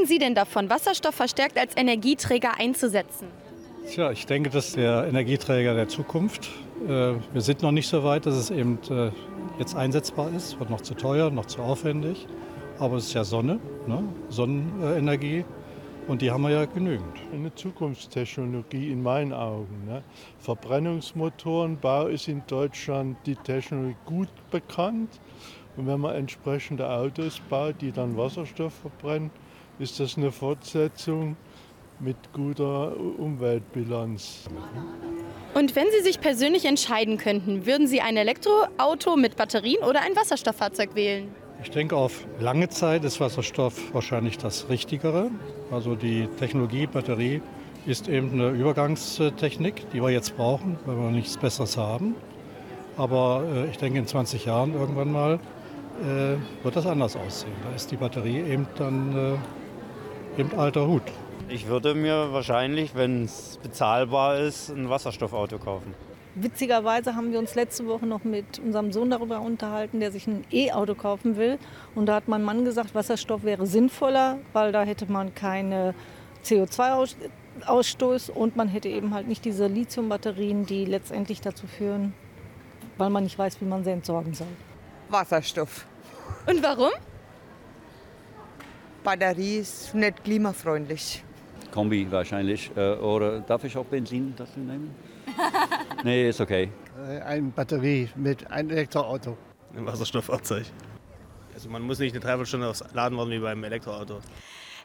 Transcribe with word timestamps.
Was 0.00 0.08
halten 0.08 0.14
Sie 0.14 0.18
denn 0.18 0.34
davon, 0.34 0.70
Wasserstoff 0.70 1.14
verstärkt 1.14 1.58
als 1.58 1.76
Energieträger 1.76 2.58
einzusetzen? 2.58 3.28
Tja, 3.86 4.10
ich 4.10 4.24
denke, 4.24 4.48
das 4.48 4.68
ist 4.68 4.76
der 4.76 5.06
Energieträger 5.06 5.74
der 5.74 5.88
Zukunft. 5.88 6.48
Äh, 6.86 7.16
wir 7.32 7.40
sind 7.40 7.60
noch 7.60 7.70
nicht 7.70 7.86
so 7.86 8.02
weit, 8.02 8.24
dass 8.24 8.34
es 8.34 8.50
eben 8.50 8.78
äh, 8.88 9.10
jetzt 9.58 9.76
einsetzbar 9.76 10.30
ist. 10.34 10.58
Wird 10.58 10.70
noch 10.70 10.80
zu 10.80 10.94
teuer, 10.94 11.30
noch 11.30 11.44
zu 11.44 11.60
aufwendig. 11.60 12.26
Aber 12.78 12.96
es 12.96 13.08
ist 13.08 13.12
ja 13.12 13.24
Sonne, 13.24 13.60
ne? 13.86 14.02
Sonnenenergie. 14.30 15.44
Und 16.08 16.22
die 16.22 16.30
haben 16.30 16.42
wir 16.42 16.50
ja 16.50 16.64
genügend. 16.64 17.18
Eine 17.34 17.54
Zukunftstechnologie 17.54 18.90
in 18.90 19.02
meinen 19.02 19.34
Augen. 19.34 19.84
Ne? 19.86 20.02
Verbrennungsmotorenbau 20.38 22.06
ist 22.06 22.26
in 22.26 22.42
Deutschland 22.46 23.18
die 23.26 23.36
Technologie 23.36 23.96
gut 24.06 24.30
bekannt. 24.50 25.20
Und 25.76 25.86
wenn 25.86 26.00
man 26.00 26.16
entsprechende 26.16 26.88
Autos 26.88 27.40
baut, 27.50 27.74
die 27.82 27.92
dann 27.92 28.16
Wasserstoff 28.16 28.72
verbrennen, 28.72 29.30
ist 29.80 29.98
das 29.98 30.18
eine 30.18 30.30
Fortsetzung 30.30 31.36
mit 32.00 32.16
guter 32.34 32.94
Umweltbilanz. 33.18 34.44
Und 35.54 35.74
wenn 35.74 35.86
Sie 35.90 36.02
sich 36.02 36.20
persönlich 36.20 36.66
entscheiden 36.66 37.16
könnten, 37.16 37.66
würden 37.66 37.86
Sie 37.86 38.00
ein 38.00 38.16
Elektroauto 38.16 39.16
mit 39.16 39.36
Batterien 39.36 39.82
oder 39.82 40.02
ein 40.02 40.14
Wasserstofffahrzeug 40.14 40.94
wählen? 40.94 41.34
Ich 41.62 41.70
denke, 41.70 41.96
auf 41.96 42.26
lange 42.38 42.68
Zeit 42.68 43.04
ist 43.04 43.20
Wasserstoff 43.20 43.94
wahrscheinlich 43.94 44.38
das 44.38 44.68
Richtigere. 44.68 45.30
Also 45.70 45.94
die 45.94 46.28
Technologie 46.38 46.86
Batterie 46.86 47.42
ist 47.86 48.08
eben 48.08 48.32
eine 48.32 48.50
Übergangstechnik, 48.50 49.90
die 49.92 50.02
wir 50.02 50.10
jetzt 50.10 50.36
brauchen, 50.36 50.78
weil 50.84 50.96
wir 50.96 51.10
nichts 51.10 51.36
Besseres 51.38 51.76
haben. 51.76 52.14
Aber 52.96 53.44
äh, 53.54 53.70
ich 53.70 53.78
denke, 53.78 53.98
in 53.98 54.06
20 54.06 54.44
Jahren 54.44 54.74
irgendwann 54.74 55.10
mal 55.10 55.40
äh, 56.02 56.64
wird 56.64 56.76
das 56.76 56.86
anders 56.86 57.16
aussehen. 57.16 57.52
Da 57.64 57.74
ist 57.74 57.90
die 57.90 57.96
Batterie 57.96 58.40
eben 58.40 58.66
dann 58.76 59.16
äh, 59.16 59.38
eben 60.38 60.58
alter 60.58 60.86
Hut. 60.86 61.02
Ich 61.48 61.66
würde 61.66 61.94
mir 61.94 62.32
wahrscheinlich, 62.32 62.94
wenn 62.94 63.24
es 63.24 63.58
bezahlbar 63.62 64.38
ist, 64.38 64.68
ein 64.68 64.88
Wasserstoffauto 64.88 65.58
kaufen. 65.58 65.94
Witzigerweise 66.36 67.16
haben 67.16 67.32
wir 67.32 67.40
uns 67.40 67.56
letzte 67.56 67.86
Woche 67.86 68.06
noch 68.06 68.22
mit 68.22 68.60
unserem 68.60 68.92
Sohn 68.92 69.10
darüber 69.10 69.40
unterhalten, 69.40 69.98
der 69.98 70.12
sich 70.12 70.28
ein 70.28 70.44
E-Auto 70.52 70.94
kaufen 70.94 71.36
will. 71.36 71.58
Und 71.96 72.06
da 72.06 72.14
hat 72.14 72.28
mein 72.28 72.44
Mann 72.44 72.64
gesagt, 72.64 72.94
Wasserstoff 72.94 73.42
wäre 73.42 73.66
sinnvoller, 73.66 74.38
weil 74.52 74.70
da 74.70 74.84
hätte 74.84 75.10
man 75.10 75.34
keine 75.34 75.92
CO2-Ausstoß 76.44 78.30
und 78.30 78.54
man 78.54 78.68
hätte 78.68 78.88
eben 78.88 79.12
halt 79.12 79.26
nicht 79.26 79.44
diese 79.44 79.66
Lithiumbatterien, 79.66 80.66
die 80.66 80.84
letztendlich 80.84 81.40
dazu 81.40 81.66
führen, 81.66 82.14
weil 82.96 83.10
man 83.10 83.24
nicht 83.24 83.36
weiß, 83.36 83.60
wie 83.60 83.64
man 83.66 83.82
sie 83.82 83.90
entsorgen 83.90 84.34
soll. 84.34 84.46
Wasserstoff. 85.08 85.84
Und 86.46 86.62
warum? 86.62 86.92
Batterie 89.02 89.58
ist 89.58 89.94
nicht 89.94 90.24
klimafreundlich. 90.24 91.24
Kombi 91.70 92.10
wahrscheinlich. 92.10 92.70
Äh, 92.76 92.94
oder 92.94 93.40
darf 93.40 93.64
ich 93.64 93.76
auch 93.76 93.86
Benzin 93.86 94.34
dazu 94.36 94.60
nehmen? 94.60 94.94
nee, 96.04 96.28
ist 96.28 96.40
okay. 96.40 96.70
Äh, 97.08 97.20
eine 97.20 97.48
Batterie 97.48 98.08
mit 98.16 98.50
einem 98.50 98.70
Elektroauto. 98.70 99.36
Ein 99.76 99.86
Wasserstofffahrzeug. 99.86 100.66
Also 101.54 101.68
man 101.68 101.82
muss 101.82 101.98
nicht 101.98 102.12
eine 102.12 102.20
Dreiviertelstunde 102.20 102.68
aufs 102.68 102.84
Laden 102.92 103.16
warten 103.16 103.30
wie 103.30 103.38
beim 103.38 103.62
Elektroauto. 103.64 104.20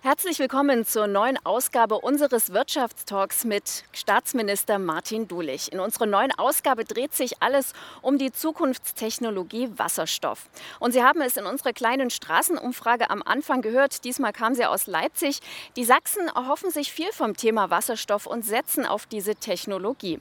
Herzlich 0.06 0.38
willkommen 0.38 0.86
zur 0.86 1.08
neuen 1.08 1.44
Ausgabe 1.44 1.98
unseres 1.98 2.53
Wirtschaftstalks 2.53 3.44
mit 3.44 3.86
Staatsminister 3.92 4.78
Martin 4.78 5.28
Dulich. 5.28 5.73
In 5.73 5.80
unserer 5.80 6.06
neuen 6.06 6.31
Ausgabe 6.38 6.86
dreht 6.86 7.16
sich 7.16 7.42
alles 7.42 7.73
um 8.03 8.19
die 8.19 8.31
Zukunftstechnologie 8.31 9.68
Wasserstoff. 9.78 10.47
Und 10.80 10.91
Sie 10.91 11.02
haben 11.02 11.24
es 11.24 11.38
in 11.38 11.47
unserer 11.47 11.74
kleinen 11.74 12.12
Straßenumfrage 12.12 13.09
am 13.09 13.24
Anfang 13.24 13.63
gehört. 13.63 14.03
Diesmal 14.03 14.31
kam 14.31 14.53
sie 14.53 14.68
aus 14.68 14.85
Leipzig. 14.85 15.40
Die 15.75 15.84
Sachsen 15.84 16.28
erhoffen 16.28 16.69
sich 16.69 16.91
viel 16.91 17.12
vom 17.12 17.35
Thema 17.35 17.72
Wasserstoff 17.72 18.28
und 18.28 18.46
setzen 18.46 18.85
auf 18.85 19.07
diese 19.07 19.34
Technologie. 19.34 20.19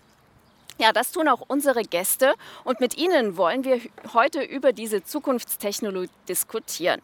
Ja, 0.78 0.94
das 0.94 1.12
tun 1.12 1.28
auch 1.28 1.42
unsere 1.46 1.82
Gäste 1.82 2.32
und 2.64 2.80
mit 2.80 2.96
ihnen 2.96 3.36
wollen 3.36 3.64
wir 3.64 3.82
heute 4.14 4.40
über 4.40 4.72
diese 4.72 5.04
Zukunftstechnologie 5.04 6.08
diskutieren. 6.26 7.02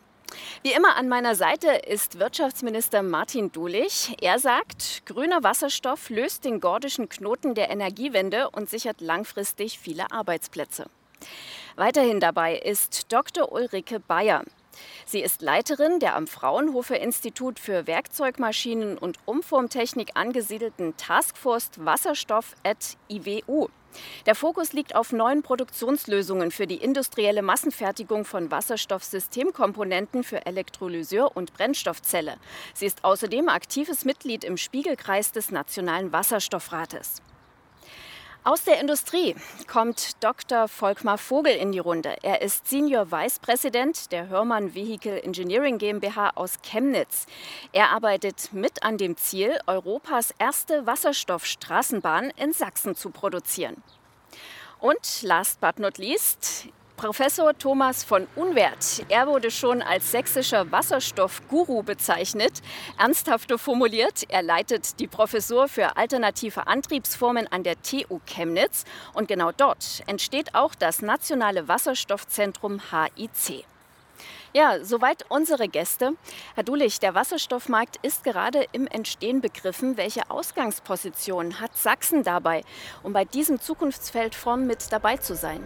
Wie 0.62 0.72
immer 0.72 0.96
an 0.96 1.08
meiner 1.08 1.34
Seite 1.34 1.70
ist 1.70 2.18
Wirtschaftsminister 2.18 3.02
Martin 3.02 3.50
Dulich. 3.52 4.16
Er 4.20 4.38
sagt, 4.38 5.04
grüner 5.06 5.42
Wasserstoff 5.42 6.10
löst 6.10 6.44
den 6.44 6.60
gordischen 6.60 7.08
Knoten 7.08 7.54
der 7.54 7.70
Energiewende 7.70 8.50
und 8.50 8.68
sichert 8.68 9.00
langfristig 9.00 9.78
viele 9.78 10.10
Arbeitsplätze. 10.12 10.86
Weiterhin 11.76 12.20
dabei 12.20 12.56
ist 12.56 13.12
Dr. 13.12 13.52
Ulrike 13.52 14.00
Bayer. 14.00 14.44
Sie 15.04 15.20
ist 15.20 15.42
Leiterin 15.42 15.98
der 15.98 16.16
am 16.16 16.26
Fraunhofer 16.26 16.98
Institut 17.00 17.58
für 17.58 17.86
Werkzeugmaschinen 17.86 18.96
und 18.98 19.18
Umformtechnik 19.24 20.10
angesiedelten 20.14 20.96
Taskforce 20.96 21.70
Wasserstoff 21.76 22.54
at 22.64 22.96
IWU. 23.10 23.68
Der 24.26 24.34
Fokus 24.34 24.72
liegt 24.72 24.94
auf 24.94 25.12
neuen 25.12 25.42
Produktionslösungen 25.42 26.50
für 26.50 26.66
die 26.66 26.76
industrielle 26.76 27.42
Massenfertigung 27.42 28.24
von 28.24 28.50
Wasserstoffsystemkomponenten 28.50 30.24
für 30.24 30.46
Elektrolyseur 30.46 31.36
und 31.36 31.52
Brennstoffzelle. 31.54 32.36
Sie 32.74 32.86
ist 32.86 33.04
außerdem 33.04 33.48
aktives 33.48 34.04
Mitglied 34.04 34.44
im 34.44 34.56
Spiegelkreis 34.56 35.32
des 35.32 35.50
Nationalen 35.50 36.12
Wasserstoffrates. 36.12 37.22
Aus 38.42 38.64
der 38.64 38.80
Industrie 38.80 39.36
kommt 39.66 40.24
Dr. 40.24 40.66
Volkmar 40.66 41.18
Vogel 41.18 41.52
in 41.52 41.72
die 41.72 41.78
Runde. 41.78 42.16
Er 42.22 42.40
ist 42.40 42.66
Senior 42.66 43.12
Vice 43.12 43.38
President 43.38 44.10
der 44.12 44.28
Hörmann 44.28 44.74
Vehicle 44.74 45.22
Engineering 45.22 45.76
GmbH 45.76 46.30
aus 46.36 46.62
Chemnitz. 46.62 47.26
Er 47.72 47.90
arbeitet 47.90 48.54
mit 48.54 48.82
an 48.82 48.96
dem 48.96 49.18
Ziel, 49.18 49.58
Europas 49.66 50.32
erste 50.38 50.86
Wasserstoffstraßenbahn 50.86 52.32
in 52.36 52.54
Sachsen 52.54 52.96
zu 52.96 53.10
produzieren. 53.10 53.82
Und 54.78 55.20
last 55.20 55.60
but 55.60 55.78
not 55.78 55.98
least, 55.98 56.68
Professor 57.00 57.56
Thomas 57.56 58.04
von 58.04 58.26
Unwert. 58.36 59.06
Er 59.08 59.26
wurde 59.26 59.50
schon 59.50 59.80
als 59.80 60.10
sächsischer 60.10 60.70
Wasserstoffguru 60.70 61.82
bezeichnet. 61.82 62.60
Ernsthafte 62.98 63.56
formuliert, 63.56 64.24
er 64.28 64.42
leitet 64.42 65.00
die 65.00 65.06
Professur 65.06 65.66
für 65.66 65.96
alternative 65.96 66.66
Antriebsformen 66.66 67.50
an 67.50 67.62
der 67.62 67.80
TU 67.80 68.20
Chemnitz. 68.26 68.84
Und 69.14 69.28
genau 69.28 69.50
dort 69.50 70.02
entsteht 70.08 70.54
auch 70.54 70.74
das 70.74 71.00
Nationale 71.00 71.68
Wasserstoffzentrum 71.68 72.82
HIC. 72.90 73.64
Ja, 74.52 74.84
soweit 74.84 75.24
unsere 75.30 75.68
Gäste. 75.68 76.12
Herr 76.54 76.64
Dulich, 76.64 77.00
der 77.00 77.14
Wasserstoffmarkt 77.14 77.96
ist 78.02 78.24
gerade 78.24 78.66
im 78.72 78.86
Entstehen 78.86 79.40
begriffen. 79.40 79.96
Welche 79.96 80.30
Ausgangsposition 80.30 81.60
hat 81.60 81.78
Sachsen 81.78 82.24
dabei, 82.24 82.62
um 83.02 83.14
bei 83.14 83.24
diesem 83.24 83.58
Zukunftsfeld 83.58 84.34
vorn 84.34 84.66
mit 84.66 84.92
dabei 84.92 85.16
zu 85.16 85.34
sein? 85.34 85.64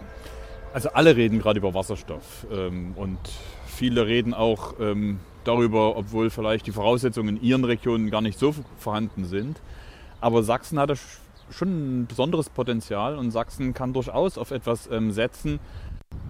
Also 0.75 0.89
alle 0.89 1.15
reden 1.15 1.39
gerade 1.39 1.57
über 1.57 1.73
Wasserstoff 1.73 2.45
ähm, 2.51 2.95
und 2.97 3.17
viele 3.65 4.07
reden 4.07 4.33
auch 4.33 4.73
ähm, 4.77 5.19
darüber, 5.45 5.95
obwohl 5.95 6.29
vielleicht 6.29 6.67
die 6.67 6.73
Voraussetzungen 6.73 7.37
in 7.37 7.41
ihren 7.41 7.63
Regionen 7.63 8.11
gar 8.11 8.19
nicht 8.19 8.37
so 8.37 8.53
vorhanden 8.77 9.23
sind. 9.23 9.61
Aber 10.19 10.43
Sachsen 10.43 10.77
hat 10.77 10.91
schon 11.49 12.01
ein 12.01 12.07
besonderes 12.07 12.49
Potenzial 12.49 13.17
und 13.17 13.31
Sachsen 13.31 13.73
kann 13.73 13.93
durchaus 13.93 14.37
auf 14.37 14.51
etwas 14.51 14.89
ähm, 14.91 15.13
setzen, 15.13 15.61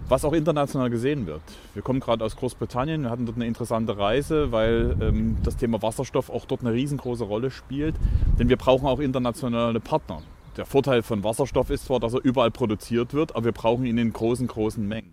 was 0.08 0.24
auch 0.24 0.32
international 0.32 0.90
gesehen 0.90 1.26
wird. 1.26 1.42
Wir 1.74 1.82
kommen 1.82 1.98
gerade 1.98 2.24
aus 2.24 2.36
Großbritannien, 2.36 3.02
wir 3.02 3.10
hatten 3.10 3.26
dort 3.26 3.38
eine 3.38 3.48
interessante 3.48 3.98
Reise, 3.98 4.52
weil 4.52 4.96
ähm, 5.00 5.38
das 5.42 5.56
Thema 5.56 5.82
Wasserstoff 5.82 6.30
auch 6.30 6.44
dort 6.44 6.60
eine 6.60 6.72
riesengroße 6.72 7.24
Rolle 7.24 7.50
spielt. 7.50 7.96
Denn 8.38 8.48
wir 8.48 8.58
brauchen 8.58 8.86
auch 8.86 9.00
internationale 9.00 9.80
Partner. 9.80 10.22
Der 10.56 10.64
Vorteil 10.64 11.02
von 11.02 11.22
Wasserstoff 11.22 11.68
ist 11.68 11.84
zwar, 11.84 12.00
dass 12.00 12.14
er 12.14 12.24
überall 12.24 12.50
produziert 12.50 13.12
wird, 13.12 13.36
aber 13.36 13.46
wir 13.46 13.52
brauchen 13.52 13.84
ihn 13.84 13.98
in 13.98 14.12
großen, 14.12 14.46
großen 14.46 14.86
Mengen. 14.86 15.12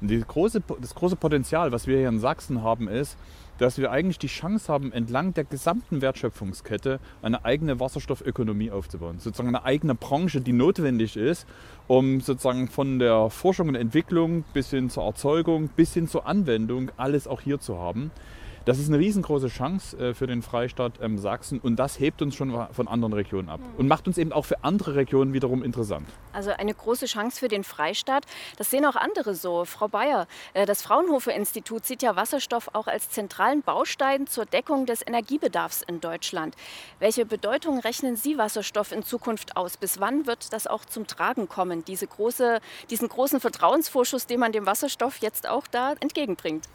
Und 0.00 0.28
große, 0.28 0.62
das 0.80 0.94
große 0.94 1.16
Potenzial, 1.16 1.72
was 1.72 1.86
wir 1.86 1.98
hier 1.98 2.08
in 2.08 2.18
Sachsen 2.18 2.62
haben, 2.62 2.88
ist, 2.88 3.16
dass 3.58 3.78
wir 3.78 3.92
eigentlich 3.92 4.18
die 4.18 4.26
Chance 4.26 4.70
haben, 4.72 4.92
entlang 4.92 5.32
der 5.32 5.44
gesamten 5.44 6.02
Wertschöpfungskette 6.02 6.98
eine 7.22 7.44
eigene 7.44 7.78
Wasserstoffökonomie 7.78 8.70
aufzubauen. 8.70 9.20
Sozusagen 9.20 9.48
eine 9.48 9.64
eigene 9.64 9.94
Branche, 9.94 10.40
die 10.40 10.52
notwendig 10.52 11.16
ist, 11.16 11.46
um 11.86 12.20
sozusagen 12.20 12.68
von 12.68 12.98
der 12.98 13.30
Forschung 13.30 13.68
und 13.68 13.76
Entwicklung 13.76 14.44
bis 14.52 14.70
hin 14.70 14.90
zur 14.90 15.04
Erzeugung, 15.04 15.68
bis 15.68 15.94
hin 15.94 16.08
zur 16.08 16.26
Anwendung 16.26 16.90
alles 16.96 17.28
auch 17.28 17.40
hier 17.40 17.60
zu 17.60 17.78
haben. 17.78 18.10
Das 18.64 18.78
ist 18.78 18.88
eine 18.88 18.98
riesengroße 18.98 19.48
Chance 19.48 19.98
äh, 19.98 20.14
für 20.14 20.26
den 20.26 20.40
Freistaat 20.40 20.94
ähm, 21.02 21.18
Sachsen 21.18 21.60
und 21.60 21.76
das 21.76 22.00
hebt 22.00 22.22
uns 22.22 22.34
schon 22.34 22.66
von 22.72 22.88
anderen 22.88 23.12
Regionen 23.12 23.50
ab 23.50 23.60
und 23.76 23.88
macht 23.88 24.06
uns 24.06 24.16
eben 24.16 24.32
auch 24.32 24.46
für 24.46 24.64
andere 24.64 24.94
Regionen 24.94 25.34
wiederum 25.34 25.62
interessant. 25.62 26.08
Also 26.32 26.50
eine 26.50 26.72
große 26.72 27.04
Chance 27.04 27.40
für 27.40 27.48
den 27.48 27.62
Freistaat. 27.62 28.24
Das 28.56 28.70
sehen 28.70 28.86
auch 28.86 28.96
andere 28.96 29.34
so. 29.34 29.66
Frau 29.66 29.88
Bayer, 29.88 30.26
äh, 30.54 30.64
das 30.64 30.80
Fraunhofer 30.80 31.34
Institut 31.34 31.84
sieht 31.84 32.02
ja 32.02 32.16
Wasserstoff 32.16 32.70
auch 32.72 32.86
als 32.86 33.10
zentralen 33.10 33.60
Baustein 33.60 34.26
zur 34.26 34.46
Deckung 34.46 34.86
des 34.86 35.06
Energiebedarfs 35.06 35.82
in 35.82 36.00
Deutschland. 36.00 36.56
Welche 37.00 37.26
Bedeutung 37.26 37.80
rechnen 37.80 38.16
Sie 38.16 38.38
Wasserstoff 38.38 38.92
in 38.92 39.02
Zukunft 39.02 39.58
aus? 39.58 39.76
Bis 39.76 40.00
wann 40.00 40.26
wird 40.26 40.54
das 40.54 40.66
auch 40.66 40.86
zum 40.86 41.06
Tragen 41.06 41.50
kommen, 41.50 41.84
diese 41.84 42.06
große, 42.06 42.60
diesen 42.88 43.10
großen 43.10 43.40
Vertrauensvorschuss, 43.40 44.26
den 44.26 44.40
man 44.40 44.52
dem 44.52 44.64
Wasserstoff 44.64 45.18
jetzt 45.18 45.46
auch 45.46 45.66
da 45.66 45.92
entgegenbringt? 46.00 46.66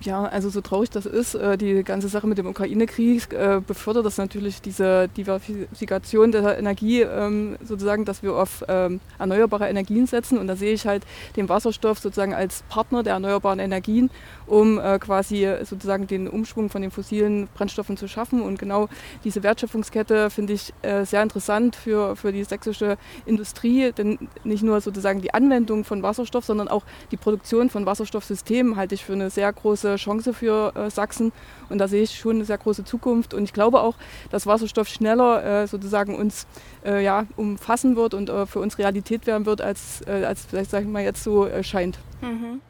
Ja, 0.00 0.24
also 0.24 0.50
so 0.50 0.60
traurig 0.60 0.90
das 0.90 1.06
ist, 1.06 1.34
äh, 1.34 1.56
die 1.56 1.82
ganze 1.84 2.08
Sache 2.08 2.26
mit 2.26 2.36
dem 2.36 2.46
Ukraine-Krieg 2.46 3.32
äh, 3.32 3.60
befördert 3.66 4.04
das 4.04 4.18
natürlich 4.18 4.60
diese 4.60 5.08
Diversifikation 5.08 6.32
der 6.32 6.58
Energie, 6.58 7.02
ähm, 7.02 7.56
sozusagen, 7.62 8.04
dass 8.04 8.22
wir 8.22 8.34
auf 8.34 8.64
ähm, 8.68 9.00
erneuerbare 9.18 9.68
Energien 9.68 10.06
setzen. 10.06 10.36
Und 10.36 10.48
da 10.48 10.56
sehe 10.56 10.72
ich 10.72 10.86
halt 10.86 11.04
den 11.36 11.48
Wasserstoff 11.48 12.00
sozusagen 12.00 12.34
als 12.34 12.64
Partner 12.68 13.02
der 13.02 13.14
erneuerbaren 13.14 13.60
Energien, 13.60 14.10
um 14.46 14.78
äh, 14.78 14.98
quasi 14.98 15.48
sozusagen 15.62 16.06
den 16.06 16.28
Umschwung 16.28 16.68
von 16.68 16.82
den 16.82 16.90
fossilen 16.90 17.48
Brennstoffen 17.54 17.96
zu 17.96 18.08
schaffen. 18.08 18.42
Und 18.42 18.58
genau 18.58 18.88
diese 19.22 19.42
Wertschöpfungskette 19.42 20.30
finde 20.30 20.54
ich 20.54 20.72
sehr 21.04 21.22
interessant 21.22 21.76
für, 21.76 22.16
für 22.16 22.32
die 22.32 22.44
sächsische 22.44 22.96
Industrie, 23.26 23.92
denn 23.92 24.28
nicht 24.42 24.62
nur 24.62 24.80
sozusagen 24.80 25.20
die 25.20 25.32
Anwendung 25.32 25.84
von 25.84 26.02
Wasserstoff, 26.02 26.44
sondern 26.44 26.68
auch 26.68 26.82
die 27.10 27.16
Produktion 27.16 27.70
von 27.70 27.86
Wasserstoffsystemen 27.86 28.76
halte 28.76 28.94
ich 28.94 29.04
für 29.04 29.12
eine 29.14 29.30
sehr 29.30 29.52
große 29.52 29.83
Chance 29.96 30.32
für 30.34 30.72
äh, 30.74 30.90
Sachsen 30.90 31.32
und 31.68 31.78
da 31.78 31.88
sehe 31.88 32.02
ich 32.02 32.18
schon 32.18 32.36
eine 32.36 32.44
sehr 32.44 32.58
große 32.58 32.84
Zukunft 32.84 33.34
und 33.34 33.44
ich 33.44 33.52
glaube 33.52 33.80
auch, 33.80 33.94
dass 34.30 34.46
Wasserstoff 34.46 34.88
schneller 34.88 35.62
äh, 35.62 35.66
sozusagen 35.66 36.16
uns 36.16 36.46
äh, 36.84 37.02
ja, 37.02 37.26
umfassen 37.36 37.96
wird 37.96 38.14
und 38.14 38.30
äh, 38.30 38.46
für 38.46 38.60
uns 38.60 38.78
Realität 38.78 39.26
werden 39.26 39.46
wird, 39.46 39.60
als, 39.60 40.02
äh, 40.06 40.24
als 40.24 40.44
vielleicht 40.44 40.70
sage 40.70 40.84
ich 40.84 40.90
mal 40.90 41.02
jetzt 41.02 41.22
so 41.22 41.46
äh, 41.46 41.62
scheint. 41.62 41.98
Mhm. 42.20 42.60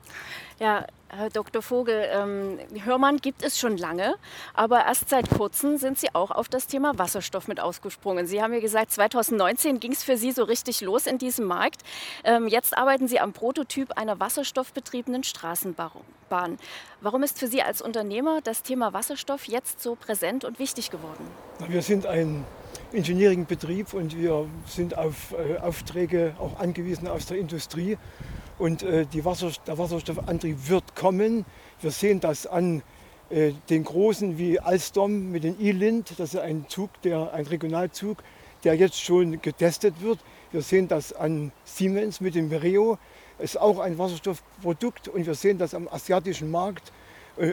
Ja, 0.61 0.87
Herr 1.17 1.31
Dr. 1.31 1.63
Vogel, 1.63 2.09
ähm, 2.11 2.59
Hörmann 2.85 3.19
gibt 3.19 3.45
es 3.45 3.59
schon 3.59 3.77
lange, 3.77 4.17
aber 4.53 4.85
erst 4.85 5.09
seit 5.09 5.31
kurzem 5.31 5.77
sind 5.77 5.99
Sie 5.99 6.13
auch 6.13 6.33
auf 6.33 6.49
das 6.49 6.67
Thema 6.67 6.99
Wasserstoff 6.99 7.47
mit 7.47 7.61
ausgesprungen. 7.61 8.27
Sie 8.27 8.43
haben 8.43 8.53
ja 8.53 8.59
gesagt, 8.59 8.91
2019 8.91 9.79
ging 9.79 9.93
es 9.93 10.03
für 10.03 10.17
Sie 10.17 10.33
so 10.33 10.43
richtig 10.43 10.81
los 10.81 11.07
in 11.07 11.19
diesem 11.19 11.47
Markt. 11.47 11.83
Ähm, 12.25 12.49
jetzt 12.49 12.77
arbeiten 12.77 13.07
Sie 13.07 13.21
am 13.21 13.33
Prototyp 13.33 13.97
einer 13.97 14.19
wasserstoffbetriebenen 14.19 15.23
Straßenbahn. 15.23 16.59
Warum 17.01 17.23
ist 17.23 17.39
für 17.39 17.47
Sie 17.47 17.63
als 17.63 17.81
Unternehmer 17.81 18.41
das 18.43 18.65
Thema 18.65 18.93
Wasserstoff 18.93 19.45
jetzt 19.47 19.81
so 19.81 19.95
präsent 19.95 20.45
und 20.45 20.59
wichtig 20.59 20.91
geworden? 20.91 21.25
Wir 21.69 21.83
sind 21.83 22.07
ein 22.07 22.45
Engineering-Betrieb 22.93 23.95
und 23.95 24.17
wir 24.17 24.49
sind 24.67 24.99
auf 24.99 25.33
äh, 25.33 25.59
Aufträge 25.59 26.35
auch 26.41 26.59
angewiesen 26.59 27.07
aus 27.07 27.27
der 27.27 27.39
Industrie. 27.39 27.99
Und 28.59 28.83
äh, 28.83 29.07
Wasser, 29.25 29.51
der 29.67 29.79
Wasserstoffantrieb 29.79 30.69
wird 30.69 30.95
kommen. 30.95 31.45
Wir 31.81 31.91
sehen 31.91 32.21
das 32.21 32.47
an 32.47 32.83
äh, 33.31 33.53
den 33.69 33.85
großen 33.85 34.39
wie 34.39 34.61
Alstom 34.61 35.33
mit 35.33 35.45
dem 35.45 35.57
E-Lind. 35.61 36.15
Das 36.19 36.35
ist 36.35 36.41
ein 36.41 36.67
Zug, 36.69 36.91
der, 37.03 37.33
ein 37.33 37.47
Regionalzug, 37.47 38.19
der 38.63 38.75
jetzt 38.75 39.01
schon 39.01 39.41
getestet 39.43 40.01
wird. 40.01 40.21
Wir 40.53 40.63
sehen 40.63 40.87
das 40.87 41.13
an 41.13 41.51
Siemens 41.65 42.21
mit 42.21 42.37
dem 42.37 42.49
Mereo. 42.49 42.99
Ist 43.41 43.61
auch 43.61 43.81
ein 43.81 43.99
Wasserstoffprodukt 43.99 45.09
und 45.09 45.27
wir 45.27 45.35
sehen 45.35 45.59
das 45.59 45.75
am 45.75 45.89
asiatischen 45.89 46.53
Markt 46.53 46.93
äh, 47.37 47.53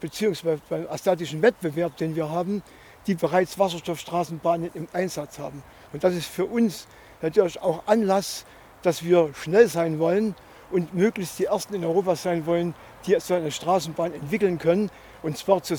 beziehungsweise 0.00 0.60
beim 0.68 0.88
asiatischen 0.88 1.40
Wettbewerb, 1.42 1.96
den 1.96 2.16
wir 2.16 2.28
haben, 2.28 2.64
die 3.06 3.14
bereits 3.14 3.56
Wasserstoffstraßenbahnen 3.56 4.70
im 4.74 4.88
Einsatz 4.92 5.38
haben. 5.38 5.62
Und 5.92 6.02
das 6.02 6.14
ist 6.14 6.26
für 6.26 6.46
uns 6.46 6.88
natürlich 7.22 7.62
auch 7.62 7.86
Anlass, 7.86 8.44
dass 8.82 9.04
wir 9.04 9.30
schnell 9.34 9.68
sein 9.68 9.98
wollen 9.98 10.34
und 10.70 10.94
möglichst 10.94 11.38
die 11.38 11.46
Ersten 11.46 11.74
in 11.74 11.84
Europa 11.84 12.16
sein 12.16 12.46
wollen, 12.46 12.74
die 13.06 13.16
so 13.20 13.34
eine 13.34 13.50
Straßenbahn 13.50 14.14
entwickeln 14.14 14.58
können. 14.58 14.90
Und 15.22 15.36
zwar 15.36 15.62
zu, 15.62 15.74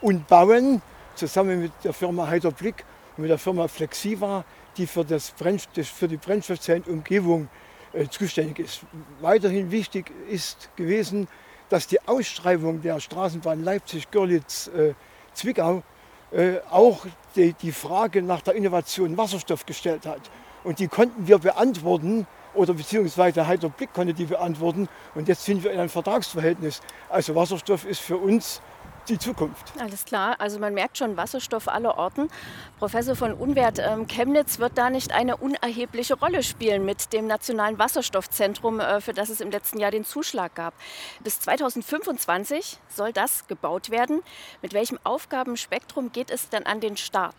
und 0.00 0.26
bauen, 0.26 0.82
zusammen 1.14 1.62
mit 1.62 1.72
der 1.82 1.92
Firma 1.92 2.26
Heiderblick 2.26 2.84
und 3.16 3.22
mit 3.22 3.30
der 3.30 3.38
Firma 3.38 3.68
Flexiva, 3.68 4.44
die 4.76 4.86
für, 4.86 5.04
das 5.04 5.30
für 5.30 6.08
die 6.08 6.16
Brennstoffzellenumgebung 6.16 7.48
äh, 7.92 8.08
zuständig 8.08 8.58
ist. 8.58 8.80
Weiterhin 9.20 9.70
wichtig 9.70 10.10
ist 10.28 10.68
gewesen, 10.76 11.28
dass 11.68 11.86
die 11.86 12.00
Ausschreibung 12.06 12.82
der 12.82 12.98
Straßenbahn 13.00 13.62
Leipzig-Görlitz-Zwickau 13.62 15.82
äh, 16.32 16.34
äh, 16.34 16.60
auch 16.70 17.06
die, 17.36 17.52
die 17.52 17.72
Frage 17.72 18.20
nach 18.20 18.42
der 18.42 18.54
Innovation 18.54 19.16
Wasserstoff 19.16 19.64
gestellt 19.64 20.06
hat. 20.06 20.20
Und 20.64 20.78
die 20.78 20.88
konnten 20.88 21.28
wir 21.28 21.38
beantworten 21.38 22.26
oder 22.54 22.74
beziehungsweise 22.74 23.46
Heiter 23.46 23.68
Blick 23.68 23.92
konnte 23.92 24.14
die 24.14 24.24
beantworten. 24.24 24.88
Und 25.14 25.28
jetzt 25.28 25.44
sind 25.44 25.62
wir 25.62 25.70
in 25.72 25.78
einem 25.78 25.88
Vertragsverhältnis. 25.88 26.80
Also 27.08 27.34
Wasserstoff 27.34 27.84
ist 27.84 28.00
für 28.00 28.16
uns 28.16 28.60
die 29.08 29.18
Zukunft. 29.18 29.72
Alles 29.78 30.04
klar, 30.04 30.36
also 30.38 30.58
man 30.58 30.72
merkt 30.72 30.96
schon 30.98 31.16
Wasserstoff 31.16 31.68
aller 31.68 31.98
Orten. 31.98 32.28
Professor 32.78 33.14
von 33.14 33.34
Unwert, 33.34 33.78
ähm, 33.78 34.06
Chemnitz 34.06 34.58
wird 34.58 34.78
da 34.78 34.88
nicht 34.88 35.12
eine 35.12 35.36
unerhebliche 35.36 36.14
Rolle 36.14 36.42
spielen 36.42 36.84
mit 36.84 37.12
dem 37.12 37.26
Nationalen 37.26 37.78
Wasserstoffzentrum, 37.78 38.80
äh, 38.80 39.00
für 39.02 39.12
das 39.12 39.28
es 39.28 39.42
im 39.42 39.50
letzten 39.50 39.78
Jahr 39.78 39.90
den 39.90 40.04
Zuschlag 40.04 40.54
gab. 40.54 40.74
Bis 41.22 41.40
2025 41.40 42.78
soll 42.88 43.12
das 43.12 43.46
gebaut 43.46 43.90
werden. 43.90 44.22
Mit 44.62 44.72
welchem 44.72 44.98
Aufgabenspektrum 45.04 46.12
geht 46.12 46.30
es 46.30 46.48
denn 46.48 46.64
an 46.64 46.80
den 46.80 46.96
Start? 46.96 47.34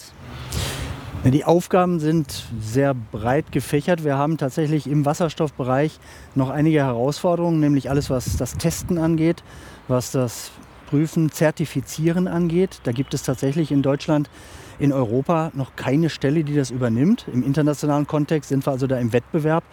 Die 1.33 1.43
Aufgaben 1.43 1.99
sind 1.99 2.45
sehr 2.59 2.93
breit 2.93 3.51
gefächert. 3.51 4.03
Wir 4.03 4.15
haben 4.15 4.37
tatsächlich 4.37 4.85
im 4.85 5.05
Wasserstoffbereich 5.05 5.99
noch 6.35 6.51
einige 6.51 6.79
Herausforderungen, 6.79 7.59
nämlich 7.59 7.89
alles, 7.89 8.11
was 8.11 8.37
das 8.37 8.57
Testen 8.57 8.99
angeht, 8.99 9.43
was 9.87 10.11
das 10.11 10.51
Prüfen, 10.87 11.31
Zertifizieren 11.31 12.27
angeht. 12.27 12.79
Da 12.83 12.91
gibt 12.91 13.15
es 13.15 13.23
tatsächlich 13.23 13.71
in 13.71 13.81
Deutschland, 13.81 14.29
in 14.77 14.93
Europa 14.93 15.51
noch 15.55 15.75
keine 15.75 16.11
Stelle, 16.11 16.43
die 16.43 16.53
das 16.53 16.69
übernimmt. 16.69 17.25
Im 17.33 17.41
internationalen 17.41 18.05
Kontext 18.05 18.49
sind 18.49 18.65
wir 18.65 18.71
also 18.71 18.85
da 18.85 18.99
im 18.99 19.11
Wettbewerb 19.11 19.63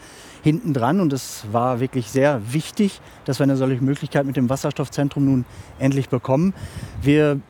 hinten 0.43 0.73
dran 0.73 1.01
und 1.01 1.13
es 1.13 1.45
war 1.53 1.81
wirklich 1.81 2.09
sehr 2.09 2.41
wichtig, 2.51 3.01
dass 3.27 3.41
wir 3.41 3.45
eine 3.45 3.59
solche 3.59 3.85
Möglichkeit 3.85 4.25
mit 4.25 4.37
dem 4.37 4.49
Wasserstoffzentrum 4.49 5.27
nun 5.27 5.45
endlich 5.79 6.09
bekommen. 6.09 6.55
Wir 7.03 7.41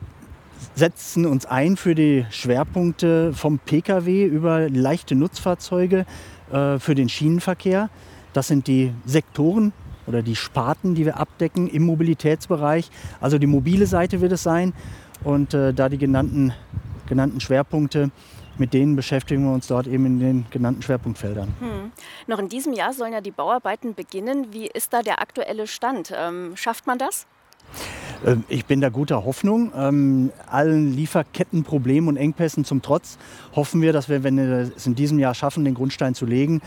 setzen 0.75 1.25
uns 1.25 1.45
ein 1.45 1.77
für 1.77 1.95
die 1.95 2.25
Schwerpunkte 2.29 3.33
vom 3.33 3.59
Pkw 3.59 4.25
über 4.25 4.69
leichte 4.69 5.15
Nutzfahrzeuge 5.15 6.05
äh, 6.51 6.79
für 6.79 6.95
den 6.95 7.09
Schienenverkehr. 7.09 7.89
Das 8.33 8.47
sind 8.47 8.67
die 8.67 8.93
Sektoren 9.05 9.73
oder 10.07 10.21
die 10.21 10.35
Sparten, 10.35 10.95
die 10.95 11.05
wir 11.05 11.17
abdecken 11.17 11.67
im 11.67 11.83
Mobilitätsbereich. 11.83 12.89
Also 13.21 13.37
die 13.37 13.47
mobile 13.47 13.85
Seite 13.85 14.21
wird 14.21 14.31
es 14.31 14.43
sein 14.43 14.73
und 15.23 15.53
äh, 15.53 15.73
da 15.73 15.89
die 15.89 15.97
genannten, 15.97 16.53
genannten 17.07 17.39
Schwerpunkte 17.39 18.11
mit 18.57 18.73
denen 18.73 18.95
beschäftigen 18.95 19.45
wir 19.45 19.51
uns 19.51 19.67
dort 19.67 19.87
eben 19.87 20.05
in 20.05 20.19
den 20.19 20.45
genannten 20.51 20.81
Schwerpunktfeldern. 20.81 21.53
Hm. 21.59 21.91
Noch 22.27 22.39
in 22.39 22.49
diesem 22.49 22.73
Jahr 22.73 22.93
sollen 22.93 23.13
ja 23.13 23.21
die 23.21 23.31
Bauarbeiten 23.31 23.95
beginnen. 23.95 24.53
Wie 24.53 24.67
ist 24.67 24.93
da 24.93 25.01
der 25.01 25.21
aktuelle 25.21 25.67
Stand? 25.67 26.13
Ähm, 26.15 26.55
schafft 26.55 26.85
man 26.85 26.97
das? 26.97 27.25
Ähm, 28.25 28.43
ich 28.47 28.65
bin 28.65 28.81
da 28.81 28.89
guter 28.89 29.25
Hoffnung. 29.25 29.71
Ähm, 29.75 30.31
allen 30.47 30.93
Lieferkettenproblemen 30.93 32.09
und 32.09 32.17
Engpässen 32.17 32.65
zum 32.65 32.81
Trotz 32.81 33.17
hoffen 33.55 33.81
wir, 33.81 33.93
dass 33.93 34.09
wir, 34.09 34.23
wenn 34.23 34.37
wir 34.37 34.71
es 34.75 34.87
in 34.87 34.95
diesem 34.95 35.19
Jahr 35.19 35.33
schaffen, 35.33 35.65
den 35.65 35.73
Grundstein 35.73 36.15
zu 36.15 36.25
legen, 36.25 36.61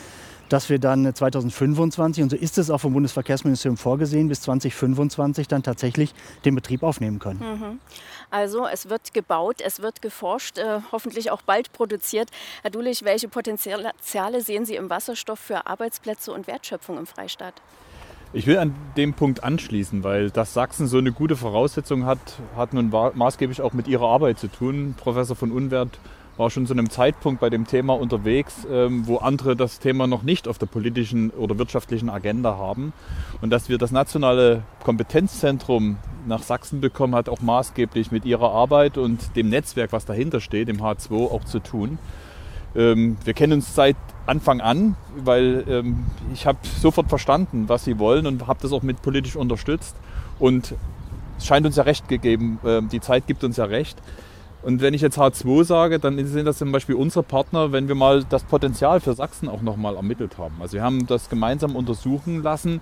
dass 0.48 0.70
wir 0.70 0.78
dann 0.78 1.12
2025, 1.12 2.22
und 2.22 2.30
so 2.30 2.36
ist 2.36 2.58
es 2.58 2.70
auch 2.70 2.78
vom 2.78 2.92
Bundesverkehrsministerium 2.92 3.76
vorgesehen, 3.76 4.28
bis 4.28 4.42
2025 4.42 5.48
dann 5.48 5.62
tatsächlich 5.62 6.14
den 6.44 6.54
Betrieb 6.54 6.82
aufnehmen 6.82 7.18
können. 7.18 7.40
Mhm. 7.40 7.80
Also 8.30 8.66
es 8.66 8.88
wird 8.88 9.12
gebaut, 9.14 9.60
es 9.64 9.82
wird 9.82 10.02
geforscht, 10.02 10.58
äh, 10.58 10.80
hoffentlich 10.92 11.30
auch 11.30 11.42
bald 11.42 11.72
produziert. 11.72 12.30
Herr 12.62 12.70
Dulich, 12.70 13.04
welche 13.04 13.28
Potenziale 13.28 13.92
sehen 14.40 14.66
Sie 14.66 14.76
im 14.76 14.90
Wasserstoff 14.90 15.38
für 15.38 15.66
Arbeitsplätze 15.66 16.32
und 16.32 16.46
Wertschöpfung 16.46 16.98
im 16.98 17.06
Freistaat? 17.06 17.54
Ich 18.32 18.46
will 18.46 18.58
an 18.58 18.74
dem 18.96 19.14
Punkt 19.14 19.44
anschließen, 19.44 20.04
weil 20.04 20.30
dass 20.30 20.52
Sachsen 20.52 20.88
so 20.88 20.98
eine 20.98 21.12
gute 21.12 21.36
Voraussetzung 21.36 22.06
hat, 22.06 22.18
hat 22.56 22.74
nun 22.74 22.90
maßgeblich 22.90 23.62
auch 23.62 23.72
mit 23.72 23.88
ihrer 23.88 24.06
Arbeit 24.06 24.38
zu 24.38 24.48
tun. 24.48 24.94
Professor 24.96 25.36
von 25.36 25.52
Unwert 25.52 25.98
war 26.36 26.50
schon 26.50 26.66
zu 26.66 26.74
einem 26.74 26.90
Zeitpunkt 26.90 27.40
bei 27.40 27.50
dem 27.50 27.66
Thema 27.66 27.94
unterwegs, 27.94 28.66
ähm, 28.70 29.06
wo 29.06 29.16
andere 29.18 29.56
das 29.56 29.78
Thema 29.78 30.06
noch 30.06 30.22
nicht 30.22 30.48
auf 30.48 30.58
der 30.58 30.66
politischen 30.66 31.30
oder 31.30 31.58
wirtschaftlichen 31.58 32.10
Agenda 32.10 32.56
haben. 32.56 32.92
Und 33.40 33.50
dass 33.50 33.68
wir 33.68 33.78
das 33.78 33.90
nationale 33.90 34.62
Kompetenzzentrum 34.84 35.96
nach 36.26 36.42
Sachsen 36.42 36.80
bekommen, 36.80 37.14
hat 37.14 37.28
auch 37.28 37.40
maßgeblich 37.40 38.10
mit 38.10 38.24
ihrer 38.24 38.50
Arbeit 38.50 38.98
und 38.98 39.36
dem 39.36 39.48
Netzwerk, 39.48 39.92
was 39.92 40.04
dahinter 40.04 40.40
steht, 40.40 40.68
dem 40.68 40.82
H2, 40.82 41.30
auch 41.30 41.44
zu 41.44 41.60
tun. 41.60 41.98
Ähm, 42.74 43.16
wir 43.24 43.32
kennen 43.32 43.54
uns 43.54 43.74
seit 43.74 43.96
Anfang 44.26 44.60
an, 44.60 44.96
weil 45.16 45.64
ähm, 45.68 46.06
ich 46.32 46.46
habe 46.46 46.58
sofort 46.80 47.08
verstanden, 47.08 47.68
was 47.68 47.84
sie 47.84 47.98
wollen 47.98 48.26
und 48.26 48.46
habe 48.46 48.58
das 48.62 48.72
auch 48.72 48.82
mit 48.82 49.02
politisch 49.02 49.36
unterstützt. 49.36 49.96
Und 50.38 50.74
es 51.38 51.46
scheint 51.46 51.66
uns 51.66 51.76
ja 51.76 51.84
recht 51.84 52.08
gegeben, 52.08 52.58
äh, 52.64 52.82
die 52.82 53.00
Zeit 53.00 53.26
gibt 53.26 53.44
uns 53.44 53.56
ja 53.56 53.64
recht. 53.64 53.98
Und 54.62 54.80
wenn 54.80 54.94
ich 54.94 55.00
jetzt 55.00 55.16
H2 55.16 55.64
sage, 55.64 56.00
dann 56.00 56.24
sind 56.26 56.44
das 56.44 56.58
zum 56.58 56.72
Beispiel 56.72 56.96
unsere 56.96 57.22
Partner, 57.22 57.70
wenn 57.70 57.86
wir 57.86 57.94
mal 57.94 58.24
das 58.24 58.42
Potenzial 58.42 59.00
für 59.00 59.14
Sachsen 59.14 59.48
auch 59.48 59.62
nochmal 59.62 59.94
ermittelt 59.94 60.38
haben. 60.38 60.56
Also 60.60 60.74
wir 60.74 60.82
haben 60.82 61.06
das 61.06 61.28
gemeinsam 61.28 61.76
untersuchen 61.76 62.42
lassen, 62.42 62.80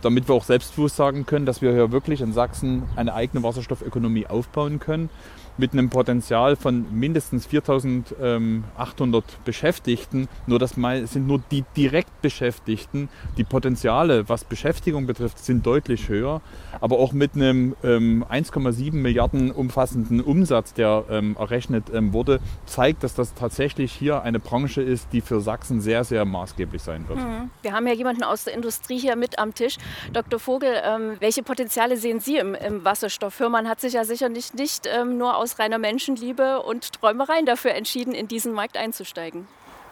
damit 0.00 0.28
wir 0.28 0.34
auch 0.34 0.44
selbstbewusst 0.44 0.96
sagen 0.96 1.26
können, 1.26 1.44
dass 1.44 1.60
wir 1.60 1.72
hier 1.72 1.92
wirklich 1.92 2.22
in 2.22 2.32
Sachsen 2.32 2.84
eine 2.96 3.12
eigene 3.12 3.42
Wasserstoffökonomie 3.42 4.26
aufbauen 4.26 4.78
können. 4.78 5.10
Mit 5.58 5.72
einem 5.72 5.90
Potenzial 5.90 6.56
von 6.56 6.86
mindestens 6.92 7.46
4800 7.46 9.44
Beschäftigten. 9.44 10.28
Nur 10.46 10.58
das 10.58 10.70
sind 10.70 11.26
nur 11.26 11.42
die 11.50 11.64
direkt 11.76 12.22
Beschäftigten. 12.22 13.08
Die 13.36 13.44
Potenziale, 13.44 14.28
was 14.28 14.44
Beschäftigung 14.44 15.06
betrifft, 15.06 15.38
sind 15.38 15.66
deutlich 15.66 16.08
höher. 16.08 16.40
Aber 16.80 16.98
auch 16.98 17.12
mit 17.12 17.34
einem 17.34 17.76
ähm, 17.82 18.24
1,7 18.30 18.94
Milliarden 18.94 19.50
umfassenden 19.50 20.20
Umsatz, 20.20 20.72
der 20.74 21.04
ähm, 21.10 21.36
errechnet 21.38 21.84
ähm, 21.92 22.12
wurde, 22.12 22.40
zeigt, 22.66 23.02
dass 23.02 23.14
das 23.14 23.34
tatsächlich 23.34 23.92
hier 23.92 24.22
eine 24.22 24.38
Branche 24.38 24.82
ist, 24.82 25.12
die 25.12 25.20
für 25.20 25.40
Sachsen 25.40 25.80
sehr, 25.80 26.04
sehr 26.04 26.24
maßgeblich 26.24 26.82
sein 26.82 27.08
wird. 27.08 27.18
Mhm. 27.18 27.50
Wir 27.62 27.72
haben 27.72 27.86
ja 27.86 27.94
jemanden 27.94 28.22
aus 28.22 28.44
der 28.44 28.54
Industrie 28.54 28.98
hier 28.98 29.16
mit 29.16 29.38
am 29.38 29.54
Tisch. 29.54 29.76
Dr. 30.12 30.38
Vogel, 30.38 30.80
ähm, 30.84 31.16
welche 31.20 31.42
Potenziale 31.42 31.96
sehen 31.96 32.20
Sie 32.20 32.36
im, 32.38 32.56
Wasserstoff? 32.84 33.34
Firman 33.34 33.68
hat 33.68 33.80
sich 33.80 33.94
ja 33.94 34.04
sicherlich 34.04 34.54
nicht 34.54 34.86
ähm, 34.86 35.18
nur 35.18 35.36
aus 35.36 35.47
reiner 35.56 35.78
Menschenliebe 35.78 36.62
und 36.62 36.92
Träumereien 36.94 37.46
dafür 37.46 37.74
entschieden, 37.74 38.12
in 38.12 38.26
diesen 38.26 38.52
Markt 38.52 38.76
einzusteigen. 38.76 39.46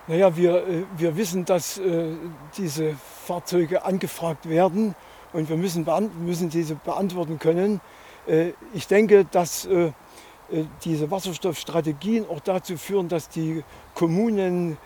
Naja, 0.08 0.36
wir, 0.36 0.68
äh, 0.68 0.84
wir 0.96 1.16
wissen, 1.16 1.44
dass 1.44 1.78
äh, 1.78 2.14
diese 2.56 2.94
Fahrzeuge 3.26 3.84
angefragt 3.84 4.48
werden 4.48 4.94
und 5.32 5.48
wir 5.48 5.56
müssen, 5.56 5.84
müssen 6.24 6.48
diese 6.48 6.76
beantworten 6.76 7.40
können. 7.40 7.80
Äh, 8.26 8.52
ich 8.72 8.86
denke, 8.86 9.24
dass 9.24 9.68
diese 10.84 11.10
Wasserstoffstrategien 11.10 12.24
auch 12.30 12.38
dazu 12.38 12.76
führen, 12.76 13.08
dass 13.08 13.28
die 13.28 13.64
Kommunen, 13.96 14.78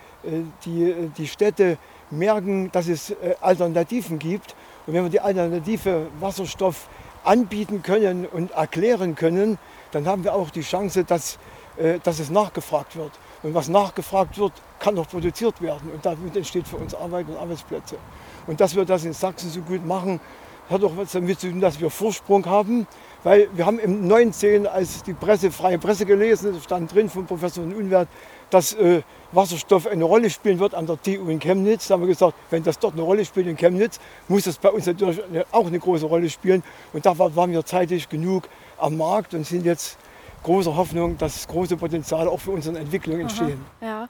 die, 0.65 1.11
die 1.19 1.29
Städte 1.29 1.77
merken, 2.11 2.73
dass 2.73 2.89
es 2.89 3.15
Alternativen 3.43 4.19
gibt. 4.19 4.55
Und 4.87 4.95
wenn 4.95 5.03
wir 5.03 5.11
die 5.11 5.21
alternative 5.21 6.07
Wasserstoff 6.19 6.89
anbieten 7.25 7.83
können 7.83 8.25
und 8.25 8.53
erklären 8.53 9.17
können, 9.17 9.59
dann 9.93 10.07
haben 10.07 10.25
wir 10.25 10.35
auch 10.35 10.51
die 10.51 10.63
Chance, 10.63 11.05
dass, 11.05 11.39
dass 12.03 12.19
es 12.19 12.31
nachgefragt 12.31 12.97
wird. 12.97 13.13
Und 13.43 13.55
was 13.55 13.69
nachgefragt 13.69 14.39
wird, 14.39 14.53
kann 14.79 14.99
auch 14.99 15.09
produziert 15.09 15.61
werden. 15.63 15.91
Und 15.93 16.05
damit 16.05 16.37
entsteht 16.37 16.69
für 16.69 16.77
uns 16.77 16.95
Arbeit 16.95 17.29
und 17.29 17.37
Arbeitsplätze. 17.37 17.97
Und 18.47 18.61
dass 18.61 18.75
wir 18.75 18.85
das 18.85 19.05
in 19.05 19.13
Sachsen 19.13 19.51
so 19.51 19.61
gut 19.63 19.85
machen, 19.85 20.21
hat 20.69 20.85
auch 20.85 20.97
was 20.97 21.13
damit 21.13 21.41
zu 21.41 21.51
tun, 21.51 21.61
dass 21.61 21.81
wir 21.81 21.91
Vorsprung 21.91 22.47
haben. 22.47 22.87
Weil 23.23 23.49
wir 23.53 23.67
haben 23.67 23.79
im 23.79 24.07
19, 24.07 24.67
als 24.67 25.03
die 25.03 25.13
Presse, 25.13 25.51
freie 25.51 25.79
Presse 25.79 26.07
gelesen, 26.07 26.59
stand 26.63 26.95
drin 26.95 27.09
von 27.09 27.27
Professor 27.27 27.65
Unwert, 27.65 28.09
dass 28.51 28.75
äh, 28.75 29.03
Wasserstoff 29.33 29.87
eine 29.87 30.05
Rolle 30.05 30.29
spielen 30.31 30.59
wird 30.59 30.75
an 30.75 30.87
der 30.87 31.01
TU 31.01 31.29
in 31.29 31.39
Chemnitz. 31.39 31.89
Da 31.89 31.95
haben 31.95 32.03
wir 32.03 32.09
gesagt, 32.09 32.35
wenn 32.51 32.63
das 32.63 32.79
dort 32.79 32.95
eine 32.95 33.03
Rolle 33.03 33.25
spielt 33.25 33.47
in 33.47 33.57
Chemnitz, 33.57 34.01
muss 34.29 34.45
das 34.45 34.59
bei 34.59 34.71
uns 34.71 34.87
natürlich 34.87 35.21
auch 35.53 35.67
eine 35.67 35.79
große 35.79 36.07
Rolle 36.07 36.29
spielen. 36.29 36.63
Und 36.93 37.07
da 37.07 37.17
waren 37.19 37.53
wir 37.53 37.65
zeitig 37.65 38.09
genug 38.09 38.49
am 38.79 38.97
Markt 38.97 39.35
und 39.35 39.47
sind 39.47 39.65
jetzt 39.65 39.99
großer 40.43 40.75
Hoffnung, 40.75 41.19
dass 41.19 41.47
große 41.47 41.77
Potenziale 41.77 42.31
auch 42.31 42.41
für 42.41 42.51
unsere 42.51 42.79
Entwicklung 42.79 43.21
entstehen. 43.21 43.65
Aha, 43.81 43.87
ja. 43.87 44.09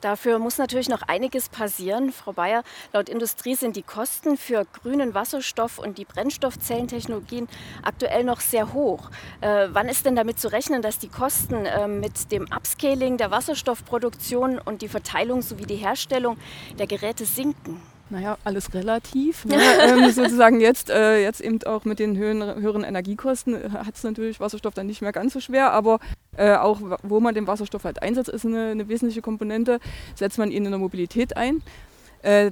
Dafür 0.00 0.38
muss 0.38 0.58
natürlich 0.58 0.88
noch 0.88 1.02
einiges 1.02 1.48
passieren. 1.48 2.12
Frau 2.12 2.32
Bayer, 2.32 2.62
laut 2.92 3.08
Industrie 3.08 3.54
sind 3.54 3.76
die 3.76 3.82
Kosten 3.82 4.36
für 4.36 4.64
grünen 4.64 5.14
Wasserstoff 5.14 5.78
und 5.78 5.98
die 5.98 6.04
Brennstoffzellentechnologien 6.04 7.48
aktuell 7.82 8.24
noch 8.24 8.40
sehr 8.40 8.72
hoch. 8.72 9.10
Äh, 9.40 9.68
wann 9.72 9.88
ist 9.88 10.06
denn 10.06 10.16
damit 10.16 10.38
zu 10.38 10.50
rechnen, 10.50 10.82
dass 10.82 10.98
die 10.98 11.08
Kosten 11.08 11.66
äh, 11.66 11.86
mit 11.86 12.32
dem 12.32 12.46
Upscaling 12.50 13.18
der 13.18 13.30
Wasserstoffproduktion 13.30 14.58
und 14.58 14.82
die 14.82 14.88
Verteilung 14.88 15.42
sowie 15.42 15.66
die 15.66 15.76
Herstellung 15.76 16.38
der 16.78 16.86
Geräte 16.86 17.26
sinken? 17.26 17.82
Naja, 18.10 18.38
alles 18.42 18.74
relativ. 18.74 19.44
Ne? 19.44 19.56
ähm, 19.82 20.10
sozusagen 20.10 20.60
jetzt, 20.60 20.90
äh, 20.90 21.22
jetzt 21.22 21.40
eben 21.40 21.62
auch 21.62 21.84
mit 21.84 22.00
den 22.00 22.16
höheren, 22.16 22.60
höheren 22.60 22.82
Energiekosten 22.82 23.54
äh, 23.54 23.70
hat 23.70 23.94
es 23.94 24.02
natürlich 24.02 24.40
Wasserstoff 24.40 24.74
dann 24.74 24.88
nicht 24.88 25.00
mehr 25.00 25.12
ganz 25.12 25.32
so 25.32 25.40
schwer, 25.40 25.72
aber 25.72 26.00
äh, 26.36 26.54
auch 26.56 26.80
wo 27.02 27.20
man 27.20 27.34
den 27.34 27.46
Wasserstoff 27.46 27.84
halt 27.84 28.02
einsetzt, 28.02 28.28
ist 28.28 28.44
eine, 28.44 28.70
eine 28.70 28.88
wesentliche 28.88 29.22
Komponente. 29.22 29.78
Setzt 30.16 30.38
man 30.38 30.50
ihn 30.50 30.64
in 30.64 30.70
der 30.70 30.80
Mobilität 30.80 31.36
ein, 31.36 31.62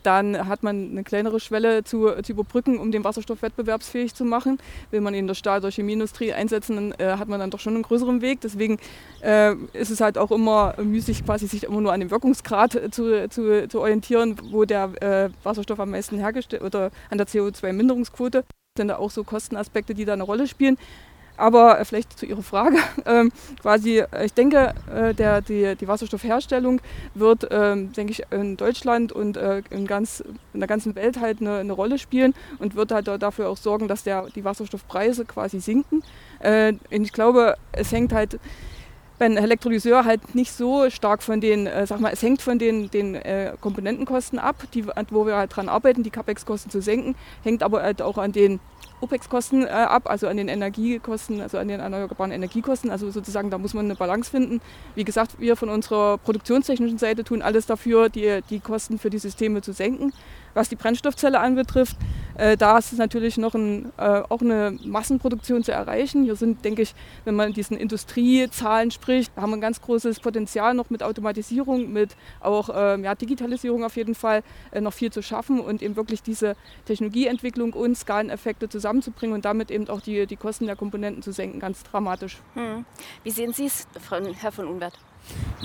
dann 0.03 0.49
hat 0.49 0.63
man 0.63 0.91
eine 0.91 1.05
kleinere 1.05 1.41
Schwelle 1.41 1.85
zu, 1.85 2.11
zu, 2.23 2.33
überbrücken, 2.33 2.79
um 2.79 2.91
den 2.91 3.05
Wasserstoff 3.05 3.43
wettbewerbsfähig 3.43 4.15
zu 4.15 4.25
machen. 4.25 4.59
Will 4.91 5.01
man 5.01 5.15
ihn 5.15 5.21
in 5.21 5.27
der 5.27 5.35
Stahl- 5.35 5.61
oder 5.61 5.71
Chemieindustrie 5.71 6.33
einsetzen, 6.33 6.77
dann 6.77 6.93
äh, 6.93 7.17
hat 7.17 7.29
man 7.29 7.41
dann 7.41 7.51
doch 7.51 7.61
schon 7.61 7.75
einen 7.75 7.83
größeren 7.83 8.23
Weg. 8.23 8.41
Deswegen 8.41 8.79
äh, 9.23 9.55
ist 9.73 9.91
es 9.91 10.01
halt 10.01 10.19
auch 10.19 10.31
immer 10.31 10.75
müßig, 10.83 11.25
quasi 11.25 11.47
sich 11.47 11.65
immer 11.65 11.81
nur 11.81 11.93
an 11.93 12.01
dem 12.01 12.11
Wirkungsgrad 12.11 12.79
zu, 12.91 13.29
zu, 13.29 13.69
zu 13.69 13.81
orientieren, 13.81 14.37
wo 14.51 14.65
der 14.65 14.91
äh, 15.03 15.31
Wasserstoff 15.43 15.81
am 15.81 15.91
meisten 15.91 16.19
hergestellt 16.19 16.63
oder 16.63 16.91
an 17.11 17.19
der 17.19 17.27
CO2-Minderungsquote 17.27 18.45
sind 18.79 18.89
da 18.89 18.97
auch 18.97 19.11
so 19.11 19.25
Kostenaspekte, 19.25 19.95
die 19.95 20.07
da 20.07 20.15
eine 20.15 20.23
Rolle 20.23 20.47
spielen. 20.47 20.79
Aber 21.39 21.81
äh, 21.81 21.85
vielleicht 21.85 22.19
zu 22.19 22.27
Ihrer 22.27 22.43
Frage, 22.43 22.77
ähm, 23.07 23.33
quasi, 23.63 24.01
äh, 24.01 24.27
ich 24.27 24.35
denke, 24.35 24.75
äh, 24.95 25.15
der, 25.15 25.41
die, 25.41 25.77
die 25.77 25.89
Wasserstoffherstellung 25.89 26.81
wird, 27.15 27.49
ähm, 27.51 27.93
denke 27.93 28.13
ich, 28.13 28.25
in 28.31 28.57
Deutschland 28.57 29.13
und 29.13 29.37
äh, 29.37 29.63
in, 29.71 29.87
ganz, 29.87 30.23
in 30.53 30.61
der 30.61 30.69
ganzen 30.69 30.95
Welt 30.97 31.21
halt 31.21 31.41
eine, 31.41 31.59
eine, 31.59 31.73
Rolle 31.73 31.99
spielen 31.99 32.35
und 32.59 32.75
wird 32.75 32.91
halt 32.91 33.07
dafür 33.07 33.49
auch 33.49 33.57
sorgen, 33.57 33.89
dass 33.89 34.03
der, 34.03 34.27
die 34.35 34.45
Wasserstoffpreise 34.45 35.25
quasi 35.25 35.61
sinken. 35.61 36.03
Äh, 36.41 36.75
ich 36.91 37.13
glaube, 37.13 37.57
es 37.73 37.93
hängt 37.93 38.13
halt 38.13 38.39
beim 39.19 39.37
Elektrolyseur 39.37 40.05
halt 40.05 40.35
nicht 40.35 40.53
so 40.53 40.89
stark 40.91 41.23
von 41.23 41.41
den, 41.41 41.67
äh, 41.67 41.87
sag 41.87 42.01
mal, 42.01 42.13
es 42.13 42.23
hängt 42.23 42.41
von 42.41 42.59
den, 42.59 42.91
den 42.91 43.15
äh, 43.15 43.55
Komponentenkosten 43.61 44.39
ab, 44.39 44.57
die, 44.75 44.87
wo 45.11 45.27
wir 45.27 45.37
halt 45.37 45.55
dran 45.55 45.69
arbeiten, 45.69 46.03
die 46.03 46.11
CAPEX-Kosten 46.11 46.71
zu 46.71 46.81
senken, 46.81 47.17
hängt 47.43 47.63
aber 47.63 47.83
halt 47.83 48.01
auch 48.01 48.19
an 48.19 48.33
den 48.33 48.61
OPEX-Kosten 49.01 49.65
äh, 49.65 49.71
ab, 49.71 50.09
also 50.11 50.27
an 50.27 50.37
den 50.37 50.49
Energiekosten, 50.49 51.41
also 51.41 51.59
an 51.59 51.69
den 51.69 51.81
erneuerbaren 51.81 52.33
Energiekosten. 52.33 52.91
Also 52.91 53.11
sozusagen, 53.11 53.51
da 53.51 53.59
muss 53.59 53.75
man 53.75 53.85
eine 53.85 53.95
Balance 53.95 54.31
finden. 54.31 54.61
Wie 54.95 55.05
gesagt, 55.05 55.39
wir 55.39 55.57
von 55.57 55.69
unserer 55.69 56.19
produktionstechnischen 56.19 56.99
Seite 56.99 57.25
tun 57.25 57.43
alles 57.43 57.67
dafür, 57.67 58.09
die, 58.09 58.41
die 58.51 58.61
Kosten 58.61 58.99
für 58.99 59.11
die 59.11 59.19
Systeme 59.19 59.63
zu 59.63 59.73
senken. 59.73 60.13
Was 60.55 60.69
die 60.69 60.77
Brennstoffzelle 60.77 61.41
anbetrifft, 61.41 61.97
äh, 62.39 62.57
da 62.57 62.79
ist 62.79 62.93
es 62.93 62.99
natürlich 62.99 63.37
noch 63.37 63.55
ein, 63.55 63.93
äh, 63.97 64.23
auch 64.29 64.41
eine 64.41 64.79
Massenproduktion 64.85 65.65
zu 65.65 65.73
erreichen. 65.73 66.23
Hier 66.23 66.37
sind, 66.37 66.65
denke 66.65 66.83
ich, 66.83 66.95
wenn 67.25 67.35
man 67.35 67.53
diesen 67.53 67.77
Industriezahlen 67.77 68.93
spricht, 68.93 69.37
haben 69.37 69.51
wir 69.51 69.57
ein 69.57 69.61
ganz 69.61 69.83
großes 69.83 70.21
Potenzial 70.21 70.75
noch 70.75 70.89
mit 70.89 71.03
Automatisierung, 71.03 71.93
mit 71.93 72.17
auch 72.41 72.69
äh, 72.69 73.01
ja, 73.01 73.15
Digitalisierung 73.17 73.85
auf 73.85 73.97
jeden 73.97 74.15
Fall 74.15 74.43
äh, 74.71 74.81
noch 74.81 74.93
viel 74.93 75.13
zu 75.13 75.21
schaffen 75.21 75.59
und 75.61 75.83
eben 75.83 75.97
wirklich 75.97 76.23
diese 76.23 76.55
Technologieentwicklung 76.87 77.73
und 77.73 77.97
Skaleneffekte 77.97 78.69
zusammenzubringen 78.69 79.35
und 79.35 79.45
damit 79.45 79.73
eben 79.73 79.89
auch 79.89 80.01
die, 80.01 80.27
die 80.27 80.37
Kosten 80.37 80.67
der 80.67 80.77
Komponenten 80.77 81.23
zu 81.23 81.33
senken, 81.33 81.59
ganz 81.59 81.83
dramatisch. 81.83 82.39
Hm. 82.55 82.85
Wie 83.25 83.31
sehen 83.31 83.53
Sie 83.53 83.67
es, 83.67 83.89
Herr 84.41 84.53
von 84.53 84.69
Unwert? 84.69 84.99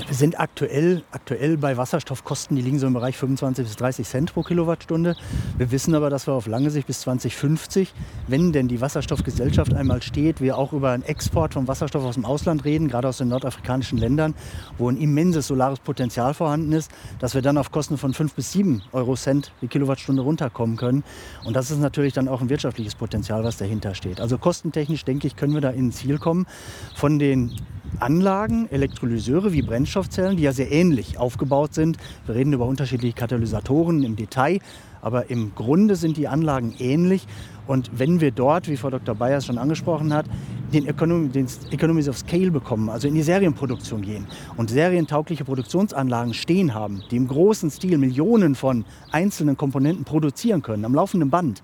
Wir 0.08 0.16
sind 0.16 0.40
aktuell, 0.40 1.04
aktuell 1.12 1.58
bei 1.58 1.78
Wasserstoffkosten, 1.78 2.56
die 2.56 2.64
liegen 2.64 2.80
so 2.80 2.88
im 2.88 2.94
Bereich 2.94 3.16
25 3.16 3.66
bis 3.66 3.76
30 3.76 4.08
Cent 4.08 4.34
pro 4.34 4.42
Kilowattstunde. 4.42 5.16
Wir 5.58 5.72
wissen 5.72 5.94
aber, 5.94 6.10
dass 6.10 6.28
wir 6.28 6.34
auf 6.34 6.48
lange 6.48 6.72
Sicht 6.72 6.88
bis 6.88 7.02
2050, 7.02 7.94
wenn 8.28 8.52
denn 8.52 8.68
die 8.68 8.82
Wasserstoffgesellschaft 8.82 9.74
einmal 9.74 10.02
steht, 10.02 10.42
wir 10.42 10.58
auch 10.58 10.74
über 10.74 10.92
einen 10.92 11.04
Export 11.04 11.54
von 11.54 11.68
Wasserstoff 11.68 12.04
aus 12.04 12.16
dem 12.16 12.26
Ausland 12.26 12.66
reden, 12.66 12.88
gerade 12.88 13.08
aus 13.08 13.18
den 13.18 13.28
nordafrikanischen 13.28 14.00
Ländern, 14.00 14.34
wo 14.78 14.90
ein 14.90 14.98
immenses 14.98 15.48
solares 15.48 15.80
Potenzial 15.80 16.34
vorhanden 16.34 16.72
ist, 16.72 16.92
dass 17.20 17.36
wir 17.36 17.44
dann 17.44 17.58
auf 17.58 17.72
Kosten 17.72 17.98
von 17.98 18.14
5 18.14 18.34
bis 18.34 18.52
7 18.52 18.82
Euro 18.94 19.16
Cent 19.16 19.52
die 19.62 19.68
Kilowattstunde 19.68 20.24
runterkommen 20.24 20.76
können. 20.76 21.04
Und 21.46 21.56
das 21.56 21.70
ist 21.70 21.80
natürlich 21.80 22.14
dann 22.14 22.28
auch 22.28 22.42
ein 22.42 22.50
wirtschaftliches 22.50 22.96
Potenzial, 22.96 23.44
was 23.44 23.58
dahinter 23.58 23.94
steht. 23.94 24.20
Also 24.20 24.38
kostentechnisch, 24.38 25.06
denke 25.06 25.28
ich, 25.28 25.36
können 25.36 25.54
wir 25.54 25.62
da 25.62 25.70
in 25.70 25.88
ein 25.88 25.92
Ziel 25.92 26.18
kommen. 26.18 26.48
Von 26.96 27.20
den 27.20 27.54
Anlagen, 28.00 28.68
Elektrolyseure 28.72 29.54
wie 29.54 29.62
Brennstoffzellen, 29.62 30.38
die 30.38 30.44
ja 30.44 30.52
sehr 30.52 30.72
ähnlich 30.72 31.18
aufgebaut 31.18 31.74
sind. 31.74 31.98
Wir 32.26 32.36
reden 32.36 32.54
über 32.54 32.66
unterschiedliche 32.66 33.16
Katalysatoren 33.16 34.04
im 34.04 34.16
Detail, 34.16 34.60
aber 35.02 35.30
im 35.30 35.54
Grunde 35.56 35.96
sind 35.96 36.18
die 36.18 36.28
Anlagen 36.28 36.74
ähnlich. 36.80 37.28
Und 37.68 37.92
wenn 37.98 38.20
wir 38.20 38.32
dort, 38.32 38.68
wie 38.68 38.78
Frau 38.78 38.90
Dr. 38.90 39.16
Bayers 39.16 39.46
schon 39.46 39.58
angesprochen 39.58 40.14
hat, 40.14 40.26
den, 40.74 40.88
Economy, 40.88 41.30
den 41.30 41.48
Economies 41.72 42.10
of 42.10 42.18
Scale 42.18 42.52
bekommen, 42.52 42.90
also 42.90 43.08
in 43.08 43.16
die 43.16 43.22
Serienproduktion 43.22 44.02
gehen 44.02 44.28
und 44.58 44.70
serientaugliche 44.70 45.46
Produktionsanlagen 45.46 46.34
stehen 46.34 46.74
haben, 46.74 47.04
die 47.12 47.16
im 47.16 47.28
großen 47.28 47.72
Stil 47.72 47.98
Millionen 47.98 48.56
von 48.56 48.86
einzelnen 49.12 49.56
Komponenten 49.56 50.04
produzieren 50.04 50.62
können, 50.62 50.84
am 50.84 50.96
laufenden 50.96 51.30
Band, 51.30 51.62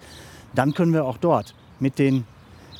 dann 0.53 0.73
können 0.73 0.93
wir 0.93 1.05
auch 1.05 1.17
dort 1.17 1.53
mit 1.79 1.99
den 1.99 2.25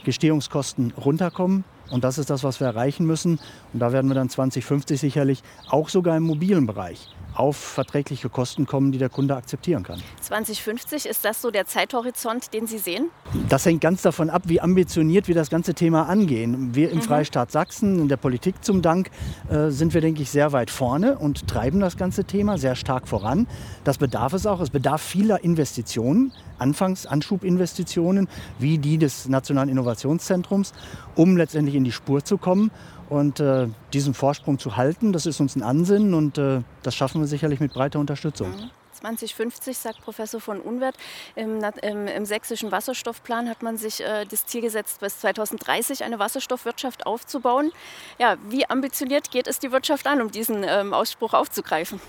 Gestehungskosten 0.05 0.93
runterkommen 0.93 1.63
und 1.89 2.03
das 2.03 2.17
ist 2.17 2.29
das, 2.29 2.43
was 2.43 2.59
wir 2.59 2.67
erreichen 2.67 3.05
müssen. 3.05 3.39
Und 3.73 3.79
da 3.79 3.91
werden 3.91 4.09
wir 4.09 4.15
dann 4.15 4.29
2050 4.29 4.99
sicherlich 4.99 5.43
auch 5.69 5.89
sogar 5.89 6.17
im 6.17 6.23
mobilen 6.23 6.65
Bereich 6.65 7.07
auf 7.39 7.55
verträgliche 7.55 8.29
Kosten 8.29 8.65
kommen, 8.65 8.91
die 8.91 8.97
der 8.97 9.07
Kunde 9.07 9.35
akzeptieren 9.35 9.83
kann. 9.83 10.03
2050, 10.21 11.05
ist 11.05 11.23
das 11.23 11.41
so 11.41 11.51
der 11.51 11.65
Zeithorizont, 11.65 12.53
den 12.53 12.67
Sie 12.67 12.77
sehen? 12.77 13.09
Das 13.47 13.65
hängt 13.65 13.79
ganz 13.79 14.01
davon 14.01 14.29
ab, 14.29 14.43
wie 14.45 14.59
ambitioniert 14.59 15.29
wir 15.29 15.35
das 15.35 15.49
ganze 15.49 15.73
Thema 15.73 16.09
angehen. 16.09 16.75
Wir 16.75 16.91
im 16.91 16.97
mhm. 16.97 17.03
Freistaat 17.03 17.51
Sachsen, 17.51 17.97
in 17.97 18.07
der 18.09 18.17
Politik 18.17 18.63
zum 18.63 18.81
Dank, 18.81 19.09
äh, 19.49 19.69
sind 19.69 19.93
wir, 19.93 20.01
denke 20.01 20.21
ich, 20.21 20.29
sehr 20.29 20.51
weit 20.51 20.69
vorne 20.69 21.17
und 21.17 21.47
treiben 21.47 21.79
das 21.79 21.95
ganze 21.95 22.25
Thema 22.25 22.57
sehr 22.57 22.75
stark 22.75 23.07
voran. 23.07 23.47
Das 23.85 23.97
bedarf 23.97 24.33
es 24.33 24.45
auch. 24.45 24.59
Es 24.59 24.69
bedarf 24.69 25.01
vieler 25.01 25.41
Investitionen. 25.41 26.33
Anfangs 26.57 27.05
Anschubinvestitionen 27.05 28.27
wie 28.59 28.79
die 28.79 28.97
des 28.97 29.29
Nationalen 29.29 29.69
Innovationszentrums, 29.69 30.73
um 31.15 31.37
letztendlich 31.37 31.75
in 31.75 31.85
die 31.85 31.93
Spur 31.93 32.21
zu 32.25 32.37
kommen 32.37 32.69
und 33.09 33.39
äh, 33.39 33.67
diesen 33.93 34.13
Vorsprung 34.13 34.59
zu 34.59 34.77
halten. 34.77 35.13
Das 35.13 35.25
ist 35.25 35.39
uns 35.39 35.55
ein 35.55 35.63
Ansinnen 35.63 36.13
und 36.13 36.37
äh, 36.37 36.61
das 36.83 36.95
schaffen 36.95 37.21
wir 37.21 37.27
sicherlich 37.27 37.59
mit 37.59 37.73
breiter 37.73 37.99
Unterstützung. 37.99 38.49
Mhm. 38.49 38.69
2050, 38.99 39.77
sagt 39.77 40.01
Professor 40.01 40.41
von 40.41 40.59
Unwert. 40.59 40.95
Im, 41.35 41.61
im, 41.81 42.07
Im, 42.07 42.25
sächsischen 42.25 42.71
Wasserstoffplan 42.71 43.49
hat 43.49 43.63
man 43.63 43.77
sich 43.77 44.01
äh, 44.01 44.25
das 44.25 44.45
Ziel 44.45 44.61
gesetzt, 44.61 44.99
bis 44.99 45.19
2030 45.19 46.03
eine 46.03 46.19
Wasserstoffwirtschaft 46.19 47.05
aufzubauen. 47.05 47.71
Ja, 48.19 48.35
wie 48.49 48.69
ambitioniert 48.69 49.31
geht 49.31 49.47
es 49.47 49.59
die 49.59 49.71
Wirtschaft 49.71 50.07
an, 50.07 50.21
um 50.21 50.31
diesen 50.31 50.65
ähm, 50.67 50.93
Ausspruch 50.93 51.33
aufzugreifen? 51.33 52.01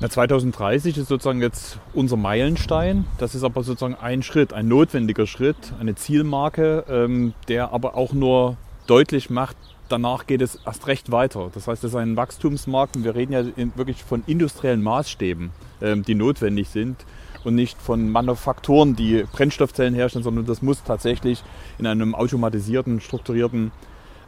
Na, 0.00 0.08
2030 0.08 0.98
ist 0.98 1.08
sozusagen 1.08 1.40
jetzt 1.40 1.78
unser 1.92 2.16
Meilenstein. 2.16 3.04
Das 3.18 3.34
ist 3.34 3.44
aber 3.44 3.62
sozusagen 3.62 3.94
ein 3.94 4.22
Schritt, 4.22 4.52
ein 4.52 4.68
notwendiger 4.68 5.26
Schritt, 5.26 5.56
eine 5.78 5.94
Zielmarke, 5.94 6.84
ähm, 6.88 7.34
der 7.48 7.72
aber 7.72 7.96
auch 7.96 8.12
nur 8.12 8.56
deutlich 8.86 9.30
macht, 9.30 9.56
danach 9.92 10.26
geht 10.26 10.42
es 10.42 10.58
erst 10.66 10.86
recht 10.86 11.12
weiter. 11.12 11.50
Das 11.54 11.68
heißt, 11.68 11.84
es 11.84 11.90
ist 11.90 11.96
ein 11.96 12.16
Wachstumsmarkt 12.16 12.96
und 12.96 13.04
wir 13.04 13.14
reden 13.14 13.32
ja 13.32 13.44
wirklich 13.76 14.02
von 14.02 14.24
industriellen 14.26 14.82
Maßstäben, 14.82 15.50
ähm, 15.82 16.02
die 16.02 16.14
notwendig 16.14 16.70
sind 16.70 17.04
und 17.44 17.54
nicht 17.54 17.80
von 17.80 18.10
Manufakturen, 18.10 18.96
die 18.96 19.24
Brennstoffzellen 19.30 19.94
herstellen, 19.94 20.24
sondern 20.24 20.46
das 20.46 20.62
muss 20.62 20.82
tatsächlich 20.82 21.42
in 21.78 21.86
einem 21.86 22.14
automatisierten, 22.14 23.00
strukturierten 23.00 23.70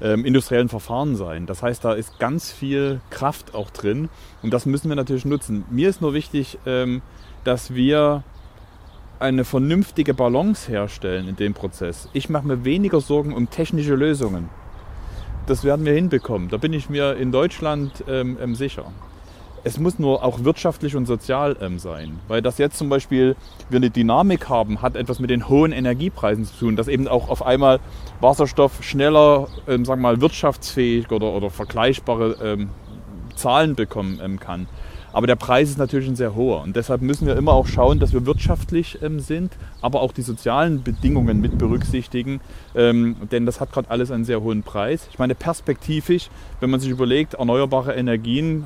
ähm, 0.02 0.24
industriellen 0.24 0.68
Verfahren 0.68 1.16
sein. 1.16 1.46
Das 1.46 1.62
heißt, 1.62 1.84
da 1.84 1.94
ist 1.94 2.18
ganz 2.18 2.52
viel 2.52 3.00
Kraft 3.10 3.54
auch 3.54 3.70
drin 3.70 4.10
und 4.42 4.52
das 4.52 4.66
müssen 4.66 4.88
wir 4.88 4.96
natürlich 4.96 5.24
nutzen. 5.24 5.64
Mir 5.70 5.88
ist 5.88 6.02
nur 6.02 6.12
wichtig, 6.12 6.58
ähm, 6.66 7.00
dass 7.44 7.74
wir 7.74 8.22
eine 9.18 9.44
vernünftige 9.44 10.12
Balance 10.12 10.70
herstellen 10.70 11.28
in 11.28 11.36
dem 11.36 11.54
Prozess. 11.54 12.08
Ich 12.12 12.28
mache 12.28 12.46
mir 12.46 12.64
weniger 12.64 13.00
Sorgen 13.00 13.32
um 13.32 13.48
technische 13.48 13.94
Lösungen 13.94 14.50
das 15.46 15.64
werden 15.64 15.84
wir 15.84 15.92
hinbekommen. 15.92 16.48
Da 16.48 16.56
bin 16.56 16.72
ich 16.72 16.88
mir 16.88 17.16
in 17.16 17.32
Deutschland 17.32 18.04
ähm, 18.08 18.38
ähm, 18.40 18.54
sicher. 18.54 18.92
Es 19.66 19.78
muss 19.78 19.98
nur 19.98 20.22
auch 20.22 20.44
wirtschaftlich 20.44 20.94
und 20.94 21.06
sozial 21.06 21.56
ähm, 21.60 21.78
sein. 21.78 22.18
Weil 22.28 22.42
das 22.42 22.58
jetzt 22.58 22.76
zum 22.76 22.90
Beispiel 22.90 23.34
wir 23.70 23.78
eine 23.78 23.90
Dynamik 23.90 24.48
haben, 24.48 24.82
hat 24.82 24.94
etwas 24.94 25.20
mit 25.20 25.30
den 25.30 25.48
hohen 25.48 25.72
Energiepreisen 25.72 26.44
zu 26.44 26.54
tun, 26.58 26.76
dass 26.76 26.86
eben 26.86 27.08
auch 27.08 27.30
auf 27.30 27.44
einmal 27.44 27.80
Wasserstoff 28.20 28.82
schneller, 28.82 29.48
ähm, 29.66 29.84
sagen 29.84 30.02
wir 30.02 30.08
mal, 30.10 30.20
wirtschaftsfähig 30.20 31.10
oder, 31.10 31.32
oder 31.32 31.48
vergleichbare 31.48 32.36
ähm, 32.42 32.70
Zahlen 33.36 33.74
bekommen 33.74 34.20
ähm, 34.22 34.38
kann. 34.38 34.68
Aber 35.14 35.28
der 35.28 35.36
Preis 35.36 35.70
ist 35.70 35.78
natürlich 35.78 36.08
ein 36.08 36.16
sehr 36.16 36.34
hoher. 36.34 36.62
Und 36.62 36.74
deshalb 36.74 37.00
müssen 37.00 37.28
wir 37.28 37.36
immer 37.36 37.52
auch 37.52 37.68
schauen, 37.68 38.00
dass 38.00 38.12
wir 38.12 38.26
wirtschaftlich 38.26 38.98
ähm, 39.00 39.20
sind, 39.20 39.52
aber 39.80 40.02
auch 40.02 40.10
die 40.10 40.22
sozialen 40.22 40.82
Bedingungen 40.82 41.40
mit 41.40 41.56
berücksichtigen. 41.56 42.40
Ähm, 42.74 43.14
denn 43.30 43.46
das 43.46 43.60
hat 43.60 43.70
gerade 43.70 43.88
alles 43.90 44.10
einen 44.10 44.24
sehr 44.24 44.42
hohen 44.42 44.64
Preis. 44.64 45.06
Ich 45.12 45.20
meine, 45.20 45.36
perspektivisch, 45.36 46.30
wenn 46.58 46.68
man 46.68 46.80
sich 46.80 46.90
überlegt, 46.90 47.34
erneuerbare 47.34 47.94
Energien 47.94 48.64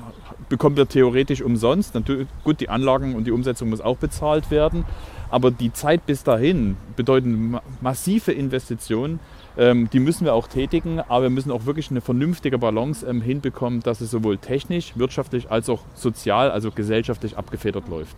bekommen 0.49 0.79
wir 0.79 0.89
theoretisch 0.89 1.43
umsonst. 1.43 1.95
Natürlich, 1.95 2.27
gut, 2.45 2.61
die 2.61 2.71
Anlagen 2.71 3.15
und 3.15 3.27
die 3.27 3.31
Umsetzung 3.31 3.69
muss 3.69 3.83
auch 3.83 3.99
bezahlt 3.99 4.51
werden. 4.51 4.87
Aber 5.29 5.51
die 5.51 5.75
Zeit 5.75 6.07
bis 6.07 6.25
dahin 6.25 6.79
bedeuten 6.97 7.59
massive 7.83 8.33
Investitionen. 8.33 9.21
Ähm, 9.59 9.91
die 9.91 9.99
müssen 9.99 10.25
wir 10.25 10.35
auch 10.35 10.47
tätigen, 10.47 11.01
aber 11.01 11.25
wir 11.25 11.31
müssen 11.31 11.51
auch 11.51 11.67
wirklich 11.67 11.91
eine 11.91 12.01
vernünftige 12.01 12.59
Balance 12.59 13.05
ähm, 13.05 13.21
hinbekommen, 13.21 13.81
dass 13.81 14.01
es 14.01 14.13
sowohl 14.13 14.39
technisch, 14.39 14.93
wirtschaftlich 14.95 15.51
als 15.51 15.69
auch 15.69 15.81
sozial, 15.95 16.53
also 16.53 16.71
gesellschaftlich 16.71 17.37
abgefedert 17.37 17.89
läuft. 17.89 18.17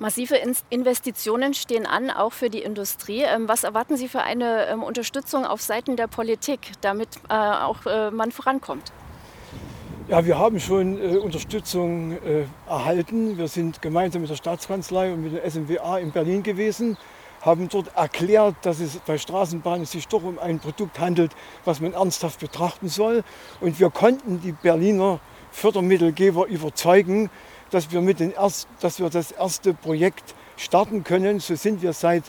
Massive 0.00 0.34
Investitionen 0.68 1.54
stehen 1.54 1.86
an, 1.86 2.10
auch 2.10 2.32
für 2.32 2.50
die 2.50 2.62
Industrie. 2.62 3.22
Ähm, 3.22 3.46
was 3.46 3.62
erwarten 3.62 3.96
Sie 3.96 4.08
für 4.08 4.22
eine 4.22 4.76
Unterstützung 4.78 5.46
auf 5.46 5.62
Seiten 5.62 5.94
der 5.94 6.08
Politik, 6.08 6.72
damit 6.80 7.08
äh, 7.30 7.34
auch 7.34 7.86
äh, 7.86 8.10
man 8.10 8.32
vorankommt? 8.32 8.92
Ja, 10.08 10.26
wir 10.26 10.36
haben 10.38 10.58
schon 10.58 11.00
äh, 11.00 11.16
Unterstützung 11.16 12.12
äh, 12.12 12.44
erhalten. 12.68 13.38
Wir 13.38 13.48
sind 13.48 13.80
gemeinsam 13.80 14.22
mit 14.22 14.30
der 14.30 14.36
Staatskanzlei 14.36 15.12
und 15.12 15.22
mit 15.22 15.32
der 15.32 15.48
SMWA 15.48 15.98
in 15.98 16.10
Berlin 16.10 16.42
gewesen 16.42 16.96
haben 17.42 17.68
dort 17.68 17.94
erklärt, 17.96 18.56
dass 18.62 18.80
es 18.80 18.96
bei 19.06 19.18
Straßenbahnen 19.18 19.86
sich 19.86 20.08
doch 20.08 20.22
um 20.22 20.38
ein 20.38 20.58
Produkt 20.58 20.98
handelt, 20.98 21.32
was 21.64 21.80
man 21.80 21.92
ernsthaft 21.92 22.40
betrachten 22.40 22.88
soll. 22.88 23.22
Und 23.60 23.78
wir 23.78 23.90
konnten 23.90 24.40
die 24.40 24.52
Berliner 24.52 25.20
Fördermittelgeber 25.52 26.46
überzeugen, 26.46 27.30
dass 27.70 27.90
wir, 27.90 28.00
mit 28.00 28.20
den 28.20 28.32
erst, 28.32 28.68
dass 28.80 28.98
wir 28.98 29.10
das 29.10 29.32
erste 29.32 29.74
Projekt 29.74 30.34
starten 30.56 31.04
können. 31.04 31.40
So 31.40 31.54
sind 31.54 31.82
wir 31.82 31.92
seit 31.92 32.24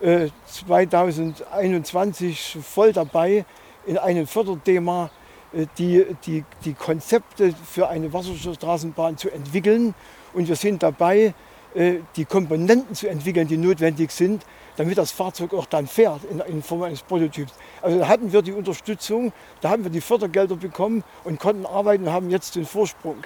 äh, 0.00 0.28
2021 0.46 2.58
voll 2.62 2.92
dabei 2.92 3.46
in 3.86 3.96
einem 3.98 4.26
Förderthema, 4.26 5.10
äh, 5.52 5.66
die, 5.78 6.04
die, 6.26 6.44
die 6.64 6.74
Konzepte 6.74 7.54
für 7.70 7.88
eine 7.88 8.12
Wasserstoffstraßenbahn 8.12 9.16
zu 9.16 9.30
entwickeln. 9.30 9.94
Und 10.32 10.48
wir 10.48 10.56
sind 10.56 10.82
dabei, 10.82 11.34
die 11.74 12.24
Komponenten 12.24 12.94
zu 12.94 13.08
entwickeln, 13.08 13.48
die 13.48 13.56
notwendig 13.56 14.10
sind, 14.10 14.44
damit 14.76 14.98
das 14.98 15.10
Fahrzeug 15.10 15.54
auch 15.54 15.66
dann 15.66 15.86
fährt 15.86 16.20
in, 16.30 16.40
in 16.40 16.62
Form 16.62 16.82
eines 16.82 17.02
Prototyps. 17.02 17.52
Also 17.80 17.98
da 17.98 18.08
hatten 18.08 18.32
wir 18.32 18.42
die 18.42 18.52
Unterstützung, 18.52 19.32
da 19.60 19.70
haben 19.70 19.84
wir 19.84 19.90
die 19.90 20.00
Fördergelder 20.00 20.56
bekommen 20.56 21.04
und 21.24 21.40
konnten 21.40 21.66
arbeiten 21.66 22.04
und 22.04 22.12
haben 22.12 22.30
jetzt 22.30 22.56
den 22.56 22.66
Vorsprung. 22.66 23.16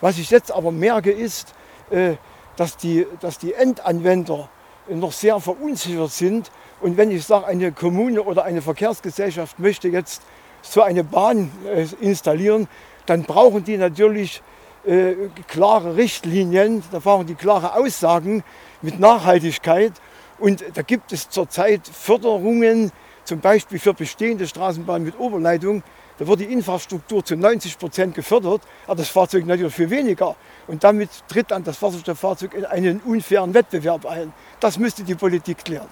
Was 0.00 0.18
ich 0.18 0.30
jetzt 0.30 0.52
aber 0.52 0.70
merke 0.70 1.10
ist, 1.10 1.54
äh, 1.90 2.14
dass 2.56 2.76
die, 2.76 3.06
dass 3.20 3.38
die 3.38 3.54
Endanwender 3.54 4.48
noch 4.88 5.12
sehr 5.12 5.38
verunsichert 5.40 6.10
sind. 6.10 6.50
Und 6.80 6.96
wenn 6.96 7.10
ich 7.10 7.24
sage, 7.24 7.46
eine 7.46 7.72
Kommune 7.72 8.22
oder 8.22 8.44
eine 8.44 8.62
Verkehrsgesellschaft 8.62 9.58
möchte 9.58 9.88
jetzt 9.88 10.22
so 10.62 10.82
eine 10.82 11.04
Bahn 11.04 11.50
äh, 11.66 11.86
installieren, 12.00 12.68
dann 13.06 13.22
brauchen 13.22 13.64
die 13.64 13.76
natürlich 13.76 14.42
äh, 14.88 15.14
klare 15.46 15.96
Richtlinien, 15.96 16.82
da 16.90 16.98
brauchen 16.98 17.26
die 17.26 17.34
klare 17.34 17.74
Aussagen 17.74 18.42
mit 18.80 18.98
Nachhaltigkeit. 18.98 19.92
Und 20.38 20.64
da 20.74 20.82
gibt 20.82 21.12
es 21.12 21.28
zurzeit 21.28 21.86
Förderungen, 21.86 22.90
zum 23.24 23.40
Beispiel 23.40 23.78
für 23.78 23.92
bestehende 23.92 24.46
Straßenbahnen 24.46 25.04
mit 25.04 25.18
Oberleitung. 25.18 25.82
Da 26.18 26.26
wird 26.26 26.40
die 26.40 26.44
Infrastruktur 26.44 27.24
zu 27.24 27.36
90 27.36 27.78
Prozent 27.78 28.14
gefördert, 28.14 28.62
aber 28.86 28.96
das 28.96 29.08
Fahrzeug 29.08 29.46
natürlich 29.46 29.74
viel 29.74 29.90
weniger. 29.90 30.36
Und 30.66 30.82
damit 30.82 31.10
tritt 31.28 31.50
dann 31.50 31.62
das 31.62 31.80
Wasserstofffahrzeug 31.82 32.54
in 32.54 32.64
einen 32.64 33.00
unfairen 33.00 33.52
Wettbewerb 33.54 34.06
ein. 34.06 34.32
Das 34.58 34.78
müsste 34.78 35.04
die 35.04 35.14
Politik 35.14 35.64
klären. 35.64 35.88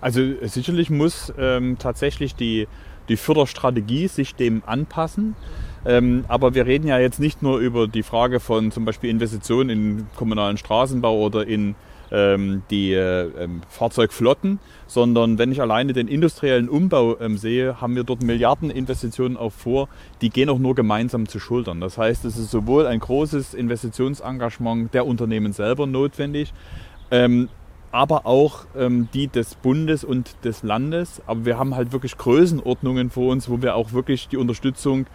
Also 0.00 0.20
sicherlich 0.42 0.90
muss 0.90 1.32
ähm, 1.38 1.78
tatsächlich 1.78 2.34
die, 2.34 2.68
die 3.08 3.16
Förderstrategie 3.16 4.08
sich 4.08 4.34
dem 4.34 4.62
anpassen. 4.66 5.34
Ähm, 5.86 6.24
aber 6.28 6.54
wir 6.54 6.66
reden 6.66 6.86
ja 6.86 6.98
jetzt 6.98 7.20
nicht 7.20 7.42
nur 7.42 7.58
über 7.58 7.86
die 7.86 8.02
Frage 8.02 8.40
von 8.40 8.70
zum 8.70 8.84
Beispiel 8.84 9.10
Investitionen 9.10 9.70
in 9.70 10.06
kommunalen 10.16 10.56
Straßenbau 10.56 11.18
oder 11.18 11.46
in 11.46 11.74
ähm, 12.10 12.62
die 12.70 12.92
äh, 12.92 13.28
ähm, 13.38 13.62
Fahrzeugflotten, 13.68 14.58
sondern 14.86 15.38
wenn 15.38 15.52
ich 15.52 15.60
alleine 15.60 15.92
den 15.92 16.08
industriellen 16.08 16.68
Umbau 16.68 17.16
sehe, 17.36 17.80
haben 17.80 17.96
wir 17.96 18.04
dort 18.04 18.22
Milliardeninvestitionen 18.22 19.36
auch 19.36 19.52
vor, 19.52 19.88
die 20.20 20.30
gehen 20.30 20.48
auch 20.48 20.58
nur 20.58 20.74
gemeinsam 20.74 21.28
zu 21.28 21.40
schultern. 21.40 21.80
Das 21.80 21.98
heißt, 21.98 22.24
es 22.24 22.36
ist 22.36 22.50
sowohl 22.50 22.86
ein 22.86 23.00
großes 23.00 23.54
Investitionsengagement 23.54 24.94
der 24.94 25.06
Unternehmen 25.06 25.52
selber 25.52 25.86
notwendig, 25.86 26.52
aber 27.94 28.26
auch 28.26 28.66
ähm, 28.76 29.08
die 29.14 29.28
des 29.28 29.54
Bundes 29.54 30.02
und 30.02 30.36
des 30.44 30.64
Landes. 30.64 31.22
Aber 31.26 31.44
wir 31.44 31.58
haben 31.58 31.76
halt 31.76 31.92
wirklich 31.92 32.18
Größenordnungen 32.18 33.10
vor 33.10 33.30
uns, 33.30 33.48
wo 33.48 33.62
wir 33.62 33.76
auch 33.76 33.92
wirklich 33.92 34.26
die 34.26 34.36
Unterstützung 34.36 35.06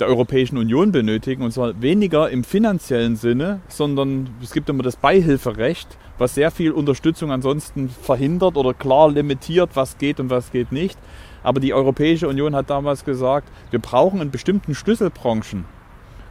der 0.00 0.08
Europäischen 0.08 0.58
Union 0.58 0.92
benötigen. 0.92 1.42
Und 1.42 1.52
zwar 1.52 1.80
weniger 1.80 2.30
im 2.30 2.44
finanziellen 2.44 3.16
Sinne, 3.16 3.60
sondern 3.68 4.30
es 4.42 4.52
gibt 4.52 4.68
immer 4.68 4.82
das 4.82 4.96
Beihilferecht, 4.96 5.96
was 6.18 6.34
sehr 6.34 6.50
viel 6.50 6.72
Unterstützung 6.72 7.30
ansonsten 7.30 7.88
verhindert 7.88 8.56
oder 8.56 8.74
klar 8.74 9.10
limitiert, 9.10 9.70
was 9.74 9.98
geht 9.98 10.20
und 10.20 10.30
was 10.30 10.50
geht 10.50 10.72
nicht. 10.72 10.98
Aber 11.42 11.60
die 11.60 11.74
Europäische 11.74 12.28
Union 12.28 12.56
hat 12.56 12.70
damals 12.70 13.04
gesagt, 13.04 13.48
wir 13.70 13.78
brauchen 13.78 14.20
in 14.20 14.30
bestimmten 14.30 14.74
Schlüsselbranchen, 14.74 15.64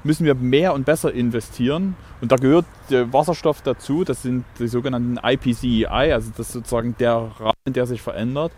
müssen 0.03 0.25
wir 0.25 0.35
mehr 0.35 0.73
und 0.73 0.85
besser 0.85 1.13
investieren. 1.13 1.95
Und 2.21 2.31
da 2.31 2.35
gehört 2.35 2.65
Wasserstoff 2.89 3.61
dazu, 3.61 4.03
das 4.03 4.23
sind 4.23 4.45
die 4.59 4.67
sogenannten 4.67 5.17
IPCEI, 5.23 5.83
e 5.83 6.13
also 6.13 6.31
das 6.35 6.47
ist 6.47 6.53
sozusagen 6.53 6.95
der 6.99 7.31
Rahmen, 7.39 7.73
der 7.73 7.85
sich 7.85 8.01
verändert. 8.01 8.51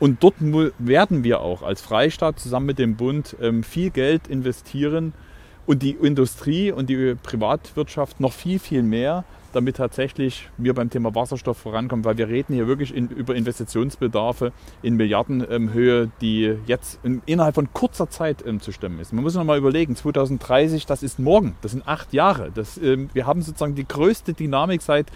Und 0.00 0.24
dort 0.24 0.36
werden 0.78 1.24
wir 1.24 1.40
auch 1.40 1.62
als 1.62 1.82
Freistaat 1.82 2.40
zusammen 2.40 2.66
mit 2.66 2.78
dem 2.78 2.96
Bund 2.96 3.36
ähm, 3.40 3.62
viel 3.62 3.90
Geld 3.90 4.28
investieren 4.28 5.12
und 5.66 5.82
die 5.82 5.90
Industrie 5.90 6.72
und 6.72 6.88
die 6.88 7.14
Privatwirtschaft 7.22 8.18
noch 8.18 8.32
viel, 8.32 8.58
viel 8.58 8.82
mehr, 8.82 9.24
damit 9.52 9.76
tatsächlich 9.76 10.48
wir 10.56 10.74
beim 10.74 10.88
Thema 10.88 11.14
Wasserstoff 11.14 11.58
vorankommen, 11.58 12.04
weil 12.04 12.16
wir 12.16 12.28
reden 12.28 12.54
hier 12.54 12.66
wirklich 12.66 12.94
in, 12.94 13.08
über 13.08 13.34
Investitionsbedarfe 13.34 14.52
in 14.82 14.96
Milliardenhöhe, 14.96 16.10
die 16.20 16.56
jetzt 16.66 17.00
in, 17.02 17.20
innerhalb 17.26 17.56
von 17.56 17.72
kurzer 17.72 18.08
Zeit 18.08 18.44
ähm, 18.46 18.60
zu 18.60 18.72
stemmen 18.72 19.00
ist. 19.00 19.12
Man 19.12 19.22
muss 19.22 19.34
noch 19.34 19.44
mal 19.44 19.58
überlegen, 19.58 19.96
2030, 19.96 20.86
das 20.86 21.02
ist 21.02 21.18
morgen, 21.18 21.56
das 21.60 21.72
sind 21.72 21.86
acht 21.86 22.12
Jahre. 22.14 22.50
Das, 22.54 22.78
ähm, 22.78 23.10
wir 23.12 23.26
haben 23.26 23.42
sozusagen 23.42 23.74
die 23.74 23.86
größte 23.86 24.32
Dynamik 24.32 24.80
seit 24.80 25.06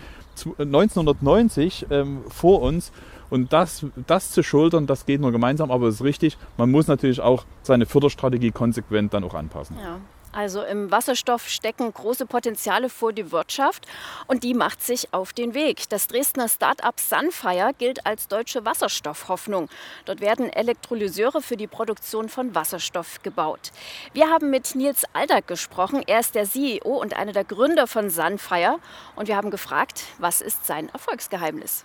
1990 0.59 1.87
ähm, 1.91 2.19
vor 2.29 2.61
uns 2.61 2.93
Und 3.35 3.53
das, 3.53 3.85
das 4.07 4.31
zu 4.31 4.45
schultern, 4.45 4.87
das 4.87 5.07
geht 5.07 5.21
nur 5.21 5.33
gemeinsam, 5.33 5.73
aber 5.73 5.89
es 5.89 5.97
ist 5.97 6.05
richtig, 6.05 6.39
man 6.57 6.71
muss 6.71 6.87
natürlich 6.87 7.21
auch 7.21 7.45
seine 7.65 7.85
Förderstrategie 7.85 8.53
konsequent 8.53 9.13
dann 9.13 9.25
auch 9.25 9.35
anpassen. 9.35 9.77
Ja. 9.77 9.99
Also 10.31 10.63
im 10.63 10.93
Wasserstoff 10.93 11.49
stecken 11.49 11.93
große 11.93 12.27
Potenziale 12.27 12.89
vor 12.89 13.13
die 13.13 13.33
Wirtschaft 13.33 13.87
und 14.29 14.45
die 14.45 14.55
macht 14.55 14.85
sich 14.85 15.13
auf 15.13 15.33
den 15.33 15.53
Weg. 15.53 15.89
Das 15.89 16.07
Dresdner 16.07 16.49
Start-up 16.49 17.01
Sunfire 17.01 17.73
gilt 17.77 18.07
als 18.07 18.29
deutsche 18.29 18.65
Wasserstoffhoffnung. 18.65 19.69
Dort 20.05 20.21
werden 20.21 20.49
Elektrolyseure 20.53 21.43
für 21.43 21.57
die 21.57 21.67
Produktion 21.67 22.29
von 22.29 22.55
Wasserstoff 22.55 23.21
gebaut. 23.25 23.73
Wir 24.13 24.31
haben 24.31 24.51
mit 24.51 24.77
Nils 24.77 25.03
Aldag 25.13 25.49
gesprochen. 25.49 26.03
Er 26.07 26.21
ist 26.21 26.37
der 26.37 26.45
CEO 26.45 27.01
und 27.01 27.17
einer 27.17 27.33
der 27.33 27.45
Gründer 27.45 27.89
von 27.89 28.11
Sunfire 28.11 28.79
und 29.17 29.27
wir 29.27 29.37
haben 29.37 29.51
gefragt, 29.51 30.05
was 30.19 30.41
ist 30.41 30.67
sein 30.67 30.89
Erfolgsgeheimnis? 30.91 31.85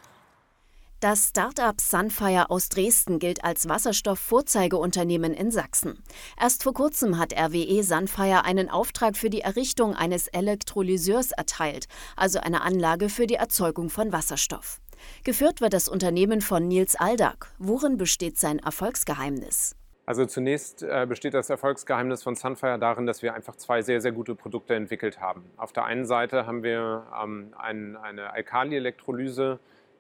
Das 1.02 1.30
Start-up 1.30 1.80
Sunfire 1.80 2.50
aus 2.50 2.68
Dresden 2.68 3.20
gilt 3.20 3.46
als 3.46 3.70
Wasserstoff-Vorzeigeunternehmen 3.70 5.34
in 5.34 5.50
Sachsen. 5.50 6.04
Erst 6.38 6.64
vor 6.64 6.74
kurzem 6.74 7.18
hat 7.18 7.32
RWE 7.32 7.84
Sunfire 7.84 8.44
einen 8.44 8.70
Auftrag 8.70 9.16
für 9.16 9.30
die 9.30 9.40
Errichtung 9.40 9.96
eines 9.96 10.28
Elektrolyseurs 10.28 11.32
erteilt, 11.32 11.88
also 12.18 12.42
eine 12.42 12.64
Anlage 12.64 13.08
für 13.08 13.28
die 13.28 13.36
Erzeugung 13.36 13.90
von 13.90 14.12
Wasserstoff. 14.12 14.82
Geführt 15.24 15.62
wird 15.62 15.72
das 15.72 15.88
Unternehmen 15.88 16.42
von 16.42 16.68
Nils 16.68 16.98
Aldag. 16.98 17.48
Worin 17.60 17.96
besteht 17.96 18.38
sein 18.38 18.60
Erfolgsgeheimnis? 18.60 19.78
Also 20.06 20.26
zunächst 20.26 20.84
äh, 20.84 21.06
besteht 21.08 21.34
das 21.34 21.50
Erfolgsgeheimnis 21.50 22.24
von 22.24 22.36
Sunfire 22.36 22.78
darin, 22.78 23.06
dass 23.06 23.22
wir 23.22 23.34
einfach 23.34 23.56
zwei 23.56 23.82
sehr, 23.84 24.02
sehr 24.02 24.12
gute 24.12 24.36
Produkte 24.36 24.76
entwickelt 24.76 25.22
haben. 25.22 25.46
Auf 25.56 25.72
der 25.72 25.86
einen 25.86 26.06
Seite 26.06 26.46
haben 26.46 26.62
wir 26.62 27.08
ähm, 27.24 27.54
ein, 27.58 27.96
eine 27.96 28.34
Alkali-Elektrolyse, 28.34 29.60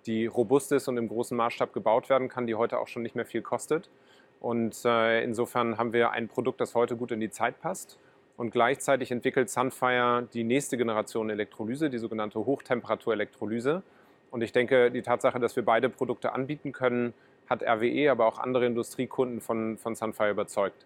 die 0.09 0.25
robust 0.25 0.71
ist 0.71 0.87
und 0.87 0.97
im 0.97 1.07
großen 1.07 1.37
Maßstab 1.37 1.71
gebaut 1.71 2.09
werden 2.09 2.29
kann, 2.29 2.47
die 2.47 2.55
heute 2.55 2.79
auch 2.79 2.87
schon 2.87 3.03
nicht 3.03 3.15
mehr 3.15 3.27
viel 3.27 3.43
kostet. 3.43 3.89
Und 4.39 4.83
äh, 4.83 5.23
insofern 5.23 5.77
haben 5.77 5.93
wir 5.93 6.09
ein 6.11 6.27
Produkt, 6.27 6.59
das 6.61 6.73
heute 6.73 6.95
gut 6.95 7.11
in 7.11 7.19
die 7.19 7.29
Zeit 7.29 7.61
passt. 7.61 7.99
Und 8.35 8.49
gleichzeitig 8.51 9.11
entwickelt 9.11 9.51
Sunfire 9.51 10.27
die 10.33 10.43
nächste 10.43 10.77
Generation 10.77 11.29
Elektrolyse, 11.29 11.91
die 11.91 11.99
sogenannte 11.99 12.39
Hochtemperatur-Elektrolyse. 12.39 13.83
Und 14.31 14.41
ich 14.41 14.51
denke, 14.51 14.89
die 14.89 15.03
Tatsache, 15.03 15.39
dass 15.39 15.55
wir 15.55 15.63
beide 15.63 15.89
Produkte 15.89 16.33
anbieten 16.33 16.71
können, 16.71 17.13
hat 17.47 17.61
RWE, 17.61 18.09
aber 18.09 18.25
auch 18.25 18.39
andere 18.39 18.65
Industriekunden 18.65 19.41
von, 19.41 19.77
von 19.77 19.93
Sunfire 19.93 20.31
überzeugt. 20.31 20.85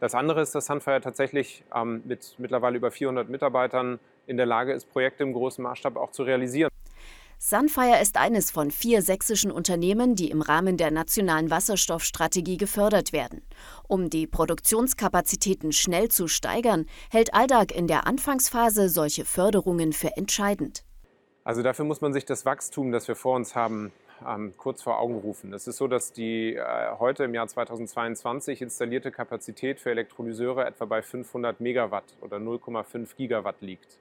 Das 0.00 0.14
andere 0.14 0.40
ist, 0.40 0.54
dass 0.54 0.66
Sunfire 0.66 1.02
tatsächlich 1.02 1.64
ähm, 1.74 2.02
mit 2.06 2.36
mittlerweile 2.38 2.78
über 2.78 2.90
400 2.90 3.28
Mitarbeitern 3.28 3.98
in 4.26 4.38
der 4.38 4.46
Lage 4.46 4.72
ist, 4.72 4.86
Projekte 4.90 5.22
im 5.22 5.34
großen 5.34 5.62
Maßstab 5.62 5.96
auch 5.96 6.12
zu 6.12 6.22
realisieren. 6.22 6.73
Sunfire 7.46 8.00
ist 8.00 8.16
eines 8.16 8.50
von 8.50 8.70
vier 8.70 9.02
sächsischen 9.02 9.50
Unternehmen, 9.50 10.14
die 10.14 10.30
im 10.30 10.40
Rahmen 10.40 10.78
der 10.78 10.90
nationalen 10.90 11.50
Wasserstoffstrategie 11.50 12.56
gefördert 12.56 13.12
werden. 13.12 13.42
Um 13.86 14.08
die 14.08 14.26
Produktionskapazitäten 14.26 15.70
schnell 15.72 16.08
zu 16.08 16.26
steigern, 16.26 16.86
hält 17.10 17.34
Aldag 17.34 17.70
in 17.70 17.86
der 17.86 18.06
Anfangsphase 18.06 18.88
solche 18.88 19.26
Förderungen 19.26 19.92
für 19.92 20.16
entscheidend. 20.16 20.84
Also 21.44 21.62
dafür 21.62 21.84
muss 21.84 22.00
man 22.00 22.14
sich 22.14 22.24
das 22.24 22.46
Wachstum, 22.46 22.92
das 22.92 23.08
wir 23.08 23.14
vor 23.14 23.36
uns 23.36 23.54
haben, 23.54 23.92
ähm, 24.26 24.54
kurz 24.56 24.82
vor 24.82 24.98
Augen 24.98 25.18
rufen. 25.18 25.52
Es 25.52 25.66
ist 25.66 25.76
so, 25.76 25.86
dass 25.86 26.12
die 26.12 26.54
äh, 26.54 26.64
heute 26.98 27.24
im 27.24 27.34
Jahr 27.34 27.46
2022 27.46 28.62
installierte 28.62 29.10
Kapazität 29.10 29.80
für 29.80 29.90
Elektrolyseure 29.90 30.64
etwa 30.64 30.86
bei 30.86 31.02
500 31.02 31.60
Megawatt 31.60 32.04
oder 32.22 32.38
0,5 32.38 33.14
Gigawatt 33.18 33.60
liegt. 33.60 33.98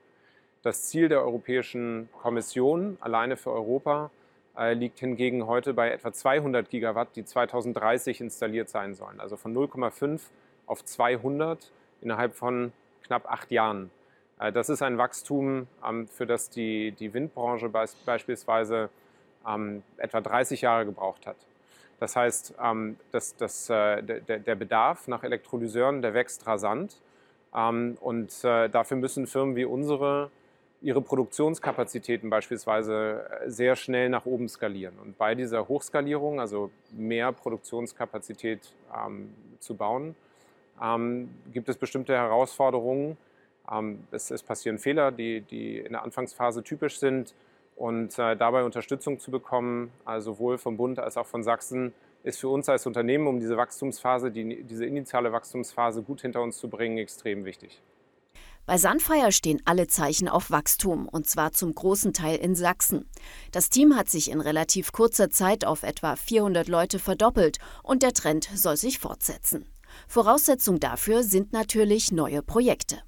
Das 0.63 0.83
Ziel 0.83 1.09
der 1.09 1.21
Europäischen 1.21 2.07
Kommission 2.21 2.97
alleine 3.01 3.35
für 3.35 3.51
Europa 3.51 4.11
äh, 4.57 4.73
liegt 4.73 4.97
hingegen 4.97 5.45
heute 5.45 5.73
bei 5.73 5.91
etwa 5.91 6.13
200 6.13 6.69
Gigawatt, 6.69 7.09
die 7.17 7.25
2030 7.25 8.21
installiert 8.21 8.69
sein 8.69 8.93
sollen. 8.93 9.19
Also 9.19 9.35
von 9.35 9.53
0,5 9.53 10.21
auf 10.65 10.85
200 10.85 11.69
innerhalb 11.99 12.33
von 12.33 12.71
knapp 13.05 13.29
acht 13.29 13.51
Jahren. 13.51 13.91
Äh, 14.39 14.53
das 14.53 14.69
ist 14.69 14.81
ein 14.81 14.97
Wachstum, 14.97 15.67
ähm, 15.85 16.07
für 16.07 16.25
das 16.25 16.49
die, 16.49 16.93
die 16.93 17.13
Windbranche 17.13 17.67
beis 17.67 17.95
beispielsweise 17.95 18.89
ähm, 19.45 19.83
etwa 19.97 20.21
30 20.21 20.61
Jahre 20.61 20.85
gebraucht 20.85 21.27
hat. 21.27 21.37
Das 21.99 22.15
heißt, 22.15 22.53
ähm, 22.63 22.95
das, 23.11 23.35
das, 23.35 23.69
äh, 23.69 24.01
der, 24.01 24.55
Bedarf 24.55 25.09
nach 25.09 25.23
Elektrolyseuren, 25.23 26.01
der 26.01 26.13
wächst 26.13 26.47
rasant. 26.47 27.01
Und 27.51 28.43
dafür 28.43 28.97
müssen 28.97 29.27
Firmen 29.27 29.55
wie 29.55 29.65
unsere 29.65 30.31
ihre 30.83 31.01
Produktionskapazitäten 31.01 32.29
beispielsweise 32.29 33.25
äh, 33.45 33.49
sehr 33.49 33.75
schnell 33.75 34.09
nach 34.09 34.25
oben 34.25 34.49
skalieren. 34.49 34.99
Und 34.99 35.17
bei 35.17 35.33
dieser 35.33 35.67
Hochskalierung, 35.67 36.39
also 36.39 36.69
mehr 36.91 37.31
Produktionskapazität 37.31 38.59
ähm, 38.93 39.33
zu 39.59 39.75
bauen, 39.75 40.15
ähm, 40.81 41.29
gibt 41.51 41.69
es 41.69 41.77
bestimmte 41.77 42.13
Herausforderungen. 42.13 43.17
Ähm, 43.71 44.03
es, 44.11 44.29
es, 44.29 44.43
passieren 44.43 44.77
Fehler, 44.77 45.11
die, 45.11 45.41
die 45.41 45.79
in 45.79 45.93
der 45.93 46.03
Anfangsphase 46.03 46.63
typisch 46.63 46.99
sind. 46.99 47.33
Und 47.75 48.19
äh, 48.19 48.35
dabei 48.35 48.63
Unterstützung 48.63 49.19
zu 49.19 49.31
bekommen, 49.31 49.91
also 50.05 50.33
sowohl 50.33 50.57
vom 50.57 50.77
Bund 50.77 50.99
als 50.99 51.17
auch 51.17 51.25
von 51.25 51.43
Sachsen, 51.43 51.93
ist 52.23 52.39
für 52.39 52.49
uns 52.49 52.69
als 52.69 52.85
Unternehmen, 52.85 53.27
um 53.27 53.39
diese 53.39 53.57
Wachstumsphase, 53.57 54.31
die, 54.31 54.63
diese 54.63 54.85
initiale 54.85 55.31
Wachstumsphase 55.31 56.03
gut 56.03 56.21
hinter 56.21 56.41
uns 56.41 56.57
zu 56.57 56.69
bringen, 56.69 56.97
extrem 56.97 57.45
wichtig. 57.45 57.81
Bei 58.65 58.77
Sunfire 58.77 59.33
stehen 59.33 59.61
alle 59.65 59.87
Zeichen 59.87 60.29
auf 60.29 60.49
Wachstum, 60.49 61.09
und 61.09 61.27
zwar 61.27 61.51
zum 61.51 61.75
großen 61.75 62.13
Teil 62.13 62.37
in 62.37 62.55
Sachsen. 62.55 63.09
Das 63.51 63.69
Team 63.69 63.97
hat 63.97 64.09
sich 64.09 64.31
in 64.31 64.39
relativ 64.39 64.93
kurzer 64.93 65.29
Zeit 65.29 65.65
auf 65.65 65.83
etwa 65.83 66.15
400 66.15 66.69
Leute 66.69 66.97
verdoppelt 66.97 67.57
und 67.83 68.03
der 68.03 68.13
Trend 68.13 68.45
soll 68.53 68.77
sich 68.77 68.99
fortsetzen. 68.99 69.65
Voraussetzung 70.07 70.79
dafür 70.79 71.23
sind 71.23 71.51
natürlich 71.51 72.13
neue 72.13 72.41
Projekte. 72.41 73.01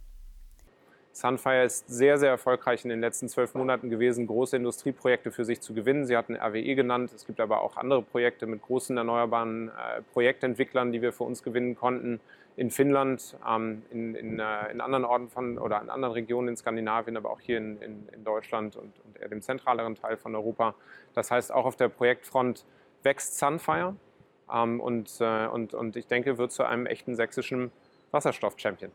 Sunfire 1.13 1.63
ist 1.63 1.87
sehr, 1.87 2.17
sehr 2.17 2.31
erfolgreich 2.31 2.83
in 2.83 2.89
den 2.89 2.99
letzten 2.99 3.29
zwölf 3.29 3.53
Monaten 3.53 3.89
gewesen, 3.89 4.27
große 4.27 4.57
Industrieprojekte 4.57 5.31
für 5.31 5.45
sich 5.45 5.61
zu 5.61 5.73
gewinnen. 5.73 6.05
Sie 6.05 6.17
hatten 6.17 6.35
RWE 6.35 6.75
genannt. 6.75 7.13
Es 7.15 7.25
gibt 7.25 7.39
aber 7.39 7.61
auch 7.61 7.77
andere 7.77 8.01
Projekte 8.01 8.45
mit 8.45 8.61
großen 8.61 8.97
erneuerbaren 8.97 9.69
äh, 9.69 10.01
Projektentwicklern, 10.11 10.91
die 10.91 11.01
wir 11.01 11.13
für 11.13 11.23
uns 11.23 11.41
gewinnen 11.41 11.77
konnten. 11.77 12.19
In 12.55 12.71
Finnland, 12.71 13.37
ähm, 13.47 13.83
in, 13.91 14.15
in, 14.15 14.39
äh, 14.39 14.71
in, 14.71 14.79
anderen 14.79 15.03
Orten 15.03 15.29
von 15.29 15.57
oder 15.57 15.81
in 15.81 15.89
anderen 15.89 16.13
Regionen 16.13 16.49
in 16.49 16.57
Skandinavien, 16.57 17.17
aber 17.17 17.29
auch 17.29 17.41
hier 17.41 17.57
in, 17.57 17.81
in 17.81 18.23
Deutschland 18.23 18.77
und, 18.77 18.93
und 19.03 19.17
eher 19.17 19.27
dem 19.27 19.41
zentraleren 19.41 19.95
Teil 19.95 20.15
von 20.15 20.35
Europa. 20.35 20.75
Das 21.13 21.31
heißt, 21.31 21.51
auch 21.51 21.65
auf 21.65 21.75
der 21.75 21.89
Projektfront 21.89 22.65
wächst 23.03 23.37
Sunfire 23.37 23.95
ähm, 24.51 24.79
und, 24.79 25.19
äh, 25.19 25.47
und, 25.47 25.73
und 25.73 25.95
ich 25.95 26.07
denke, 26.07 26.37
wird 26.37 26.51
zu 26.51 26.63
einem 26.63 26.85
echten 26.85 27.15
sächsischen 27.15 27.71
Wasserstoff-Champion. 28.11 28.91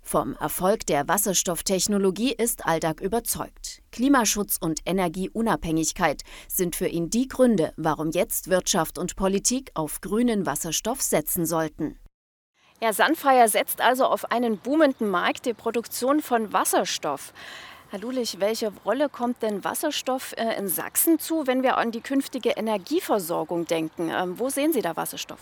Vom 0.00 0.36
Erfolg 0.36 0.86
der 0.86 1.06
Wasserstofftechnologie 1.06 2.32
ist 2.32 2.64
Aldag 2.66 3.00
überzeugt. 3.02 3.82
Klimaschutz 3.92 4.56
und 4.58 4.80
Energieunabhängigkeit 4.86 6.22
sind 6.48 6.76
für 6.76 6.86
ihn 6.86 7.10
die 7.10 7.28
Gründe, 7.28 7.72
warum 7.76 8.10
jetzt 8.10 8.48
Wirtschaft 8.48 8.96
und 8.96 9.16
Politik 9.16 9.70
auf 9.74 10.00
grünen 10.00 10.46
Wasserstoff 10.46 11.02
setzen 11.02 11.44
sollten. 11.44 11.98
Ja, 12.80 12.92
Sunfire 12.92 13.48
setzt 13.48 13.80
also 13.80 14.04
auf 14.04 14.30
einen 14.30 14.56
boomenden 14.56 15.10
Markt 15.10 15.46
die 15.46 15.52
Produktion 15.52 16.20
von 16.20 16.52
Wasserstoff. 16.52 17.32
Herr 17.90 17.98
Lulich, 17.98 18.38
welche 18.38 18.70
Rolle 18.84 19.08
kommt 19.08 19.42
denn 19.42 19.64
Wasserstoff 19.64 20.32
äh, 20.36 20.56
in 20.56 20.68
Sachsen 20.68 21.18
zu, 21.18 21.48
wenn 21.48 21.64
wir 21.64 21.76
an 21.76 21.90
die 21.90 22.00
künftige 22.00 22.50
Energieversorgung 22.50 23.66
denken? 23.66 24.10
Ähm, 24.10 24.38
wo 24.38 24.48
sehen 24.48 24.72
Sie 24.72 24.80
da 24.80 24.94
Wasserstoff? 24.94 25.40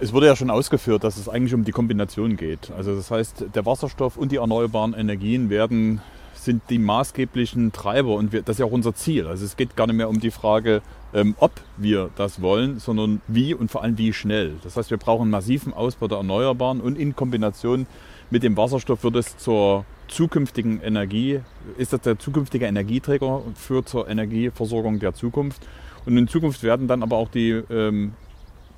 Es 0.00 0.12
wurde 0.12 0.26
ja 0.26 0.34
schon 0.34 0.50
ausgeführt, 0.50 1.04
dass 1.04 1.18
es 1.18 1.28
eigentlich 1.28 1.54
um 1.54 1.62
die 1.62 1.70
Kombination 1.70 2.36
geht. 2.36 2.72
Also 2.76 2.96
das 2.96 3.12
heißt, 3.12 3.54
der 3.54 3.64
Wasserstoff 3.64 4.16
und 4.16 4.32
die 4.32 4.36
erneuerbaren 4.36 4.94
Energien 4.94 5.50
werden, 5.50 6.02
sind 6.48 6.62
die 6.70 6.78
maßgeblichen 6.78 7.72
Treiber 7.72 8.14
und 8.14 8.32
wir, 8.32 8.40
das 8.40 8.54
ist 8.54 8.60
ja 8.60 8.64
auch 8.64 8.72
unser 8.72 8.94
Ziel. 8.94 9.26
Also 9.26 9.44
es 9.44 9.58
geht 9.58 9.76
gar 9.76 9.86
nicht 9.86 9.96
mehr 9.96 10.08
um 10.08 10.18
die 10.18 10.30
Frage, 10.30 10.80
ähm, 11.12 11.34
ob 11.40 11.52
wir 11.76 12.08
das 12.16 12.40
wollen, 12.40 12.78
sondern 12.78 13.20
wie 13.28 13.52
und 13.52 13.70
vor 13.70 13.82
allem 13.82 13.98
wie 13.98 14.14
schnell. 14.14 14.54
Das 14.64 14.74
heißt, 14.74 14.90
wir 14.90 14.96
brauchen 14.96 15.28
massiven 15.28 15.74
Ausbau 15.74 16.08
der 16.08 16.16
Erneuerbaren 16.16 16.80
und 16.80 16.98
in 16.98 17.14
Kombination 17.14 17.86
mit 18.30 18.44
dem 18.44 18.56
Wasserstoff 18.56 19.04
wird 19.04 19.16
es 19.16 19.36
zur 19.36 19.84
zukünftigen 20.08 20.80
Energie, 20.80 21.40
ist 21.76 21.92
das 21.92 22.00
der 22.00 22.18
zukünftige 22.18 22.64
Energieträger 22.64 23.42
für 23.54 23.84
zur 23.84 24.08
Energieversorgung 24.08 25.00
der 25.00 25.12
Zukunft. 25.12 25.60
Und 26.06 26.16
in 26.16 26.28
Zukunft 26.28 26.62
werden 26.62 26.88
dann 26.88 27.02
aber 27.02 27.18
auch 27.18 27.28
die 27.28 27.50
ähm, 27.50 28.14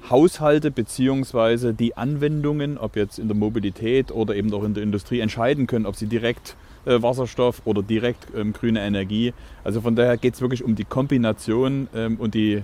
Haushalte 0.08 0.72
bzw. 0.72 1.72
die 1.72 1.96
Anwendungen, 1.96 2.78
ob 2.78 2.96
jetzt 2.96 3.20
in 3.20 3.28
der 3.28 3.36
Mobilität 3.36 4.10
oder 4.10 4.34
eben 4.34 4.52
auch 4.52 4.64
in 4.64 4.74
der 4.74 4.82
Industrie, 4.82 5.20
entscheiden 5.20 5.68
können, 5.68 5.86
ob 5.86 5.94
sie 5.94 6.08
direkt 6.08 6.56
Wasserstoff 6.84 7.62
oder 7.64 7.82
direkt 7.82 8.26
ähm, 8.34 8.52
grüne 8.52 8.80
Energie. 8.80 9.32
Also 9.64 9.80
von 9.80 9.94
daher 9.94 10.16
geht 10.16 10.34
es 10.34 10.40
wirklich 10.40 10.64
um 10.64 10.74
die 10.74 10.84
Kombination 10.84 11.88
ähm, 11.94 12.16
und 12.18 12.34
die, 12.34 12.54
äh, 12.54 12.62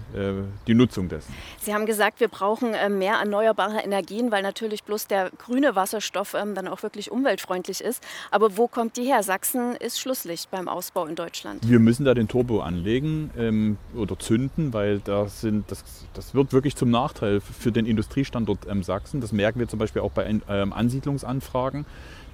die 0.67 0.75
Nutzung 0.75 1.09
dessen. 1.09 1.35
Sie 1.61 1.75
haben 1.75 1.87
gesagt, 1.87 2.21
wir 2.21 2.29
brauchen 2.29 2.75
äh, 2.75 2.89
mehr 2.89 3.15
erneuerbare 3.15 3.81
Energien, 3.81 4.31
weil 4.31 4.43
natürlich 4.43 4.85
bloß 4.85 5.07
der 5.07 5.31
grüne 5.37 5.75
Wasserstoff 5.77 6.35
ähm, 6.35 6.55
dann 6.55 6.69
auch 6.69 6.83
wirklich 6.83 7.11
umweltfreundlich 7.11 7.83
ist. 7.83 8.03
Aber 8.31 8.57
wo 8.57 8.67
kommt 8.69 8.97
die 8.97 9.05
her? 9.05 9.23
Sachsen 9.23 9.77
ist 9.77 10.01
Schlusslicht 10.01 10.51
beim 10.51 10.69
Ausbau 10.69 11.07
in 11.07 11.15
Deutschland. 11.15 11.69
Wir 11.69 11.79
müssen 11.79 12.05
da 12.05 12.15
den 12.15 12.29
Turbo 12.29 12.61
anlegen 12.61 13.77
oder 13.95 14.19
zünden, 14.19 14.73
weil 14.73 15.01
das, 15.01 15.41
sind, 15.41 15.71
das, 15.71 15.85
das 16.15 16.35
wird 16.35 16.53
wirklich 16.53 16.77
zum 16.77 16.91
Nachteil 16.91 17.41
für 17.41 17.73
den 17.73 17.87
Industriestandort 17.87 18.67
Sachsen. 18.83 19.21
Das 19.21 19.33
merken 19.33 19.59
wir 19.59 19.69
zum 19.69 19.79
Beispiel 19.79 20.03
auch 20.03 20.11
bei 20.11 20.27
Ansiedlungsanfragen 20.47 21.87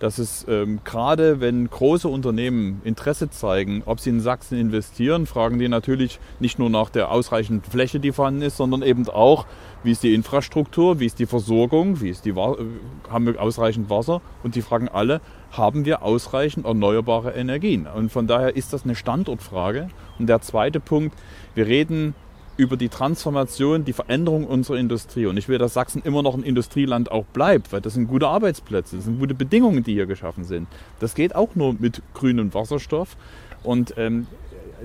dass 0.02 0.18
es 0.18 0.44
ähm, 0.48 0.80
gerade, 0.82 1.40
wenn 1.40 1.70
große 1.70 2.08
Unternehmen 2.08 2.80
Interesse 2.82 3.30
zeigen, 3.30 3.84
ob 3.86 4.00
sie 4.00 4.10
in 4.10 4.20
Sachsen 4.20 4.58
investieren, 4.58 5.26
fragen 5.26 5.60
die 5.60 5.68
natürlich 5.68 6.18
nicht 6.40 6.58
nur 6.58 6.70
nach 6.70 6.90
der 6.90 7.12
ausreichenden 7.12 7.62
Fläche, 7.70 8.00
die 8.00 8.10
vorhanden 8.10 8.42
ist, 8.42 8.56
sondern 8.56 8.82
eben 8.82 9.08
auch, 9.08 9.46
wie 9.84 9.92
ist 9.92 10.02
die 10.02 10.12
Infrastruktur, 10.12 10.98
wie 10.98 11.06
ist 11.06 11.20
die 11.20 11.26
Versorgung, 11.26 12.00
wie 12.00 12.08
ist 12.08 12.24
die, 12.24 12.34
haben 12.34 13.26
wir 13.26 13.40
ausreichend 13.40 13.90
Wasser 13.90 14.22
und 14.42 14.56
die 14.56 14.62
fragen 14.62 14.88
alle, 14.88 15.20
haben 15.52 15.84
wir 15.84 16.02
ausreichend 16.02 16.66
erneuerbare 16.66 17.30
Energien? 17.34 17.86
Und 17.86 18.10
von 18.10 18.26
daher 18.26 18.56
ist 18.56 18.72
das 18.72 18.82
eine 18.82 18.96
Standortfrage. 18.96 19.88
Und 20.18 20.26
der 20.26 20.40
zweite 20.40 20.80
Punkt, 20.80 21.16
wir 21.54 21.68
reden 21.68 22.16
über 22.56 22.76
die 22.76 22.88
Transformation, 22.88 23.84
die 23.84 23.92
Veränderung 23.92 24.46
unserer 24.46 24.76
Industrie. 24.76 25.26
Und 25.26 25.36
ich 25.36 25.48
will, 25.48 25.58
dass 25.58 25.74
Sachsen 25.74 26.02
immer 26.04 26.22
noch 26.22 26.34
ein 26.34 26.42
Industrieland 26.42 27.10
auch 27.10 27.24
bleibt, 27.24 27.72
weil 27.72 27.80
das 27.80 27.94
sind 27.94 28.08
gute 28.08 28.28
Arbeitsplätze, 28.28 28.96
das 28.96 29.06
sind 29.06 29.18
gute 29.18 29.34
Bedingungen, 29.34 29.82
die 29.82 29.94
hier 29.94 30.06
geschaffen 30.06 30.44
sind. 30.44 30.68
Das 31.00 31.14
geht 31.14 31.34
auch 31.34 31.54
nur 31.54 31.74
mit 31.78 32.02
grünem 32.14 32.52
Wasserstoff. 32.52 33.16
Und 33.62 33.94
ähm, 33.96 34.26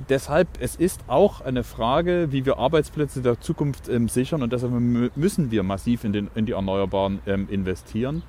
deshalb, 0.09 0.47
es 0.59 0.75
ist 0.75 1.01
auch 1.07 1.41
eine 1.41 1.63
Frage, 1.63 2.27
wie 2.31 2.45
wir 2.45 2.57
Arbeitsplätze 2.57 3.21
der 3.21 3.41
Zukunft 3.41 3.89
ähm, 3.89 4.07
sichern. 4.07 4.43
Und 4.43 4.53
deshalb 4.53 4.71
müssen 4.71 5.51
wir 5.51 5.63
massiv 5.63 6.03
in, 6.03 6.13
den, 6.13 6.29
in 6.35 6.45
die 6.45 6.53
Erneuerbaren 6.53 7.19
ähm, 7.27 7.47
investieren. 7.49 8.23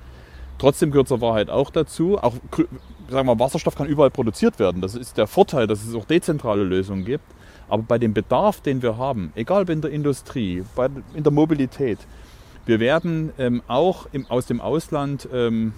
Trotzdem 0.57 0.91
gehört 0.91 1.07
zur 1.07 1.21
Wahrheit 1.21 1.49
auch 1.49 1.69
dazu, 1.69 2.17
auch 2.17 2.35
sagen 3.09 3.27
wir, 3.27 3.39
Wasserstoff 3.39 3.75
kann 3.75 3.87
überall 3.87 4.11
produziert 4.11 4.59
werden. 4.59 4.81
Das 4.81 4.93
ist 4.93 5.17
der 5.17 5.25
Vorteil, 5.25 5.67
dass 5.67 5.85
es 5.85 5.95
auch 5.95 6.05
dezentrale 6.05 6.63
Lösungen 6.63 7.05
gibt. 7.05 7.23
Aber 7.69 7.83
bei 7.83 7.97
dem 7.97 8.13
Bedarf, 8.13 8.61
den 8.61 8.81
wir 8.81 8.97
haben, 8.97 9.31
egal 9.35 9.63
ob 9.63 9.69
in 9.69 9.81
der 9.81 9.91
Industrie, 9.91 10.63
bei, 10.75 10.89
in 11.13 11.23
der 11.23 11.31
Mobilität, 11.31 11.99
wir 12.65 12.79
werden 12.79 13.31
ähm, 13.37 13.61
auch 13.67 14.07
im, 14.11 14.25
aus 14.27 14.45
dem 14.45 14.59
Ausland 14.59 15.27
ähm, 15.31 15.73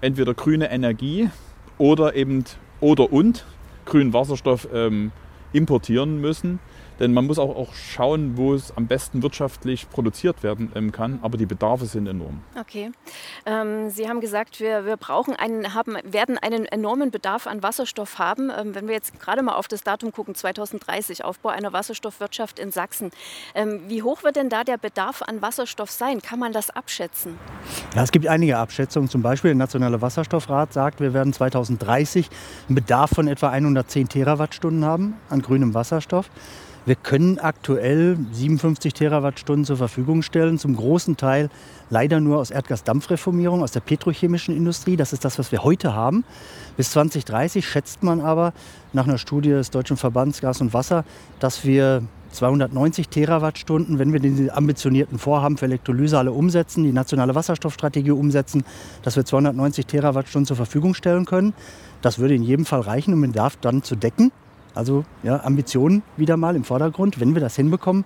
entweder 0.00 0.34
grüne 0.34 0.70
Energie 0.70 1.30
oder 1.78 2.14
eben 2.14 2.44
oder 2.80 3.12
und 3.12 3.44
grünen 3.84 4.12
Wasserstoff 4.12 4.68
ähm, 4.72 5.12
importieren 5.52 6.20
müssen. 6.20 6.58
Denn 7.00 7.12
man 7.12 7.26
muss 7.26 7.38
auch, 7.38 7.56
auch 7.56 7.74
schauen, 7.74 8.36
wo 8.36 8.54
es 8.54 8.76
am 8.76 8.86
besten 8.86 9.22
wirtschaftlich 9.22 9.88
produziert 9.90 10.42
werden 10.42 10.72
ähm, 10.74 10.92
kann. 10.92 11.18
Aber 11.22 11.36
die 11.36 11.46
Bedarfe 11.46 11.86
sind 11.86 12.06
enorm. 12.06 12.40
Okay. 12.58 12.92
Ähm, 13.46 13.90
Sie 13.90 14.08
haben 14.08 14.20
gesagt, 14.20 14.60
wir, 14.60 14.84
wir 14.86 14.96
brauchen 14.96 15.34
einen, 15.34 15.74
haben, 15.74 15.96
werden 16.04 16.38
einen 16.38 16.66
enormen 16.66 17.10
Bedarf 17.10 17.46
an 17.46 17.62
Wasserstoff 17.62 18.18
haben. 18.18 18.50
Ähm, 18.50 18.74
wenn 18.74 18.86
wir 18.86 18.94
jetzt 18.94 19.18
gerade 19.20 19.42
mal 19.42 19.54
auf 19.54 19.68
das 19.68 19.82
Datum 19.82 20.12
gucken, 20.12 20.34
2030, 20.34 21.24
Aufbau 21.24 21.50
einer 21.50 21.72
Wasserstoffwirtschaft 21.72 22.58
in 22.58 22.70
Sachsen. 22.70 23.10
Ähm, 23.54 23.82
wie 23.88 24.02
hoch 24.02 24.22
wird 24.22 24.36
denn 24.36 24.48
da 24.48 24.64
der 24.64 24.78
Bedarf 24.78 25.22
an 25.22 25.42
Wasserstoff 25.42 25.90
sein? 25.90 26.20
Kann 26.22 26.38
man 26.38 26.52
das 26.52 26.70
abschätzen? 26.70 27.38
Ja, 27.94 28.02
es 28.02 28.12
gibt 28.12 28.26
einige 28.26 28.58
Abschätzungen. 28.58 29.08
Zum 29.08 29.22
Beispiel 29.22 29.50
der 29.50 29.58
Nationale 29.58 30.00
Wasserstoffrat 30.00 30.72
sagt, 30.72 31.00
wir 31.00 31.14
werden 31.14 31.32
2030 31.32 32.28
einen 32.68 32.74
Bedarf 32.74 33.10
von 33.10 33.28
etwa 33.28 33.50
110 33.50 34.08
Terawattstunden 34.08 34.84
haben 34.84 35.14
an 35.28 35.42
grünem 35.42 35.74
Wasserstoff. 35.74 36.30
Wir 36.84 36.96
können 36.96 37.38
aktuell 37.38 38.16
57 38.32 38.92
Terawattstunden 38.92 39.64
zur 39.64 39.76
Verfügung 39.76 40.22
stellen, 40.22 40.58
zum 40.58 40.74
großen 40.74 41.16
Teil 41.16 41.48
leider 41.90 42.18
nur 42.18 42.38
aus 42.38 42.50
Erdgasdampfreformierung, 42.50 43.62
aus 43.62 43.70
der 43.70 43.80
petrochemischen 43.80 44.56
Industrie. 44.56 44.96
Das 44.96 45.12
ist 45.12 45.24
das, 45.24 45.38
was 45.38 45.52
wir 45.52 45.62
heute 45.62 45.94
haben. 45.94 46.24
Bis 46.76 46.90
2030 46.90 47.68
schätzt 47.68 48.02
man 48.02 48.20
aber 48.20 48.52
nach 48.92 49.06
einer 49.06 49.18
Studie 49.18 49.50
des 49.50 49.70
Deutschen 49.70 49.96
Verbands 49.96 50.40
Gas 50.40 50.60
und 50.60 50.74
Wasser, 50.74 51.04
dass 51.38 51.64
wir 51.64 52.02
290 52.32 53.08
Terawattstunden, 53.08 54.00
wenn 54.00 54.12
wir 54.12 54.18
diese 54.18 54.52
ambitionierten 54.52 55.20
Vorhaben 55.20 55.58
für 55.58 55.66
Elektrolyse 55.66 56.18
alle 56.18 56.32
umsetzen, 56.32 56.82
die 56.82 56.92
nationale 56.92 57.36
Wasserstoffstrategie 57.36 58.10
umsetzen, 58.10 58.64
dass 59.02 59.14
wir 59.14 59.24
290 59.24 59.86
Terawattstunden 59.86 60.46
zur 60.46 60.56
Verfügung 60.56 60.94
stellen 60.94 61.26
können. 61.26 61.54
Das 62.00 62.18
würde 62.18 62.34
in 62.34 62.42
jedem 62.42 62.64
Fall 62.64 62.80
reichen, 62.80 63.14
um 63.14 63.22
den 63.22 63.30
Bedarf 63.30 63.56
dann 63.60 63.84
zu 63.84 63.94
decken. 63.94 64.32
Also 64.74 65.04
ja, 65.22 65.42
Ambitionen 65.44 66.02
wieder 66.16 66.36
mal 66.36 66.56
im 66.56 66.64
Vordergrund. 66.64 67.20
Wenn 67.20 67.34
wir 67.34 67.40
das 67.40 67.56
hinbekommen, 67.56 68.04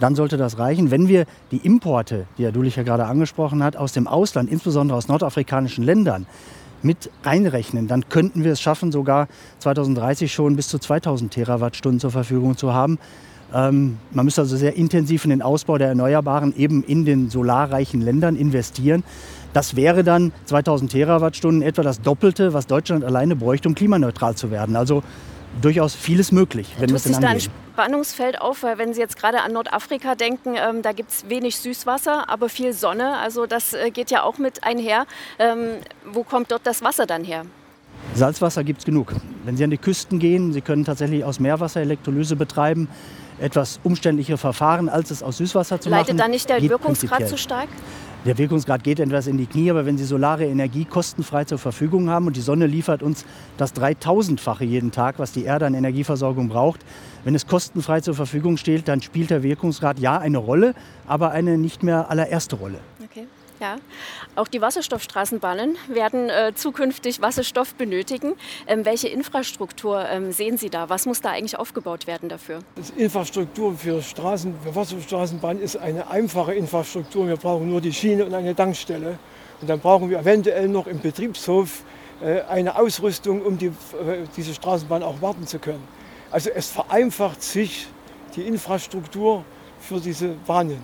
dann 0.00 0.14
sollte 0.14 0.36
das 0.36 0.58
reichen. 0.58 0.90
Wenn 0.90 1.08
wir 1.08 1.26
die 1.50 1.58
Importe, 1.58 2.26
die 2.38 2.44
Herr 2.44 2.52
Dulich 2.52 2.76
ja 2.76 2.82
gerade 2.82 3.04
angesprochen 3.04 3.62
hat, 3.62 3.76
aus 3.76 3.92
dem 3.92 4.06
Ausland, 4.06 4.50
insbesondere 4.50 4.98
aus 4.98 5.08
nordafrikanischen 5.08 5.84
Ländern, 5.84 6.26
mit 6.82 7.10
reinrechnen, 7.22 7.86
dann 7.86 8.08
könnten 8.08 8.42
wir 8.42 8.52
es 8.52 8.60
schaffen, 8.60 8.90
sogar 8.90 9.28
2030 9.60 10.32
schon 10.32 10.56
bis 10.56 10.68
zu 10.68 10.78
2000 10.78 11.32
Terawattstunden 11.32 12.00
zur 12.00 12.10
Verfügung 12.10 12.56
zu 12.56 12.74
haben. 12.74 12.98
Ähm, 13.54 13.98
man 14.10 14.24
müsste 14.24 14.40
also 14.40 14.56
sehr 14.56 14.76
intensiv 14.76 15.24
in 15.24 15.30
den 15.30 15.42
Ausbau 15.42 15.78
der 15.78 15.88
Erneuerbaren 15.88 16.54
eben 16.56 16.82
in 16.82 17.04
den 17.04 17.30
solarreichen 17.30 18.00
Ländern 18.00 18.36
investieren. 18.36 19.04
Das 19.52 19.76
wäre 19.76 20.02
dann 20.02 20.32
2000 20.46 20.90
Terawattstunden 20.90 21.62
etwa 21.62 21.82
das 21.82 22.00
Doppelte, 22.00 22.54
was 22.54 22.66
Deutschland 22.66 23.04
alleine 23.04 23.36
bräuchte, 23.36 23.68
um 23.68 23.74
klimaneutral 23.74 24.34
zu 24.34 24.50
werden. 24.50 24.76
Also 24.76 25.02
durchaus 25.60 25.94
vieles 25.94 26.32
möglich, 26.32 26.74
wenn 26.78 26.88
denn 26.88 26.96
angehen. 26.96 27.20
da 27.20 27.28
ein 27.28 27.40
Spannungsfeld 27.40 28.40
auf, 28.40 28.62
weil 28.62 28.78
wenn 28.78 28.94
Sie 28.94 29.00
jetzt 29.00 29.16
gerade 29.16 29.42
an 29.42 29.52
Nordafrika 29.52 30.14
denken, 30.14 30.54
ähm, 30.56 30.82
da 30.82 30.92
gibt 30.92 31.10
es 31.10 31.28
wenig 31.28 31.56
Süßwasser, 31.58 32.28
aber 32.28 32.48
viel 32.48 32.72
Sonne. 32.72 33.18
Also 33.18 33.46
das 33.46 33.72
äh, 33.72 33.90
geht 33.90 34.10
ja 34.10 34.22
auch 34.22 34.38
mit 34.38 34.64
einher. 34.64 35.06
Ähm, 35.38 35.76
wo 36.12 36.22
kommt 36.22 36.50
dort 36.50 36.66
das 36.66 36.82
Wasser 36.82 37.06
dann 37.06 37.24
her? 37.24 37.44
Salzwasser 38.14 38.64
gibt 38.64 38.80
es 38.80 38.84
genug. 38.84 39.14
Wenn 39.44 39.56
Sie 39.56 39.64
an 39.64 39.70
die 39.70 39.78
Küsten 39.78 40.18
gehen, 40.18 40.52
Sie 40.52 40.60
können 40.60 40.84
tatsächlich 40.84 41.24
aus 41.24 41.40
Meerwasser 41.40 41.80
Elektrolyse 41.80 42.36
betreiben. 42.36 42.88
Etwas 43.40 43.80
umständliche 43.82 44.36
Verfahren, 44.36 44.88
als 44.88 45.10
es 45.10 45.22
aus 45.22 45.38
Süßwasser 45.38 45.80
zu 45.80 45.88
Leitet 45.88 46.14
machen. 46.14 46.18
Leitet 46.18 46.20
da 46.20 46.28
nicht 46.28 46.48
der 46.48 46.62
Wirkungsgrad 46.70 47.28
zu 47.28 47.38
stark? 47.38 47.68
Der 48.24 48.38
Wirkungsgrad 48.38 48.84
geht 48.84 49.00
etwas 49.00 49.26
in 49.26 49.36
die 49.36 49.46
Knie, 49.46 49.68
aber 49.68 49.84
wenn 49.84 49.98
Sie 49.98 50.04
solare 50.04 50.44
Energie 50.46 50.84
kostenfrei 50.84 51.42
zur 51.42 51.58
Verfügung 51.58 52.08
haben 52.08 52.28
und 52.28 52.36
die 52.36 52.40
Sonne 52.40 52.68
liefert 52.68 53.02
uns 53.02 53.24
das 53.56 53.74
3000-fache 53.74 54.62
jeden 54.62 54.92
Tag, 54.92 55.18
was 55.18 55.32
die 55.32 55.42
Erde 55.42 55.66
an 55.66 55.74
Energieversorgung 55.74 56.48
braucht, 56.48 56.82
wenn 57.24 57.34
es 57.34 57.48
kostenfrei 57.48 58.00
zur 58.00 58.14
Verfügung 58.14 58.58
steht, 58.58 58.86
dann 58.86 59.02
spielt 59.02 59.30
der 59.30 59.42
Wirkungsgrad 59.42 59.98
ja 59.98 60.18
eine 60.18 60.38
Rolle, 60.38 60.74
aber 61.08 61.32
eine 61.32 61.58
nicht 61.58 61.82
mehr 61.82 62.10
allererste 62.10 62.54
Rolle. 62.54 62.78
Ja, 63.62 63.76
auch 64.34 64.48
die 64.48 64.60
Wasserstoffstraßenbahnen 64.60 65.76
werden 65.86 66.28
äh, 66.28 66.52
zukünftig 66.52 67.22
Wasserstoff 67.22 67.76
benötigen. 67.76 68.34
Ähm, 68.66 68.84
welche 68.84 69.06
Infrastruktur 69.06 70.04
ähm, 70.08 70.32
sehen 70.32 70.58
Sie 70.58 70.68
da? 70.68 70.88
Was 70.88 71.06
muss 71.06 71.20
da 71.20 71.30
eigentlich 71.30 71.56
aufgebaut 71.56 72.08
werden 72.08 72.28
dafür? 72.28 72.58
Die 72.76 73.04
Infrastruktur 73.04 73.76
für, 73.76 74.02
Straßen, 74.02 74.52
für 74.64 74.74
Wasserstoffstraßenbahnen 74.74 75.62
ist 75.62 75.76
eine 75.76 76.10
einfache 76.10 76.54
Infrastruktur. 76.54 77.28
Wir 77.28 77.36
brauchen 77.36 77.70
nur 77.70 77.80
die 77.80 77.92
Schiene 77.92 78.26
und 78.26 78.34
eine 78.34 78.52
Tankstelle. 78.56 79.16
Und 79.60 79.70
dann 79.70 79.78
brauchen 79.78 80.10
wir 80.10 80.18
eventuell 80.18 80.66
noch 80.66 80.88
im 80.88 80.98
Betriebshof 80.98 81.84
äh, 82.20 82.40
eine 82.40 82.76
Ausrüstung, 82.76 83.42
um 83.42 83.58
die, 83.58 83.66
äh, 83.66 84.26
diese 84.36 84.54
Straßenbahn 84.54 85.04
auch 85.04 85.22
warten 85.22 85.46
zu 85.46 85.60
können. 85.60 85.86
Also 86.32 86.50
es 86.50 86.68
vereinfacht 86.68 87.40
sich 87.44 87.86
die 88.34 88.42
Infrastruktur 88.42 89.44
für 89.78 90.00
diese 90.00 90.30
Bahnen. 90.48 90.82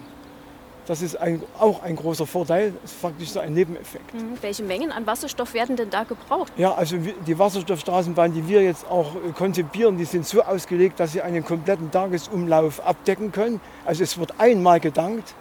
Das 0.89 1.03
ist 1.03 1.21
ein, 1.21 1.43
auch 1.61 1.83
ein 1.83 1.97
großer 1.97 2.27
Vorteil, 2.27 2.73
das 2.83 2.93
ist 2.93 3.01
faktisch 3.01 3.29
so 3.29 3.41
ein 3.41 3.53
Nebeneffekt. 3.53 4.15
Mhm. 4.15 4.39
Welche 4.41 4.63
Mengen 4.63 4.91
an 4.91 5.07
Wasserstoff 5.07 5.53
werden 5.53 5.77
denn 5.77 5.91
da 5.91 6.05
gebraucht? 6.05 6.51
Ja, 6.57 6.73
also 6.73 6.97
die 6.97 7.39
Wasserstoffstraßenbahnen, 7.39 8.35
die 8.35 8.49
wir 8.49 8.63
jetzt 8.63 8.91
auch 8.91 9.15
äh, 9.15 9.33
konzipieren, 9.37 9.99
die 9.99 10.07
sind 10.07 10.27
so 10.27 10.43
ausgelegt, 10.43 10.99
dass 10.99 11.13
sie 11.13 11.21
einen 11.21 11.45
kompletten 11.45 11.91
Tagesumlauf 11.91 12.81
abdecken 12.87 13.33
können. 13.33 13.61
Also 13.85 14.03
es 14.03 14.17
wird 14.17 14.41
einmal 14.41 14.81
gedankt, 14.81 15.35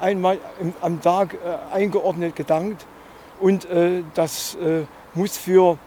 einmal 0.00 0.38
am 0.80 1.00
Tag 1.00 1.34
äh, 1.34 1.76
eingeordnet 1.76 2.34
gedankt 2.34 2.84
und 3.38 3.66
äh, 3.66 4.02
das 4.14 4.56
äh, 4.56 4.82
muss 5.14 5.36
für 5.36 5.78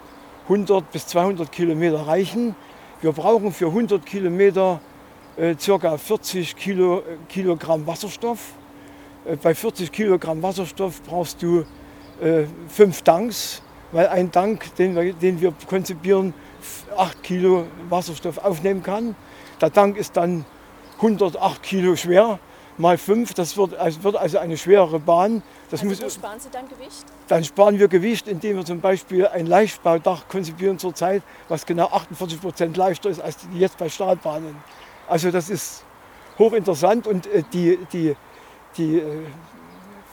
100 0.44 0.90
bis 0.90 1.08
200 1.08 1.52
Kilometer 1.52 2.08
reichen. 2.08 2.56
Wir 3.02 3.12
brauchen 3.12 3.52
für 3.52 3.68
100 3.68 4.06
Kilometer 4.06 4.80
äh, 5.36 5.56
ca. 5.56 5.98
40 5.98 6.56
Kilo, 6.56 7.00
äh, 7.00 7.18
Kilogramm 7.28 7.86
Wasserstoff. 7.86 8.54
Äh, 9.26 9.36
bei 9.36 9.54
40 9.54 9.92
Kilogramm 9.92 10.42
Wasserstoff 10.42 11.02
brauchst 11.04 11.42
du 11.42 11.66
äh, 12.22 12.46
fünf 12.68 13.02
Tanks, 13.02 13.62
weil 13.92 14.08
ein 14.08 14.32
Tank, 14.32 14.76
den 14.76 14.96
wir, 14.96 15.14
den 15.14 15.42
wir 15.42 15.54
konzipieren, 15.68 16.34
8 16.96 17.24
Kilo 17.24 17.66
Wasserstoff 17.90 18.38
aufnehmen 18.38 18.84
kann. 18.84 19.16
Der 19.60 19.72
Tank 19.72 19.98
ist 19.98 20.18
dann 20.18 20.46
108 20.98 21.64
Kilo 21.64 21.96
schwer. 21.96 22.40
mal 22.78 22.98
5, 22.98 23.34
das 23.34 23.58
wird, 23.58 23.76
also 23.76 24.04
wird 24.04 24.16
also 24.16 24.40
eine 24.40 24.58
schwerere 24.58 25.00
Bahn. 25.00 25.44
Das 25.70 25.82
also 25.82 25.90
muss, 25.90 26.04
wo 26.04 26.10
sparen 26.10 26.40
Sie 26.40 26.50
dann 26.50 26.68
Gewicht? 26.68 27.06
Dann 27.28 27.44
sparen 27.44 27.80
wir 27.80 27.88
Gewicht, 27.88 28.28
indem 28.28 28.58
wir 28.58 28.66
zum 28.66 28.82
Beispiel 28.82 29.28
ein 29.28 29.46
Leichtbaudach 29.46 30.28
konzipieren 30.28 30.80
zurzeit, 30.80 31.22
was 31.48 31.66
genau 31.66 31.88
48 31.88 32.42
Prozent 32.42 32.78
leichter 32.78 33.10
ist 33.10 33.22
als 33.22 33.38
die 33.38 33.60
jetzt 33.60 33.78
bei 33.78 33.90
Stahlbahnen. 33.90 34.56
Also 35.08 35.32
das 35.32 35.50
ist 35.50 35.84
hochinteressant 36.40 37.08
und 37.08 37.28
äh, 37.28 37.44
die, 37.54 37.78
die, 37.92 38.16
die 38.78 38.98
äh, 38.98 39.24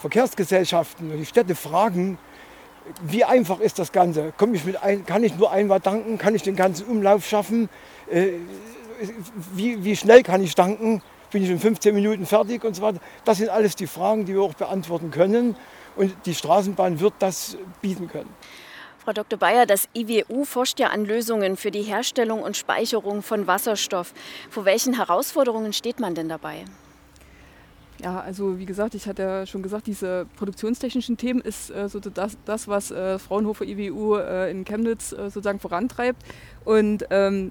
Verkehrsgesellschaften 0.01 1.11
und 1.11 1.19
die 1.19 1.27
Städte 1.27 1.55
fragen, 1.55 2.19
wie 3.03 3.25
einfach 3.25 3.61
ist 3.61 3.79
das 3.79 3.93
Ganze? 3.93 4.33
Komm 4.37 4.55
ich 4.55 4.65
mit 4.65 4.83
ein, 4.83 5.05
kann 5.05 5.23
ich 5.23 5.37
nur 5.37 5.51
einmal 5.53 5.81
tanken? 5.81 6.19
Kann 6.19 6.35
ich 6.35 6.43
den 6.43 6.57
ganzen 6.57 6.87
Umlauf 6.87 7.27
schaffen? 7.27 7.69
Äh, 8.11 8.33
wie, 9.53 9.85
wie 9.85 9.97
schnell 9.97 10.23
kann 10.23 10.43
ich 10.43 10.55
tanken? 10.55 11.03
Bin 11.31 11.43
ich 11.43 11.51
in 11.51 11.59
15 11.59 11.95
Minuten 11.95 12.27
fertig 12.27 12.65
und 12.65 12.75
so 12.75 12.83
weiter? 12.83 13.01
Das 13.25 13.39
sind 13.39 13.51
alles 13.51 13.77
die 13.77 13.87
Fragen, 13.87 14.25
die 14.25 14.35
wir 14.35 14.43
auch 14.43 14.55
beantworten 14.55 15.11
können. 15.11 15.57
Und 15.97 16.15
die 16.27 16.35
Straßenbahn 16.35 17.01
wird 17.01 17.15
das 17.19 17.57
bieten 17.83 18.09
können. 18.09 18.33
Frau 19.05 19.13
Dr. 19.13 19.39
Bayer, 19.39 19.67
das 19.67 19.89
IWU 19.95 20.45
forscht 20.45 20.81
ja 20.81 20.89
an 20.89 21.05
Lösungen 21.05 21.57
für 21.57 21.71
die 21.71 21.83
Herstellung 21.83 22.43
und 22.43 22.57
Speicherung 22.57 23.23
von 23.23 23.47
Wasserstoff. 23.47 24.13
Vor 24.51 24.65
welchen 24.65 24.95
Herausforderungen 24.95 25.73
steht 25.73 26.01
man 26.01 26.15
denn 26.15 26.29
dabei? 26.29 26.65
Ja, 28.01 28.21
also 28.21 28.59
wie 28.59 28.67
gesagt, 28.67 28.95
ich 28.95 29.09
hatte 29.09 29.23
ja 29.23 29.47
schon 29.47 29.63
gesagt, 29.63 29.89
diese 29.89 30.27
produktionstechnischen 30.37 31.17
Themen 31.17 31.41
ist 31.41 31.71
äh, 31.71 31.89
so 31.89 31.99
das, 31.99 32.39
das, 32.45 32.69
was 32.69 32.93
äh, 32.93 33.19
Fraunhofer 33.19 33.65
IWU 33.65 34.17
äh, 34.17 34.51
in 34.53 34.65
Chemnitz 34.65 35.13
äh, 35.13 35.31
sozusagen 35.31 35.59
vorantreibt. 35.59 36.23
Und 36.65 37.05
ähm, 37.11 37.51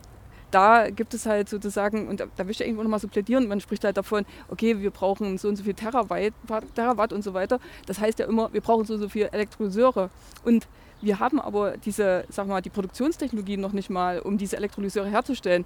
da 0.51 0.89
gibt 0.89 1.13
es 1.13 1.25
halt 1.25 1.49
sozusagen, 1.49 2.07
und 2.07 2.21
da, 2.21 2.25
da 2.37 2.45
will 2.45 2.51
ich 2.51 2.61
irgendwo 2.61 2.83
nochmal 2.83 3.01
so 3.01 3.09
plädieren, 3.09 3.49
man 3.49 3.59
spricht 3.59 3.83
halt 3.83 3.97
davon, 3.97 4.25
okay, 4.47 4.79
wir 4.79 4.91
brauchen 4.91 5.37
so 5.37 5.49
und 5.49 5.57
so 5.57 5.63
viel 5.65 5.73
Terawatt, 5.73 6.31
Terawatt 6.75 7.11
und 7.11 7.23
so 7.23 7.33
weiter. 7.33 7.59
Das 7.85 7.99
heißt 7.99 8.19
ja 8.19 8.25
immer, 8.27 8.53
wir 8.53 8.61
brauchen 8.61 8.85
so 8.85 8.93
und 8.93 9.01
so 9.01 9.09
viel 9.09 9.27
Elektrolyseure. 9.29 10.09
Und 10.45 10.67
wir 11.01 11.19
haben 11.19 11.39
aber 11.39 11.77
diese, 11.77 12.25
sag 12.29 12.47
mal, 12.47 12.61
die 12.61 12.69
Produktionstechnologien 12.69 13.61
noch 13.61 13.71
nicht 13.71 13.89
mal, 13.89 14.19
um 14.19 14.37
diese 14.37 14.57
Elektrolyseure 14.57 15.07
herzustellen. 15.07 15.65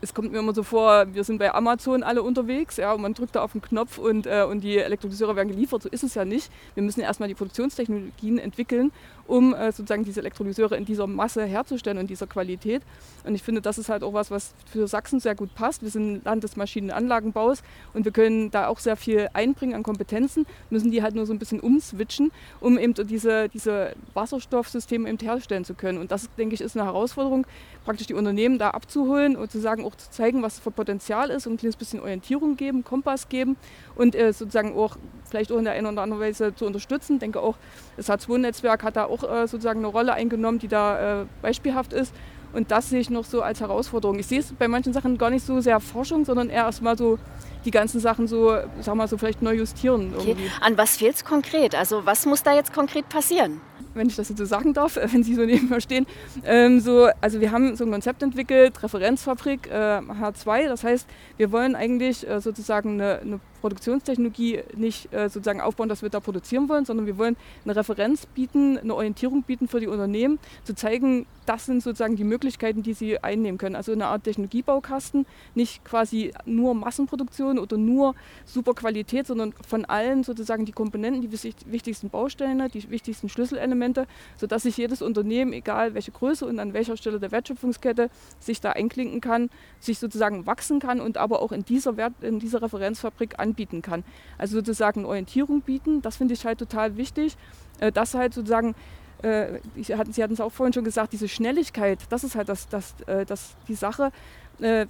Es 0.00 0.14
kommt 0.14 0.32
mir 0.32 0.38
immer 0.38 0.54
so 0.54 0.62
vor, 0.62 1.06
wir 1.14 1.24
sind 1.24 1.38
bei 1.38 1.54
Amazon 1.54 2.02
alle 2.02 2.22
unterwegs, 2.22 2.76
ja, 2.76 2.92
und 2.92 3.02
man 3.02 3.14
drückt 3.14 3.36
da 3.36 3.42
auf 3.42 3.52
den 3.52 3.62
Knopf 3.62 3.98
und, 3.98 4.26
äh, 4.26 4.42
und 4.42 4.62
die 4.62 4.78
Elektrolyseure 4.78 5.36
werden 5.36 5.48
geliefert. 5.48 5.82
So 5.82 5.88
ist 5.88 6.02
es 6.02 6.14
ja 6.14 6.24
nicht. 6.24 6.50
Wir 6.74 6.82
müssen 6.82 7.00
ja 7.00 7.06
erstmal 7.06 7.28
die 7.28 7.34
Produktionstechnologien 7.34 8.38
entwickeln, 8.38 8.90
um 9.26 9.54
äh, 9.54 9.72
sozusagen 9.72 10.04
diese 10.04 10.20
Elektrolyseure 10.20 10.76
in 10.76 10.84
dieser 10.84 11.06
Masse 11.06 11.44
herzustellen 11.44 11.98
und 11.98 12.10
dieser 12.10 12.26
Qualität. 12.26 12.82
Und 13.24 13.34
ich 13.34 13.42
finde, 13.42 13.60
das 13.60 13.78
ist 13.78 13.88
halt 13.88 14.02
auch 14.02 14.12
was, 14.12 14.30
was 14.30 14.54
für 14.70 14.86
Sachsen 14.86 15.20
sehr 15.20 15.34
gut 15.34 15.54
passt. 15.54 15.82
Wir 15.82 15.90
sind 15.90 16.24
Land 16.24 16.44
des 16.44 16.56
Maschinenanlagenbaus 16.56 17.62
und 17.94 18.04
wir 18.04 18.12
können 18.12 18.50
da 18.50 18.68
auch 18.68 18.78
sehr 18.78 18.96
viel 18.96 19.28
einbringen 19.32 19.74
an 19.74 19.82
Kompetenzen, 19.82 20.46
müssen 20.70 20.90
die 20.90 21.02
halt 21.02 21.14
nur 21.14 21.26
so 21.26 21.32
ein 21.32 21.38
bisschen 21.38 21.60
umswitchen, 21.60 22.32
um 22.60 22.78
eben 22.78 22.94
diese, 22.94 23.48
diese 23.48 23.94
Wasserstoffsysteme 24.12 25.08
eben 25.08 25.18
herstellen 25.18 25.64
zu 25.64 25.74
können. 25.74 25.98
Und 25.98 26.10
das, 26.10 26.28
denke 26.36 26.54
ich, 26.54 26.60
ist 26.60 26.76
eine 26.76 26.86
Herausforderung, 26.86 27.46
praktisch 27.84 28.06
die 28.06 28.14
Unternehmen 28.14 28.58
da 28.58 28.70
abzuholen 28.70 29.36
und 29.36 29.50
zu 29.50 29.60
sagen, 29.60 29.84
auch 29.84 29.94
zu 29.94 30.10
zeigen, 30.10 30.42
was 30.42 30.58
für 30.58 30.70
Potenzial 30.70 31.30
ist 31.30 31.46
und 31.46 31.54
ein 31.54 31.56
kleines 31.56 31.76
bisschen 31.76 32.00
Orientierung 32.00 32.56
geben, 32.56 32.84
Kompass 32.84 33.28
geben 33.28 33.56
und 33.96 34.14
äh, 34.14 34.32
sozusagen 34.32 34.76
auch 34.76 34.96
vielleicht 35.28 35.52
auch 35.52 35.58
in 35.58 35.64
der 35.64 35.74
einen 35.74 35.86
oder 35.86 36.02
anderen 36.02 36.22
Weise 36.22 36.54
zu 36.54 36.66
unterstützen. 36.66 37.14
Ich 37.14 37.20
denke 37.20 37.40
auch, 37.40 37.56
das 37.96 38.08
H2-Netzwerk 38.08 38.82
hat 38.82 38.96
da 38.96 39.04
auch 39.04 39.22
äh, 39.22 39.46
sozusagen 39.46 39.80
eine 39.80 39.88
Rolle 39.88 40.12
eingenommen, 40.14 40.58
die 40.58 40.68
da 40.68 41.22
äh, 41.22 41.26
beispielhaft 41.42 41.92
ist. 41.92 42.14
Und 42.52 42.70
das 42.70 42.90
sehe 42.90 43.00
ich 43.00 43.10
noch 43.10 43.24
so 43.24 43.42
als 43.42 43.60
Herausforderung. 43.60 44.18
Ich 44.20 44.26
sehe 44.26 44.38
es 44.38 44.52
bei 44.52 44.68
manchen 44.68 44.92
Sachen 44.92 45.18
gar 45.18 45.30
nicht 45.30 45.44
so 45.44 45.60
sehr 45.60 45.80
Forschung, 45.80 46.24
sondern 46.24 46.50
eher 46.50 46.64
erstmal 46.64 46.96
so 46.96 47.18
die 47.64 47.72
ganzen 47.72 47.98
Sachen 47.98 48.28
so, 48.28 48.56
sag 48.80 48.94
mal 48.94 49.08
so 49.08 49.18
vielleicht 49.18 49.42
neu 49.42 49.54
justieren. 49.54 50.14
Okay. 50.16 50.36
An 50.60 50.78
was 50.78 50.96
fehlt 50.96 51.16
es 51.16 51.24
konkret? 51.24 51.74
Also 51.74 52.06
was 52.06 52.26
muss 52.26 52.44
da 52.44 52.54
jetzt 52.54 52.72
konkret 52.72 53.08
passieren? 53.08 53.60
wenn 53.94 54.08
ich 54.08 54.16
das 54.16 54.28
jetzt 54.28 54.38
so 54.38 54.44
sagen 54.44 54.74
darf, 54.74 54.96
wenn 55.12 55.22
Sie 55.22 55.34
so 55.34 55.44
neben 55.44 55.68
mir 55.68 55.80
stehen. 55.80 56.06
Ähm, 56.44 56.80
so, 56.80 57.08
also 57.20 57.40
wir 57.40 57.52
haben 57.52 57.76
so 57.76 57.84
ein 57.84 57.92
Konzept 57.92 58.22
entwickelt, 58.22 58.82
Referenzfabrik 58.82 59.68
äh, 59.68 59.98
H2. 59.98 60.68
Das 60.68 60.84
heißt, 60.84 61.06
wir 61.36 61.52
wollen 61.52 61.74
eigentlich 61.74 62.28
äh, 62.28 62.40
sozusagen 62.40 63.00
eine, 63.00 63.20
eine, 63.20 63.40
Produktionstechnologie 63.64 64.60
nicht 64.76 65.10
äh, 65.14 65.30
sozusagen 65.30 65.62
aufbauen, 65.62 65.88
dass 65.88 66.02
wir 66.02 66.10
da 66.10 66.20
produzieren 66.20 66.68
wollen, 66.68 66.84
sondern 66.84 67.06
wir 67.06 67.16
wollen 67.16 67.34
eine 67.64 67.74
Referenz 67.74 68.26
bieten, 68.26 68.76
eine 68.76 68.94
Orientierung 68.94 69.42
bieten 69.42 69.68
für 69.68 69.80
die 69.80 69.86
Unternehmen, 69.86 70.38
zu 70.64 70.74
zeigen, 70.74 71.24
das 71.46 71.64
sind 71.64 71.82
sozusagen 71.82 72.16
die 72.16 72.24
Möglichkeiten, 72.24 72.82
die 72.82 72.92
sie 72.92 73.22
einnehmen 73.22 73.56
können. 73.56 73.74
Also 73.74 73.92
eine 73.92 74.06
Art 74.06 74.24
Technologiebaukasten, 74.24 75.24
nicht 75.54 75.82
quasi 75.82 76.32
nur 76.44 76.74
Massenproduktion 76.74 77.58
oder 77.58 77.78
nur 77.78 78.14
super 78.44 78.74
Qualität, 78.74 79.26
sondern 79.26 79.54
von 79.66 79.86
allen 79.86 80.24
sozusagen 80.24 80.66
die 80.66 80.72
Komponenten, 80.72 81.22
die 81.22 81.32
wichtigsten 81.32 82.10
Bausteine, 82.10 82.68
die 82.68 82.90
wichtigsten 82.90 83.30
Schlüsselelemente, 83.30 84.06
sodass 84.36 84.64
sich 84.64 84.76
jedes 84.76 85.00
Unternehmen, 85.00 85.54
egal 85.54 85.94
welche 85.94 86.12
Größe 86.12 86.44
und 86.44 86.58
an 86.58 86.74
welcher 86.74 86.98
Stelle 86.98 87.18
der 87.18 87.32
Wertschöpfungskette, 87.32 88.10
sich 88.40 88.60
da 88.60 88.72
einklinken 88.72 89.22
kann, 89.22 89.48
sich 89.80 89.98
sozusagen 89.98 90.44
wachsen 90.46 90.80
kann 90.80 91.00
und 91.00 91.16
aber 91.16 91.40
auch 91.40 91.52
in 91.52 91.64
dieser, 91.64 91.96
Wert, 91.96 92.12
in 92.20 92.38
dieser 92.40 92.60
Referenzfabrik 92.60 93.38
anbieten 93.38 93.53
kann. 93.82 94.04
Also 94.38 94.56
sozusagen 94.56 95.04
Orientierung 95.04 95.62
bieten, 95.62 96.02
das 96.02 96.16
finde 96.16 96.34
ich 96.34 96.44
halt 96.44 96.58
total 96.58 96.96
wichtig, 96.96 97.36
äh, 97.80 97.92
dass 97.92 98.14
halt 98.14 98.34
sozusagen 98.34 98.74
äh, 99.22 99.60
Sie 99.76 99.94
hatten 99.94 100.34
es 100.34 100.40
auch 100.40 100.52
vorhin 100.52 100.74
schon 100.74 100.84
gesagt, 100.84 101.12
diese 101.12 101.28
Schnelligkeit, 101.28 102.00
das 102.10 102.24
ist 102.24 102.34
halt 102.34 102.48
das, 102.48 102.68
das, 102.68 102.94
äh, 103.06 103.24
das, 103.24 103.56
die 103.68 103.74
Sache. 103.74 104.10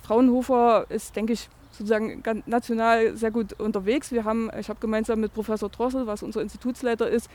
Fraunhofer 0.02 0.84
ist, 0.90 1.16
denke 1.16 1.32
ich, 1.32 1.48
sozusagen 1.70 2.22
national 2.46 3.16
sehr 3.16 3.30
gut 3.30 3.54
unterwegs. 3.54 4.12
Wir 4.12 4.24
haben, 4.24 4.50
ich 4.58 4.68
habe 4.68 4.80
gemeinsam 4.80 5.20
mit 5.20 5.34
Professor 5.34 5.68
Drossel, 5.68 6.06
was 6.06 6.22
unser 6.22 6.42
Institutsleiter 6.42 7.08
ist, 7.08 7.28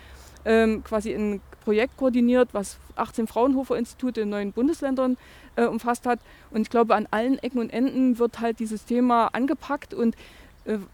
ähm, 0.45 0.83
quasi 0.83 1.13
ein 1.13 1.41
Projekt 1.63 1.97
koordiniert, 1.97 2.49
was 2.53 2.77
18 2.95 3.27
Fraunhofer-Institute 3.27 4.21
in 4.21 4.29
neun 4.29 4.51
Bundesländern 4.51 5.17
äh, 5.55 5.65
umfasst 5.65 6.05
hat. 6.05 6.19
Und 6.51 6.61
ich 6.61 6.69
glaube, 6.69 6.95
an 6.95 7.07
allen 7.11 7.37
Ecken 7.39 7.59
und 7.59 7.69
Enden 7.71 8.17
wird 8.17 8.39
halt 8.39 8.59
dieses 8.59 8.85
Thema 8.85 9.27
angepackt 9.27 9.93
und 9.93 10.15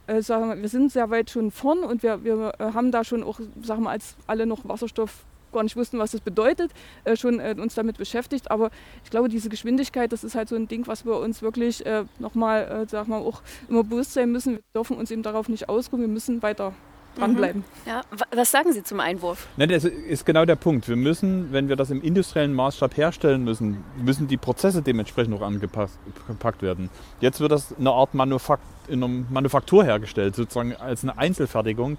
äh, 0.07 0.17
äh 0.17 0.21
sagen 0.21 0.49
wir, 0.49 0.61
wir 0.61 0.69
sind 0.69 0.91
sehr 0.91 1.09
weit 1.09 1.29
schon 1.29 1.51
vorn 1.51 1.79
und 1.79 2.03
wir, 2.03 2.23
wir 2.23 2.53
haben 2.59 2.91
da 2.91 3.03
schon 3.03 3.23
auch, 3.23 3.39
sagen 3.61 3.83
wir, 3.83 3.91
als 3.91 4.15
alle 4.27 4.45
noch 4.45 4.67
Wasserstoff 4.67 5.25
gar 5.55 5.63
nicht 5.63 5.75
wussten, 5.75 5.97
was 5.97 6.11
das 6.11 6.21
bedeutet, 6.21 6.71
äh, 7.05 7.15
schon 7.15 7.39
äh, 7.39 7.55
uns 7.57 7.75
damit 7.75 7.97
beschäftigt. 7.97 8.51
Aber 8.51 8.69
ich 9.03 9.09
glaube, 9.09 9.29
diese 9.29 9.49
Geschwindigkeit, 9.49 10.11
das 10.11 10.23
ist 10.23 10.35
halt 10.35 10.49
so 10.49 10.55
ein 10.55 10.67
Ding, 10.67 10.85
was 10.85 11.05
wir 11.05 11.17
uns 11.17 11.41
wirklich 11.41 11.85
äh, 11.85 12.03
nochmal, 12.19 12.83
äh, 12.83 12.89
sag 12.89 13.07
mal, 13.07 13.19
auch 13.19 13.41
immer 13.69 13.83
bewusst 13.83 14.13
sein 14.13 14.31
müssen. 14.31 14.55
Wir 14.55 14.63
dürfen 14.75 14.97
uns 14.97 15.09
eben 15.11 15.23
darauf 15.23 15.49
nicht 15.49 15.69
ausruhen, 15.69 16.01
wir 16.01 16.09
müssen 16.09 16.43
weiter 16.43 16.73
dranbleiben. 17.15 17.63
Mhm. 17.85 17.89
Ja. 17.89 18.01
Was 18.33 18.51
sagen 18.51 18.71
Sie 18.73 18.83
zum 18.83 18.99
Einwurf? 18.99 19.47
Ne, 19.57 19.67
das 19.67 19.83
ist 19.85 20.25
genau 20.25 20.45
der 20.45 20.55
Punkt. 20.55 20.87
Wir 20.87 20.95
müssen, 20.95 21.51
wenn 21.51 21.69
wir 21.69 21.75
das 21.75 21.89
im 21.89 22.01
industriellen 22.01 22.53
Maßstab 22.53 22.97
herstellen 22.97 23.43
müssen, 23.43 23.83
müssen 24.03 24.27
die 24.27 24.37
Prozesse 24.37 24.81
dementsprechend 24.81 25.33
noch 25.33 25.41
angepackt 25.41 26.61
werden. 26.61 26.89
Jetzt 27.21 27.39
wird 27.39 27.51
das 27.51 27.73
eine 27.77 27.91
Art 27.91 28.13
Manufakt 28.13 28.63
in 28.87 29.03
einer 29.03 29.25
Manufaktur 29.29 29.83
hergestellt, 29.83 30.35
sozusagen 30.35 30.75
als 30.75 31.03
eine 31.03 31.17
Einzelfertigung 31.17 31.97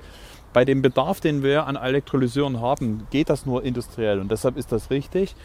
bei 0.56 0.64
dem 0.64 0.80
Bedarf, 0.80 1.20
den 1.20 1.42
wir 1.42 1.66
an 1.66 1.76
Elektrolyseuren 1.76 2.62
haben, 2.62 3.06
geht 3.10 3.28
das 3.28 3.44
nur 3.44 3.62
industriell 3.62 4.20
und 4.20 4.30
deshalb 4.30 4.56
ist 4.56 4.72
das 4.72 4.88
richtig. 4.88 5.36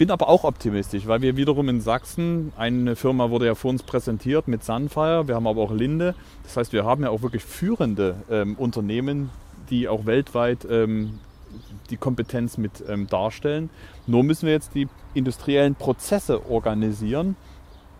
Bin 0.00 0.10
aber 0.10 0.30
auch 0.30 0.44
optimistisch, 0.44 1.06
weil 1.06 1.20
wir 1.20 1.36
wiederum 1.36 1.68
in 1.68 1.82
Sachsen, 1.82 2.54
eine 2.56 2.96
Firma 2.96 3.28
wurde 3.28 3.44
ja 3.44 3.54
vor 3.54 3.70
uns 3.70 3.82
präsentiert 3.82 4.48
mit 4.48 4.64
Sunfire, 4.64 5.28
wir 5.28 5.34
haben 5.34 5.46
aber 5.46 5.60
auch 5.60 5.72
Linde. 5.72 6.14
Das 6.42 6.56
heißt, 6.56 6.72
wir 6.72 6.86
haben 6.86 7.02
ja 7.02 7.10
auch 7.10 7.20
wirklich 7.20 7.44
führende 7.44 8.16
ähm, 8.30 8.54
Unternehmen, 8.54 9.28
die 9.68 9.88
auch 9.88 10.06
weltweit 10.06 10.66
ähm, 10.70 11.18
die 11.90 11.98
Kompetenz 11.98 12.56
mit 12.56 12.82
ähm, 12.88 13.08
darstellen. 13.08 13.68
Nur 14.06 14.24
müssen 14.24 14.46
wir 14.46 14.54
jetzt 14.54 14.74
die 14.74 14.88
industriellen 15.12 15.74
Prozesse 15.74 16.48
organisieren 16.48 17.36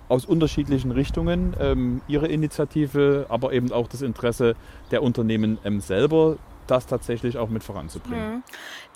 aus 0.08 0.24
unterschiedlichen 0.24 0.92
Richtungen 0.92 1.54
ähm, 1.60 2.00
ihre 2.08 2.28
Initiative, 2.28 3.26
aber 3.28 3.52
eben 3.52 3.72
auch 3.72 3.88
das 3.88 4.00
Interesse 4.00 4.56
der 4.90 5.02
Unternehmen 5.02 5.58
ähm, 5.66 5.82
selber, 5.82 6.38
das 6.66 6.86
tatsächlich 6.86 7.36
auch 7.36 7.50
mit 7.50 7.62
voranzubringen. 7.62 8.42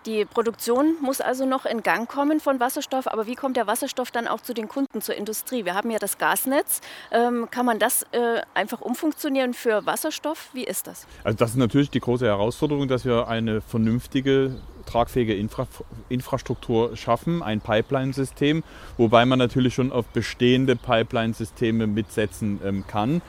Die 0.07 0.27
Produktion 0.27 0.97
muss 1.01 1.23
also 1.23 1.47
noch 1.47 1.65
in 1.65 1.83
Gang 1.83 2.07
kommen 2.07 2.39
von 2.39 2.61
Wasserstoff, 2.61 3.07
aber 3.07 3.27
wie 3.27 3.37
kommt 3.37 3.57
der 3.57 3.67
Wasserstoff 3.67 4.11
dann 4.11 4.29
auch 4.29 4.43
zu 4.43 4.53
den 4.53 4.69
Kunden, 4.69 5.01
zur 5.01 5.15
Industrie? 5.15 5.65
Wir 5.65 5.75
haben 5.75 5.91
ja 5.91 5.99
das 5.99 6.19
Gasnetz. 6.19 6.83
Ähm, 7.11 7.49
kann 7.51 7.65
man 7.65 7.79
das 7.79 8.03
äh, 8.13 8.43
einfach 8.53 8.83
umfunktionieren 8.83 9.55
für 9.55 9.87
Wasserstoff? 9.87 10.51
Wie 10.53 10.65
ist 10.65 10.87
das? 10.87 11.07
Also 11.25 11.39
das 11.39 11.51
ist 11.51 11.57
natürlich 11.57 11.89
die 11.91 12.01
große 12.01 12.27
Herausforderung, 12.27 12.87
dass 12.87 13.07
wir 13.07 13.29
eine 13.29 13.63
vernünftige 13.63 14.57
tragfähige 14.85 15.35
Infra 15.35 15.67
Infrastruktur 16.11 16.97
schaffen, 16.97 17.43
ein 17.43 17.63
Pipeline-System, 17.63 18.63
wobei 18.99 19.25
man 19.25 19.39
natürlich 19.39 19.75
schon 19.75 19.91
auf 19.91 20.05
bestehende 20.09 20.77
Pipeline-Systeme 20.77 21.87
mitsetzen 21.87 22.61
ähm, 22.63 22.85
kann. 22.87 23.23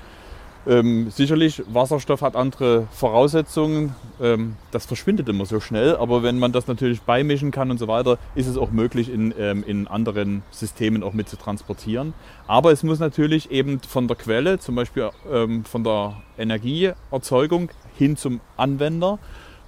Ähm, 0.68 1.12
sicherlich, 1.12 1.62
Wasserstoff 1.68 2.22
hat 2.22 2.36
andere 2.36 2.88
Voraussetzungen. 2.92 3.96
Ähm, 4.20 4.56
das 4.72 4.86
verschwindet 4.86 5.30
immer 5.30 5.46
so 5.46 5.60
schnell. 5.60 5.96
Aber 5.96 6.24
wenn 6.24 6.40
man 6.40 6.52
das 6.52 6.68
natürlich 6.68 7.02
beimischen 7.02 7.52
kann 7.52 7.70
und 7.70 7.78
so 7.78 7.88
weiter, 7.88 8.18
ist 8.34 8.48
es 8.48 8.58
auch 8.58 8.72
möglich, 8.72 9.10
in, 9.10 9.34
ähm, 9.38 9.64
in 9.66 9.88
anderen 9.88 10.44
Systemen 10.52 11.04
auch 11.04 11.14
mit 11.14 11.30
zu 11.30 11.38
transportieren. 11.38 12.14
Aber 12.48 12.72
es 12.72 12.84
muss 12.84 13.00
natürlich 13.00 13.52
eben 13.52 13.80
von 13.80 14.08
der 14.08 14.18
Quelle, 14.18 14.60
zum 14.60 14.76
Beispiel 14.76 15.10
ähm, 15.32 15.66
von 15.66 15.84
der 15.84 16.18
Energieerzeugung 16.38 17.70
hin 17.96 18.18
zum 18.18 18.42
Anwender. 18.58 19.20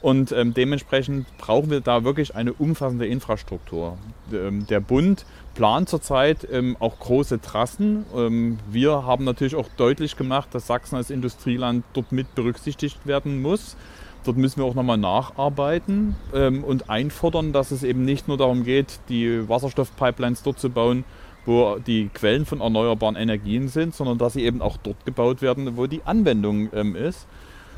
Und 0.02 0.32
ähm, 0.32 0.54
dementsprechend 0.54 1.26
brauchen 1.38 1.72
wir 1.72 1.82
da 1.82 2.04
wirklich 2.04 2.36
eine 2.36 2.54
umfassende 2.54 3.08
Infrastruktur. 3.08 3.98
Ähm, 4.32 4.68
der 4.68 4.80
Bund 4.80 5.26
plant 5.56 5.90
zurzeit 5.90 6.48
ähm, 6.52 6.78
auch 6.80 7.00
große 7.00 7.42
Trassen. 7.42 8.06
Ähm, 8.16 8.60
wir 8.70 9.06
haben 9.06 9.24
natürlich 9.24 9.56
auch 9.56 9.68
deutlich 9.76 10.16
gemacht, 10.16 10.50
dass 10.52 10.68
Sachsen 10.68 10.96
als 10.98 11.10
Industrieland 11.10 11.84
dort 11.94 12.12
mit 12.12 12.36
berücksichtigt 12.36 13.08
werden 13.08 13.42
muss. 13.42 13.76
Dort 14.24 14.38
müssen 14.38 14.60
wir 14.60 14.66
auch 14.66 14.76
nochmal 14.76 14.98
nacharbeiten 14.98 16.16
ähm, 16.34 16.64
und 16.64 16.90
einfordern, 16.90 17.54
dass 17.54 17.72
es 17.72 17.82
eben 17.82 18.06
nicht 18.06 18.28
nur 18.28 18.38
darum 18.38 18.66
geht, 18.66 19.00
die 19.10 19.48
Wasserstoffpipelines 19.50 20.44
dort 20.44 20.60
zu 20.60 20.70
bauen, 20.70 21.06
wo 21.46 21.78
die 21.80 22.10
Quellen 22.14 22.46
von 22.46 22.62
erneuerbaren 22.62 23.16
Energien 23.16 23.70
sind, 23.70 23.96
sondern 23.96 24.18
dass 24.18 24.34
sie 24.34 24.44
eben 24.44 24.62
auch 24.62 24.78
dort 24.78 25.06
gebaut 25.06 25.42
werden, 25.42 25.78
wo 25.78 25.88
die 25.88 26.02
Anwendung 26.04 26.70
ähm, 26.74 26.96
ist. 26.96 27.26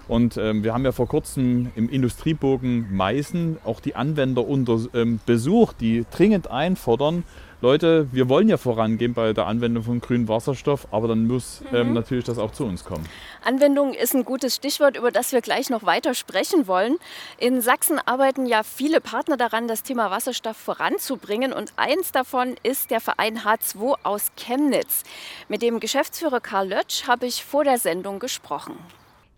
Und 0.09 0.35
ähm, 0.37 0.63
wir 0.63 0.73
haben 0.73 0.83
ja 0.83 0.91
vor 0.91 1.07
kurzem 1.07 1.71
im 1.75 1.87
Industriebogen 1.87 2.93
Meißen 2.93 3.59
auch 3.63 3.79
die 3.79 3.95
Anwender 3.95 4.45
unter, 4.45 4.79
ähm, 4.93 5.19
besucht, 5.25 5.77
die 5.79 6.05
dringend 6.11 6.51
einfordern, 6.51 7.23
Leute, 7.61 8.07
wir 8.13 8.29
wollen 8.29 8.47
ja 8.47 8.55
vorangehen 8.55 9.13
bei 9.13 9.33
der 9.33 9.45
Anwendung 9.45 9.83
von 9.83 9.99
grünem 9.99 10.29
Wasserstoff, 10.29 10.87
aber 10.91 11.09
dann 11.09 11.27
muss 11.27 11.61
ähm, 11.73 11.89
mhm. 11.89 11.93
natürlich 11.93 12.23
das 12.23 12.37
auch 12.37 12.51
zu 12.51 12.63
uns 12.63 12.85
kommen. 12.85 13.03
Anwendung 13.43 13.93
ist 13.93 14.15
ein 14.15 14.23
gutes 14.23 14.55
Stichwort, 14.55 14.95
über 14.95 15.11
das 15.11 15.33
wir 15.33 15.41
gleich 15.41 15.69
noch 15.69 15.83
weiter 15.83 16.13
sprechen 16.13 16.67
wollen. 16.67 16.95
In 17.37 17.59
Sachsen 17.59 17.99
arbeiten 18.05 18.45
ja 18.45 18.63
viele 18.63 19.01
Partner 19.01 19.35
daran, 19.35 19.67
das 19.67 19.83
Thema 19.83 20.09
Wasserstoff 20.09 20.55
voranzubringen. 20.55 21.51
Und 21.51 21.73
eins 21.75 22.13
davon 22.13 22.55
ist 22.63 22.91
der 22.91 23.01
Verein 23.01 23.39
H2 23.39 23.95
aus 24.03 24.31
Chemnitz. 24.37 25.03
Mit 25.49 25.61
dem 25.61 25.81
Geschäftsführer 25.81 26.39
Karl 26.39 26.69
Lötsch 26.69 27.09
habe 27.09 27.25
ich 27.25 27.43
vor 27.43 27.65
der 27.65 27.77
Sendung 27.77 28.19
gesprochen. 28.19 28.77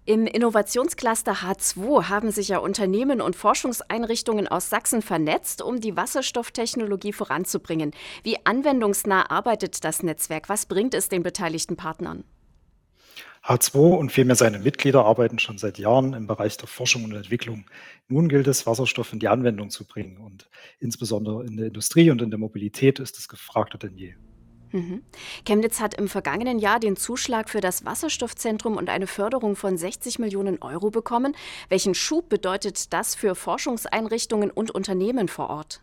Im 0.03 0.25
Innovationscluster 0.25 1.33
H2 1.43 2.09
haben 2.09 2.31
sich 2.31 2.47
ja 2.47 2.57
Unternehmen 2.57 3.21
und 3.21 3.35
Forschungseinrichtungen 3.35 4.47
aus 4.47 4.67
Sachsen 4.67 5.03
vernetzt, 5.03 5.61
um 5.61 5.79
die 5.79 5.95
Wasserstofftechnologie 5.95 7.13
voranzubringen. 7.13 7.91
Wie 8.23 8.43
anwendungsnah 8.43 9.29
arbeitet 9.29 9.83
das 9.83 10.01
Netzwerk? 10.01 10.49
Was 10.49 10.65
bringt 10.65 10.95
es 10.95 11.07
den 11.07 11.21
beteiligten 11.21 11.75
Partnern? 11.77 12.23
H2 13.43 13.77
und 13.95 14.11
vielmehr 14.11 14.35
seine 14.35 14.57
Mitglieder 14.57 15.05
arbeiten 15.05 15.37
schon 15.37 15.59
seit 15.59 15.77
Jahren 15.77 16.13
im 16.13 16.25
Bereich 16.25 16.57
der 16.57 16.67
Forschung 16.67 17.03
und 17.03 17.13
Entwicklung. 17.13 17.65
Nun 18.07 18.27
gilt 18.27 18.47
es, 18.47 18.65
Wasserstoff 18.65 19.13
in 19.13 19.19
die 19.19 19.27
Anwendung 19.27 19.69
zu 19.69 19.85
bringen. 19.85 20.17
Und 20.17 20.49
insbesondere 20.79 21.45
in 21.45 21.57
der 21.57 21.67
Industrie 21.67 22.09
und 22.09 22.23
in 22.23 22.31
der 22.31 22.39
Mobilität 22.39 22.97
ist 22.99 23.19
es 23.19 23.27
gefragter 23.27 23.77
denn 23.77 23.95
je. 23.95 24.15
Mhm. 24.71 25.03
Chemnitz 25.45 25.79
hat 25.79 25.95
im 25.95 26.07
vergangenen 26.07 26.59
Jahr 26.59 26.79
den 26.79 26.95
Zuschlag 26.95 27.49
für 27.49 27.61
das 27.61 27.85
Wasserstoffzentrum 27.85 28.77
und 28.77 28.89
eine 28.89 29.07
Förderung 29.07 29.55
von 29.55 29.77
60 29.77 30.19
Millionen 30.19 30.61
Euro 30.61 30.91
bekommen. 30.91 31.35
Welchen 31.69 31.93
Schub 31.93 32.29
bedeutet 32.29 32.93
das 32.93 33.15
für 33.15 33.35
Forschungseinrichtungen 33.35 34.51
und 34.51 34.71
Unternehmen 34.71 35.27
vor 35.27 35.49
Ort? 35.49 35.81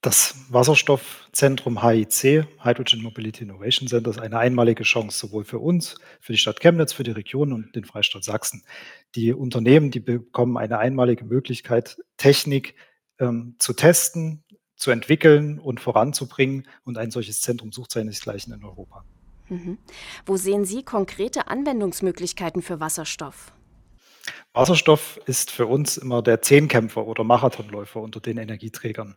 Das 0.00 0.36
Wasserstoffzentrum 0.50 1.82
HIC, 1.82 2.46
Hydrogen 2.62 3.02
Mobility 3.02 3.42
Innovation 3.42 3.88
Center, 3.88 4.10
ist 4.10 4.20
eine 4.20 4.38
einmalige 4.38 4.84
Chance, 4.84 5.18
sowohl 5.18 5.42
für 5.42 5.58
uns, 5.58 5.96
für 6.20 6.32
die 6.32 6.38
Stadt 6.38 6.60
Chemnitz, 6.60 6.92
für 6.92 7.02
die 7.02 7.10
Region 7.10 7.52
und 7.52 7.74
den 7.74 7.84
Freistaat 7.84 8.22
Sachsen. 8.22 8.62
Die 9.16 9.32
Unternehmen, 9.32 9.90
die 9.90 9.98
bekommen 9.98 10.56
eine 10.56 10.78
einmalige 10.78 11.24
Möglichkeit, 11.24 11.98
Technik 12.16 12.76
ähm, 13.18 13.56
zu 13.58 13.72
testen, 13.72 14.44
zu 14.78 14.90
entwickeln 14.90 15.58
und 15.58 15.80
voranzubringen. 15.80 16.66
Und 16.84 16.96
ein 16.96 17.10
solches 17.10 17.42
Zentrum 17.42 17.72
sucht 17.72 17.92
seinesgleichen 17.92 18.54
in 18.54 18.64
Europa. 18.64 19.04
Mhm. 19.48 19.78
Wo 20.24 20.36
sehen 20.36 20.64
Sie 20.64 20.82
konkrete 20.82 21.48
Anwendungsmöglichkeiten 21.48 22.62
für 22.62 22.80
Wasserstoff? 22.80 23.52
Wasserstoff 24.52 25.20
ist 25.26 25.50
für 25.50 25.66
uns 25.66 25.96
immer 25.96 26.22
der 26.22 26.42
Zehnkämpfer 26.42 27.06
oder 27.06 27.24
Marathonläufer 27.24 28.00
unter 28.00 28.20
den 28.20 28.38
Energieträgern. 28.38 29.16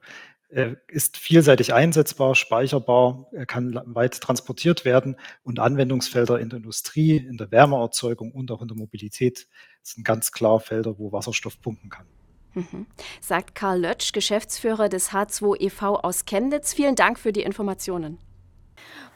Er 0.50 0.76
ist 0.90 1.18
vielseitig 1.18 1.74
einsetzbar, 1.74 2.36
speicherbar, 2.36 3.28
er 3.32 3.46
kann 3.46 3.80
weit 3.86 4.20
transportiert 4.20 4.84
werden 4.84 5.16
und 5.44 5.60
Anwendungsfelder 5.60 6.40
in 6.40 6.50
der 6.50 6.58
Industrie, 6.58 7.16
in 7.16 7.38
der 7.38 7.52
Wärmeerzeugung 7.52 8.34
und 8.34 8.52
auch 8.52 8.62
in 8.62 8.68
der 8.68 8.76
Mobilität 8.76 9.48
sind 9.82 10.04
ganz 10.04 10.34
klar 10.34 10.60
Felder, 10.60 11.00
wo 11.00 11.14
Wasserstoff 11.14 11.62
pumpen 11.62 11.90
kann. 11.90 12.06
Mhm. 12.54 12.86
Sagt 13.22 13.56
Karl 13.56 13.82
Lötsch, 13.82 14.12
Geschäftsführer 14.14 14.90
des 14.90 15.12
H2 15.12 15.60
e.V. 15.62 16.00
aus 16.00 16.26
Chemnitz. 16.26 16.74
Vielen 16.74 16.96
Dank 16.96 17.20
für 17.20 17.32
die 17.32 17.44
Informationen. 17.44 18.18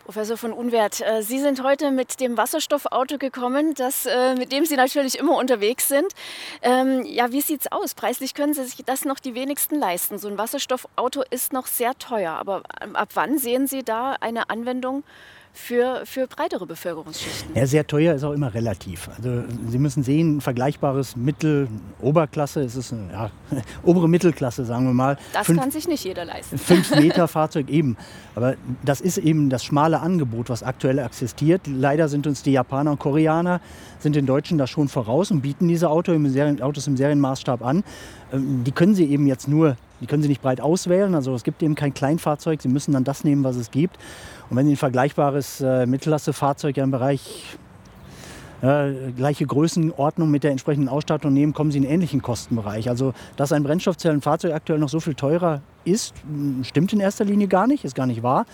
Professor 0.06 0.38
von 0.38 0.54
Unwert, 0.54 1.02
äh, 1.02 1.24
Sie 1.24 1.40
sind 1.40 1.64
heute 1.64 1.90
mit 1.90 2.20
dem 2.20 2.38
Wasserstoffauto 2.38 3.18
gekommen, 3.18 3.74
das, 3.74 4.06
äh, 4.06 4.36
mit 4.36 4.52
dem 4.52 4.64
Sie 4.64 4.76
natürlich 4.76 5.18
immer 5.18 5.36
unterwegs 5.36 5.88
sind. 5.88 6.14
Ähm, 6.62 7.04
ja, 7.08 7.32
wie 7.32 7.42
sieht 7.42 7.62
es 7.62 7.72
aus? 7.72 7.96
Preislich 7.96 8.36
können 8.36 8.54
Sie 8.54 8.64
sich 8.66 8.86
das 8.86 9.04
noch 9.04 9.18
die 9.18 9.34
wenigsten 9.34 9.80
leisten. 9.80 10.20
So 10.20 10.28
ein 10.28 10.38
Wasserstoffauto 10.38 11.24
ist 11.32 11.54
noch 11.54 11.66
sehr 11.66 11.98
teuer. 11.98 12.34
Aber 12.34 12.62
ähm, 12.82 12.96
ab 12.96 13.10
wann 13.16 13.40
sehen 13.40 13.66
Sie 13.66 13.82
da 13.82 14.12
eine 14.20 14.52
Anwendung 14.52 15.04
für, 15.56 16.02
für 16.04 16.28
breitere 16.28 16.66
Bevölkerungsschichten. 16.66 17.56
Ja, 17.56 17.66
sehr 17.66 17.88
teuer 17.88 18.14
ist 18.14 18.24
auch 18.24 18.34
immer 18.34 18.54
relativ. 18.54 19.10
Also 19.16 19.44
Sie 19.70 19.78
müssen 19.78 20.04
sehen, 20.04 20.38
ein 20.38 20.42
vergleichbares 20.42 21.16
Mittel, 21.16 21.70
Oberklasse, 22.02 22.62
es 22.62 22.76
ist 22.76 22.92
eine 22.92 23.12
ja, 23.12 23.32
obere 23.84 24.10
Mittelklasse, 24.10 24.66
sagen 24.66 24.86
wir 24.86 24.94
mal. 24.94 25.18
Das 25.34 25.48
fünf, 25.48 25.62
kann 25.62 25.72
sich 25.72 25.88
nicht 25.88 26.04
jeder 26.04 26.26
leisten. 26.26 26.58
Fünf 26.58 26.94
Meter 27.00 27.28
Fahrzeug 27.30 27.70
eben. 27.70 27.96
Aber 28.36 28.56
das 28.84 29.00
ist 29.00 29.18
eben 29.18 29.50
das 29.50 29.64
schmale 29.64 30.02
Angebot, 30.02 30.50
was 30.50 30.62
aktuell 30.62 31.00
existiert. 31.00 31.62
Leider 31.68 32.10
sind 32.10 32.28
uns 32.28 32.44
die 32.44 32.52
Japaner 32.52 32.92
und 32.92 33.00
Koreaner, 33.00 33.62
sind 34.00 34.16
den 34.18 34.26
Deutschen 34.26 34.58
da 34.58 34.68
schon 34.68 34.90
voraus 34.90 35.32
und 35.32 35.42
bieten 35.42 35.70
diese 35.70 35.90
Auto 35.90 36.12
im 36.12 36.30
Serien, 36.30 36.62
Autos 36.62 36.86
im 36.88 36.98
Serienmaßstab 36.98 37.64
an. 37.64 37.86
Ähm, 38.34 38.64
die 38.66 38.72
können 38.72 38.94
sie 38.94 39.06
eben 39.06 39.26
jetzt 39.26 39.48
nur, 39.48 39.78
die 40.02 40.08
können 40.08 40.22
sie 40.22 40.30
nicht 40.30 40.42
breit 40.42 40.60
auswählen. 40.60 41.16
Also 41.16 41.34
es 41.34 41.44
gibt 41.44 41.64
eben 41.64 41.76
kein 41.76 41.94
Kleinfahrzeug. 41.94 42.62
Sie 42.62 42.68
müssen 42.68 42.92
dann 42.92 43.06
das 43.06 43.24
nehmen, 43.24 43.46
was 43.46 43.56
es 43.56 43.72
gibt. 43.72 43.98
Und 44.50 44.58
wenn 44.58 44.66
Sie 44.66 44.74
ein 44.74 44.78
vergleichbares 44.78 45.62
äh, 45.62 45.86
Mittellassefahrzeug 45.86 46.78
ja 46.78 46.84
im 46.84 46.92
Bereich 46.92 47.58
äh, 48.62 49.12
gleiche 49.16 49.46
Größenordnung 49.46 50.32
mit 50.32 50.44
der 50.44 50.52
entsprechenden 50.52 50.90
Ausstattung 50.90 51.34
nehmen, 51.34 51.54
kommen 51.54 51.72
Sie 51.72 51.78
in 51.78 51.84
einen 51.84 51.94
ähnlichen 51.94 52.22
Kostenbereich. 52.22 52.90
Also, 52.90 53.14
dass 53.36 53.52
ein 53.52 53.64
Brennstoffzellenfahrzeug 53.64 54.54
aktuell 54.54 54.80
noch 54.80 54.90
so 54.90 55.00
viel 55.00 55.14
teurer 55.14 55.62
ist, 55.84 56.16
stimmt 56.64 56.94
in 56.94 57.00
erster 57.00 57.26
Linie 57.26 57.48
gar 57.48 57.68
nicht, 57.68 57.86
ist 57.86 57.96
gar 57.96 58.08
nicht 58.08 58.24
wahr. 58.24 58.46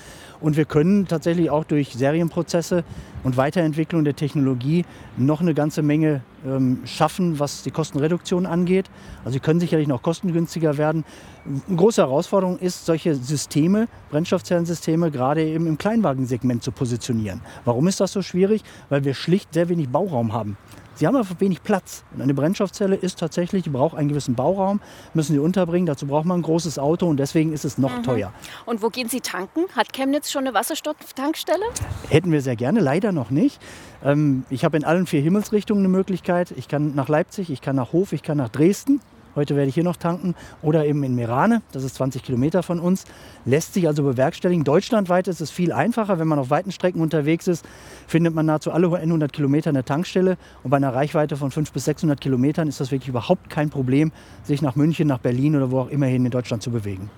Und 0.42 0.58
wir 0.58 0.66
können 0.66 1.08
tatsächlich 1.08 1.50
auch 1.50 1.64
durch 1.64 1.94
Serienprozesse 1.94 2.84
und 3.24 3.38
Weiterentwicklung 3.38 4.04
der 4.04 4.16
Technologie 4.16 4.86
noch 5.18 5.40
eine 5.40 5.54
ganze 5.54 5.82
Menge 5.82 6.22
ähm, 6.46 6.80
schaffen, 6.86 7.40
was 7.40 7.64
die 7.64 7.72
Kostenreduktion 7.72 8.46
angeht. 8.46 8.90
Also 9.20 9.34
sie 9.34 9.40
können 9.40 9.60
sicherlich 9.60 9.88
noch 9.88 10.02
kostengünstiger 10.02 10.78
werden. 10.78 11.06
Eine 11.46 11.76
große 11.76 12.02
Herausforderung 12.02 12.60
ist, 12.60 12.86
solche 12.86 13.16
Systeme, 13.16 13.88
Brennstoffzellensysteme, 14.12 15.10
gerade 15.10 15.44
eben 15.44 15.66
im 15.66 15.78
Kleinwagensegment 15.78 16.64
zu 16.64 16.72
positionieren. 16.72 17.42
Warum 17.66 17.88
ist 17.88 18.00
das 18.00 18.12
so 18.12 18.22
schwierig? 18.22 18.64
Weil 18.90 19.04
wir 19.04 19.16
schlicht 19.16 19.54
sehr 19.54 19.68
wenig 19.70 19.90
Bauraum 19.90 20.34
haben. 20.34 20.58
Sie 21.02 21.08
haben 21.08 21.16
einfach 21.16 21.40
wenig 21.40 21.64
Platz. 21.64 22.04
Und 22.14 22.22
eine 22.22 22.36
Brennstoffzelle 22.36 22.96
ist 22.96 23.18
tatsächlich, 23.18 23.64
die 23.64 23.72
braucht 23.72 23.98
einen 23.98 24.10
gewissen 24.10 24.36
Bauraum, 24.36 24.82
müssen 25.16 25.34
Sie 25.34 25.40
unterbringen. 25.40 25.88
Dazu 25.88 26.06
braucht 26.06 26.26
man 26.26 26.42
ein 26.42 26.44
großes 26.44 26.78
Auto 26.78 27.08
und 27.08 27.18
deswegen 27.18 27.54
ist 27.54 27.66
es 27.66 27.80
noch 27.80 27.98
mhm. 27.98 28.04
teuer. 28.04 28.34
Und 28.68 28.84
wo 28.84 28.90
gehen 28.90 29.10
Sie 29.10 29.22
tanken? 29.22 29.62
Hat 29.76 29.94
Chemnitz 29.94 30.30
schon 30.30 30.46
eine 30.46 30.54
Wasserstofftankstelle? 30.54 31.66
Hätten 32.10 32.32
wir 32.32 32.42
sehr 32.42 32.56
gerne, 32.56 32.82
leider 32.82 33.12
noch 33.14 33.32
nicht. 33.32 33.60
Ähm, 34.04 34.44
ich 34.52 34.64
habe 34.64 34.78
in 34.78 34.84
allen 34.84 35.08
vier 35.08 35.22
Himmelsrichtungen 35.22 35.84
eine 35.84 35.92
Möglichkeit. 35.92 36.52
Ich 36.52 36.68
kann 36.68 36.94
nach 36.94 37.10
Leipzig, 37.10 37.50
ich 37.50 37.62
kann 37.62 37.78
nach 37.78 37.94
Hof, 37.94 38.14
ich 38.14 38.22
kann 38.22 38.38
nach 38.38 38.50
Dresden. 38.50 39.02
Heute 39.36 39.56
werde 39.56 39.70
ich 39.70 39.76
hier 39.76 39.84
noch 39.84 39.96
tanken. 39.96 40.36
Oder 40.62 40.86
eben 40.86 41.04
in 41.04 41.16
Merane, 41.16 41.62
das 41.72 41.84
ist 41.84 41.96
20 41.96 42.24
Kilometer 42.24 42.64
von 42.64 42.80
uns. 42.80 43.06
Lässt 43.46 43.74
sich 43.74 43.88
also 43.88 44.04
bewerkstelligen. 44.04 44.64
Deutschlandweit 44.64 45.28
ist 45.28 45.42
es 45.42 45.52
viel 45.52 45.72
einfacher. 45.72 46.20
Wenn 46.20 46.28
man 46.28 46.40
auf 46.40 46.50
weiten 46.50 46.72
Strecken 46.72 47.02
unterwegs 47.02 47.48
ist, 47.48 47.66
findet 48.08 48.34
man 48.34 48.46
nahezu 48.46 48.72
alle 48.72 48.94
100 48.94 49.32
Kilometer 49.32 49.70
eine 49.70 49.86
Tankstelle. 49.86 50.38
Und 50.64 50.70
bei 50.70 50.78
einer 50.78 50.94
Reichweite 50.94 51.38
von 51.38 51.52
500 51.52 51.74
bis 51.74 51.86
600 51.86 52.20
Kilometern 52.20 52.68
ist 52.68 52.80
das 52.80 52.92
wirklich 52.92 53.10
überhaupt 53.10 53.50
kein 53.50 53.70
Problem, 53.70 54.12
sich 54.44 54.62
nach 54.62 54.76
München, 54.76 55.08
nach 55.08 55.20
Berlin 55.20 55.56
oder 55.56 55.72
wo 55.72 55.80
auch 55.80 55.90
immer 55.90 56.08
hin 56.08 56.26
in 56.26 56.32
Deutschland 56.32 56.64
zu 56.64 56.72
bewegen. 56.72 57.10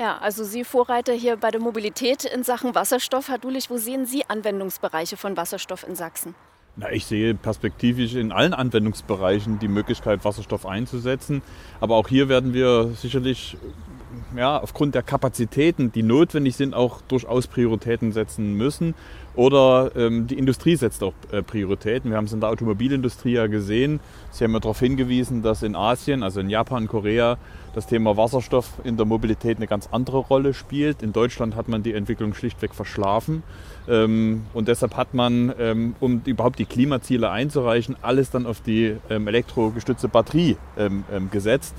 Ja, 0.00 0.18
also 0.18 0.42
Sie 0.42 0.64
Vorreiter 0.64 1.12
hier 1.12 1.36
bei 1.36 1.50
der 1.50 1.60
Mobilität 1.60 2.24
in 2.24 2.42
Sachen 2.42 2.74
Wasserstoff. 2.74 3.28
Herr 3.28 3.38
Dulich, 3.38 3.70
wo 3.70 3.76
sehen 3.76 4.06
Sie 4.06 4.24
Anwendungsbereiche 4.28 5.16
von 5.16 5.36
Wasserstoff 5.36 5.86
in 5.86 5.94
Sachsen? 5.94 6.34
Na, 6.76 6.90
ich 6.90 7.06
sehe 7.06 7.34
perspektivisch 7.34 8.14
in 8.14 8.32
allen 8.32 8.52
Anwendungsbereichen 8.52 9.60
die 9.60 9.68
Möglichkeit, 9.68 10.24
Wasserstoff 10.24 10.66
einzusetzen. 10.66 11.40
Aber 11.80 11.94
auch 11.94 12.08
hier 12.08 12.28
werden 12.28 12.52
wir 12.52 12.90
sicherlich 12.96 13.56
ja, 14.36 14.58
aufgrund 14.58 14.96
der 14.96 15.04
Kapazitäten, 15.04 15.92
die 15.92 16.02
notwendig 16.02 16.56
sind, 16.56 16.74
auch 16.74 17.00
durchaus 17.02 17.46
Prioritäten 17.46 18.10
setzen 18.10 18.54
müssen. 18.54 18.94
Oder 19.36 19.90
ähm, 19.96 20.26
die 20.28 20.38
Industrie 20.38 20.76
setzt 20.76 21.02
auch 21.02 21.12
äh, 21.32 21.42
Prioritäten. 21.42 22.10
Wir 22.10 22.16
haben 22.16 22.26
es 22.26 22.32
in 22.32 22.40
der 22.40 22.50
Automobilindustrie 22.50 23.32
ja 23.32 23.48
gesehen. 23.48 23.98
Sie 24.30 24.44
haben 24.44 24.52
ja 24.52 24.60
darauf 24.60 24.78
hingewiesen, 24.78 25.42
dass 25.42 25.62
in 25.62 25.74
Asien, 25.74 26.22
also 26.22 26.40
in 26.40 26.50
Japan, 26.50 26.86
Korea, 26.86 27.36
das 27.74 27.88
Thema 27.88 28.16
Wasserstoff 28.16 28.70
in 28.84 28.96
der 28.96 29.06
Mobilität 29.06 29.56
eine 29.56 29.66
ganz 29.66 29.88
andere 29.90 30.18
Rolle 30.18 30.54
spielt. 30.54 31.02
In 31.02 31.12
Deutschland 31.12 31.56
hat 31.56 31.68
man 31.68 31.82
die 31.82 31.94
Entwicklung 31.94 32.34
schlichtweg 32.34 32.74
verschlafen. 32.74 33.42
Ähm, 33.88 34.42
und 34.54 34.68
deshalb 34.68 34.96
hat 34.96 35.14
man, 35.14 35.52
ähm, 35.58 35.96
um 35.98 36.22
überhaupt 36.24 36.60
die 36.60 36.66
Klimaziele 36.66 37.30
einzureichen, 37.30 37.96
alles 38.02 38.30
dann 38.30 38.46
auf 38.46 38.60
die 38.60 38.96
ähm, 39.10 39.26
elektrogestützte 39.26 40.06
Batterie 40.06 40.56
ähm, 40.78 41.02
ähm, 41.12 41.30
gesetzt. 41.30 41.74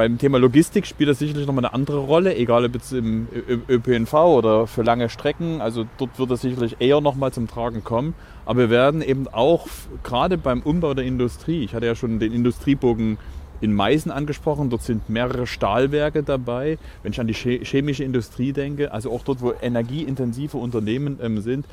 Beim 0.00 0.16
Thema 0.16 0.38
Logistik 0.38 0.86
spielt 0.86 1.10
das 1.10 1.18
sicherlich 1.18 1.46
nochmal 1.46 1.66
eine 1.66 1.74
andere 1.74 1.98
Rolle, 1.98 2.34
egal 2.34 2.64
ob 2.64 2.72
jetzt 2.72 2.90
im 2.90 3.28
ÖPNV 3.68 4.14
oder 4.14 4.66
für 4.66 4.80
lange 4.80 5.10
Strecken. 5.10 5.60
Also 5.60 5.84
dort 5.98 6.18
wird 6.18 6.30
es 6.30 6.40
sicherlich 6.40 6.76
eher 6.78 7.02
nochmal 7.02 7.34
zum 7.34 7.48
Tragen 7.48 7.84
kommen. 7.84 8.14
Aber 8.46 8.60
wir 8.60 8.70
werden 8.70 9.02
eben 9.02 9.28
auch 9.28 9.66
gerade 10.02 10.38
beim 10.38 10.62
Umbau 10.62 10.94
der 10.94 11.04
Industrie, 11.04 11.64
ich 11.64 11.74
hatte 11.74 11.84
ja 11.84 11.94
schon 11.94 12.18
den 12.18 12.32
Industriebogen 12.32 13.18
in 13.60 13.74
Meißen 13.74 14.10
angesprochen, 14.10 14.70
dort 14.70 14.84
sind 14.84 15.10
mehrere 15.10 15.46
Stahlwerke 15.46 16.22
dabei. 16.22 16.78
Wenn 17.02 17.12
ich 17.12 17.20
an 17.20 17.26
die 17.26 17.34
chemische 17.34 18.02
Industrie 18.02 18.54
denke, 18.54 18.92
also 18.92 19.12
auch 19.12 19.22
dort, 19.22 19.42
wo 19.42 19.52
energieintensive 19.60 20.56
Unternehmen 20.56 21.18
ähm, 21.22 21.42
sind, 21.42 21.66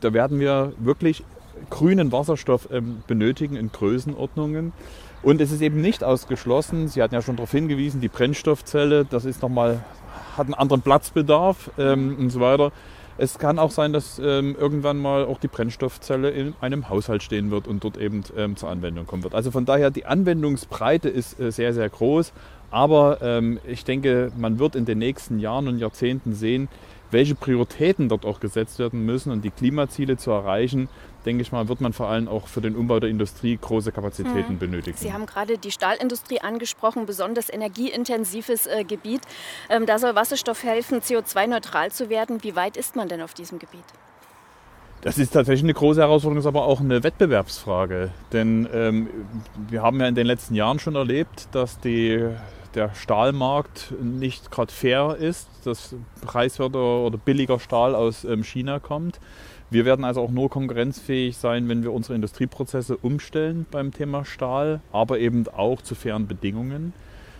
da 0.00 0.12
werden 0.12 0.38
wir 0.38 0.74
wirklich 0.78 1.24
grünen 1.70 2.12
Wasserstoff 2.12 2.68
ähm, 2.70 3.02
benötigen 3.08 3.56
in 3.56 3.72
Größenordnungen. 3.72 4.72
Und 5.24 5.40
es 5.40 5.50
ist 5.50 5.62
eben 5.62 5.80
nicht 5.80 6.04
ausgeschlossen, 6.04 6.88
Sie 6.88 7.02
hatten 7.02 7.14
ja 7.14 7.22
schon 7.22 7.36
darauf 7.36 7.50
hingewiesen, 7.50 8.02
die 8.02 8.08
Brennstoffzelle, 8.08 9.06
das 9.06 9.24
ist 9.24 9.40
nochmal, 9.40 9.82
hat 10.36 10.44
einen 10.44 10.54
anderen 10.54 10.82
Platzbedarf 10.82 11.70
ähm, 11.78 12.16
und 12.18 12.28
so 12.28 12.40
weiter. 12.40 12.72
Es 13.16 13.38
kann 13.38 13.58
auch 13.58 13.70
sein, 13.70 13.94
dass 13.94 14.18
ähm, 14.18 14.54
irgendwann 14.58 14.98
mal 14.98 15.24
auch 15.24 15.38
die 15.38 15.48
Brennstoffzelle 15.48 16.30
in 16.30 16.52
einem 16.60 16.90
Haushalt 16.90 17.22
stehen 17.22 17.50
wird 17.50 17.66
und 17.66 17.82
dort 17.84 17.96
eben 17.96 18.22
ähm, 18.36 18.56
zur 18.56 18.68
Anwendung 18.68 19.06
kommen 19.06 19.22
wird. 19.22 19.34
Also 19.34 19.50
von 19.50 19.64
daher, 19.64 19.90
die 19.90 20.04
Anwendungsbreite 20.04 21.08
ist 21.08 21.40
äh, 21.40 21.50
sehr, 21.50 21.72
sehr 21.72 21.88
groß. 21.88 22.32
Aber 22.70 23.18
ähm, 23.22 23.60
ich 23.66 23.84
denke, 23.84 24.30
man 24.36 24.58
wird 24.58 24.74
in 24.74 24.84
den 24.84 24.98
nächsten 24.98 25.38
Jahren 25.38 25.68
und 25.68 25.78
Jahrzehnten 25.78 26.34
sehen, 26.34 26.68
welche 27.14 27.34
Prioritäten 27.34 28.10
dort 28.10 28.26
auch 28.26 28.40
gesetzt 28.40 28.78
werden 28.78 29.06
müssen 29.06 29.32
und 29.32 29.42
die 29.42 29.50
Klimaziele 29.50 30.18
zu 30.18 30.30
erreichen, 30.30 30.90
denke 31.24 31.40
ich 31.40 31.52
mal, 31.52 31.68
wird 31.68 31.80
man 31.80 31.94
vor 31.94 32.08
allem 32.08 32.28
auch 32.28 32.48
für 32.48 32.60
den 32.60 32.76
Umbau 32.76 33.00
der 33.00 33.08
Industrie 33.08 33.56
große 33.58 33.92
Kapazitäten 33.92 34.54
mhm. 34.54 34.58
benötigen. 34.58 34.98
Sie 34.98 35.12
haben 35.12 35.24
gerade 35.24 35.56
die 35.56 35.70
Stahlindustrie 35.70 36.40
angesprochen, 36.40 37.06
besonders 37.06 37.50
energieintensives 37.50 38.66
äh, 38.66 38.84
Gebiet. 38.84 39.22
Ähm, 39.70 39.86
da 39.86 39.98
soll 39.98 40.14
Wasserstoff 40.14 40.62
helfen, 40.62 41.00
CO2-neutral 41.00 41.90
zu 41.90 42.10
werden. 42.10 42.42
Wie 42.42 42.54
weit 42.54 42.76
ist 42.76 42.96
man 42.96 43.08
denn 43.08 43.22
auf 43.22 43.32
diesem 43.32 43.58
Gebiet? 43.58 43.84
Das 45.04 45.18
ist 45.18 45.34
tatsächlich 45.34 45.64
eine 45.64 45.74
große 45.74 46.00
Herausforderung, 46.00 46.38
ist 46.38 46.46
aber 46.46 46.64
auch 46.64 46.80
eine 46.80 47.02
Wettbewerbsfrage. 47.02 48.10
Denn 48.32 48.66
ähm, 48.72 49.08
wir 49.68 49.82
haben 49.82 50.00
ja 50.00 50.08
in 50.08 50.14
den 50.14 50.26
letzten 50.26 50.54
Jahren 50.54 50.78
schon 50.78 50.94
erlebt, 50.94 51.48
dass 51.52 51.78
die, 51.78 52.26
der 52.74 52.94
Stahlmarkt 52.94 53.94
nicht 54.02 54.50
gerade 54.50 54.72
fair 54.72 55.16
ist, 55.18 55.48
dass 55.64 55.94
preiswerter 56.22 56.78
oder 56.78 57.18
billiger 57.18 57.58
Stahl 57.58 57.94
aus 57.94 58.24
ähm, 58.24 58.44
China 58.44 58.78
kommt. 58.78 59.20
Wir 59.70 59.84
werden 59.84 60.04
also 60.04 60.20
auch 60.20 60.30
nur 60.30 60.50
konkurrenzfähig 60.50 61.36
sein, 61.36 61.68
wenn 61.68 61.82
wir 61.82 61.92
unsere 61.92 62.14
Industrieprozesse 62.14 62.96
umstellen 62.96 63.66
beim 63.70 63.92
Thema 63.92 64.24
Stahl, 64.24 64.80
aber 64.92 65.18
eben 65.18 65.48
auch 65.48 65.82
zu 65.82 65.94
fairen 65.94 66.26
Bedingungen. 66.26 66.92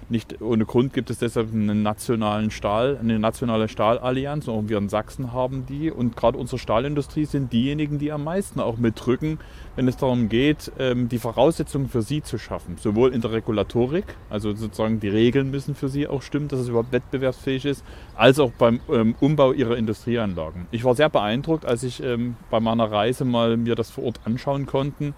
Nicht 0.08 0.42
ohne 0.42 0.66
Grund 0.66 0.92
gibt 0.92 1.08
es 1.10 1.18
deshalb 1.18 1.52
einen 1.52 1.82
nationalen 1.82 2.50
Stahl, 2.50 2.98
eine 3.00 3.18
nationale 3.18 3.68
Stahlallianz. 3.68 4.48
Auch 4.48 4.62
wir 4.66 4.78
in 4.78 4.88
Sachsen 4.88 5.32
haben 5.32 5.64
die. 5.66 5.90
Und 5.90 6.16
gerade 6.16 6.36
unsere 6.36 6.58
Stahlindustrie 6.58 7.24
sind 7.24 7.52
diejenigen, 7.52 7.98
die 7.98 8.12
am 8.12 8.24
meisten 8.24 8.60
auch 8.60 8.76
mitdrücken, 8.76 9.38
wenn 9.76 9.88
es 9.88 9.96
darum 9.96 10.28
geht, 10.28 10.70
ähm, 10.78 11.08
die 11.08 11.18
Voraussetzungen 11.18 11.88
für 11.88 12.02
sie 12.02 12.22
zu 12.22 12.38
schaffen. 12.38 12.76
Sowohl 12.78 13.14
in 13.14 13.22
der 13.22 13.32
Regulatorik, 13.32 14.04
also 14.28 14.54
sozusagen 14.54 15.00
die 15.00 15.08
Regeln 15.08 15.50
müssen 15.50 15.74
für 15.74 15.88
sie 15.88 16.06
auch 16.06 16.22
stimmen, 16.22 16.48
dass 16.48 16.60
es 16.60 16.68
überhaupt 16.68 16.92
wettbewerbsfähig 16.92 17.64
ist, 17.64 17.84
als 18.14 18.38
auch 18.38 18.52
beim 18.52 18.80
ähm, 18.90 19.14
Umbau 19.20 19.52
ihrer 19.52 19.76
Industrieanlagen. 19.76 20.66
Ich 20.70 20.84
war 20.84 20.94
sehr 20.94 21.08
beeindruckt, 21.08 21.64
als 21.64 21.82
ich 21.82 22.02
ähm, 22.02 22.36
bei 22.50 22.60
meiner 22.60 22.90
Reise 22.90 23.24
mal 23.24 23.56
mir 23.56 23.74
das 23.74 23.90
vor 23.90 24.04
Ort 24.04 24.20
anschauen 24.24 24.66
konnte 24.66 25.14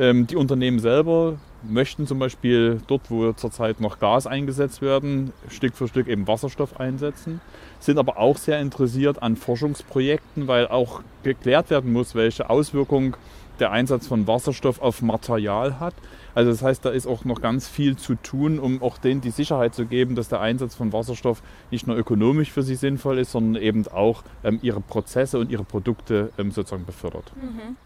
ähm, 0.00 0.26
die 0.26 0.36
Unternehmen 0.36 0.78
selber 0.78 1.38
möchten 1.62 2.06
zum 2.06 2.18
Beispiel 2.18 2.80
dort, 2.86 3.10
wo 3.10 3.32
zurzeit 3.32 3.80
noch 3.80 3.98
Gas 3.98 4.26
eingesetzt 4.26 4.82
werden, 4.82 5.32
Stück 5.48 5.76
für 5.76 5.88
Stück 5.88 6.08
eben 6.08 6.26
Wasserstoff 6.26 6.78
einsetzen, 6.80 7.40
sind 7.78 7.98
aber 7.98 8.18
auch 8.18 8.36
sehr 8.36 8.60
interessiert 8.60 9.22
an 9.22 9.36
Forschungsprojekten, 9.36 10.48
weil 10.48 10.68
auch 10.68 11.02
geklärt 11.22 11.70
werden 11.70 11.92
muss, 11.92 12.14
welche 12.14 12.50
Auswirkungen 12.50 13.14
der 13.60 13.70
Einsatz 13.70 14.06
von 14.06 14.26
Wasserstoff 14.26 14.80
auf 14.80 15.02
Material 15.02 15.78
hat. 15.78 15.94
Also 16.34 16.50
das 16.50 16.62
heißt, 16.62 16.84
da 16.84 16.90
ist 16.90 17.06
auch 17.06 17.24
noch 17.24 17.40
ganz 17.40 17.68
viel 17.68 17.96
zu 17.96 18.14
tun, 18.14 18.58
um 18.58 18.82
auch 18.82 18.98
denen 18.98 19.20
die 19.20 19.30
Sicherheit 19.30 19.74
zu 19.74 19.86
geben, 19.86 20.14
dass 20.14 20.28
der 20.28 20.40
Einsatz 20.40 20.74
von 20.74 20.92
Wasserstoff 20.92 21.42
nicht 21.70 21.86
nur 21.86 21.96
ökonomisch 21.96 22.50
für 22.50 22.62
sie 22.62 22.76
sinnvoll 22.76 23.18
ist, 23.18 23.32
sondern 23.32 23.62
eben 23.62 23.86
auch 23.88 24.22
ähm, 24.44 24.58
ihre 24.62 24.80
Prozesse 24.80 25.38
und 25.38 25.50
ihre 25.50 25.64
Produkte 25.64 26.30
ähm, 26.38 26.50
sozusagen 26.50 26.86
befördert. 26.86 27.32
Mhm. 27.36 27.76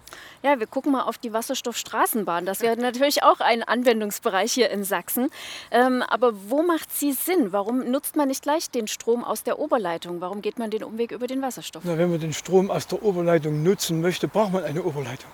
Ja, 0.45 0.61
wir 0.61 0.67
gucken 0.67 0.93
mal 0.93 1.05
auf 1.05 1.17
die 1.17 1.33
Wasserstoffstraßenbahn. 1.33 2.45
Das 2.45 2.61
wäre 2.61 2.77
natürlich 2.77 3.23
auch 3.23 3.41
ein 3.41 3.63
Anwendungsbereich 3.63 4.53
hier 4.53 4.69
in 4.69 4.85
Sachsen. 4.85 5.31
Ähm, 5.71 6.03
aber 6.07 6.33
wo 6.51 6.63
macht 6.63 6.93
sie 6.95 7.13
Sinn? 7.13 7.51
Warum 7.53 7.91
nutzt 7.91 8.15
man 8.15 8.29
nicht 8.29 8.43
gleich 8.43 8.71
den 8.71 8.87
Strom 8.87 9.25
aus 9.25 9.43
der 9.43 9.59
Oberleitung? 9.59 10.21
Warum 10.21 10.43
geht 10.43 10.59
man 10.59 10.71
den 10.71 10.85
Umweg 10.85 11.13
über 11.13 11.27
den 11.27 11.41
Wasserstoff? 11.41 11.83
Na, 11.87 11.97
wenn 11.97 12.11
man 12.11 12.21
den 12.21 12.35
Strom 12.35 12.71
aus 12.71 12.87
der 12.87 13.03
Oberleitung 13.03 13.63
nutzen 13.63 14.03
möchte, 14.03 14.29
braucht 14.29 14.53
man 14.53 14.65
eine 14.65 14.83
Oberleitung. 14.83 15.31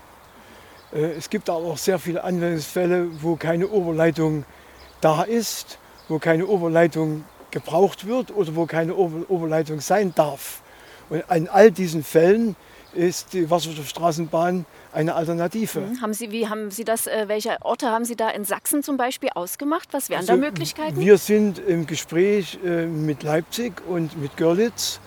Äh, 0.92 1.14
es 1.18 1.28
gibt 1.28 1.50
aber 1.50 1.66
auch 1.66 1.76
sehr 1.76 1.98
viele 1.98 2.22
Anwendungsfälle, 2.22 3.08
wo 3.20 3.34
keine 3.34 3.66
Oberleitung 3.66 4.44
da 5.00 5.24
ist, 5.24 5.78
wo 6.06 6.20
keine 6.20 6.46
Oberleitung 6.46 7.24
gebraucht 7.50 8.06
wird 8.06 8.30
oder 8.30 8.54
wo 8.54 8.64
keine 8.66 8.94
Oberleitung 8.94 9.80
sein 9.80 10.14
darf. 10.14 10.62
Und 11.08 11.24
in 11.34 11.48
all 11.48 11.72
diesen 11.72 12.04
Fällen 12.04 12.54
ist 12.92 13.32
die 13.32 13.50
Wasserstoffstraßenbahn 13.50 14.66
eine 14.92 15.14
Alternative. 15.14 15.80
Mhm. 15.80 16.00
Haben 16.00 16.14
Sie, 16.14 16.30
wie 16.30 16.48
haben 16.48 16.70
Sie 16.70 16.84
das, 16.84 17.06
äh, 17.06 17.24
welche 17.26 17.56
Orte 17.62 17.88
haben 17.90 18.04
Sie 18.04 18.16
da 18.16 18.30
in 18.30 18.44
Sachsen 18.44 18.82
zum 18.82 18.96
Beispiel 18.96 19.30
ausgemacht? 19.34 19.88
Was 19.92 20.10
wären 20.10 20.20
also, 20.20 20.32
da 20.32 20.38
Möglichkeiten? 20.38 20.98
Wir 20.98 21.18
sind 21.18 21.58
im 21.58 21.86
Gespräch 21.86 22.58
äh, 22.64 22.86
mit 22.86 23.22
Leipzig 23.22 23.74
und 23.88 24.20
mit 24.20 24.36
Görlitz. 24.36 25.00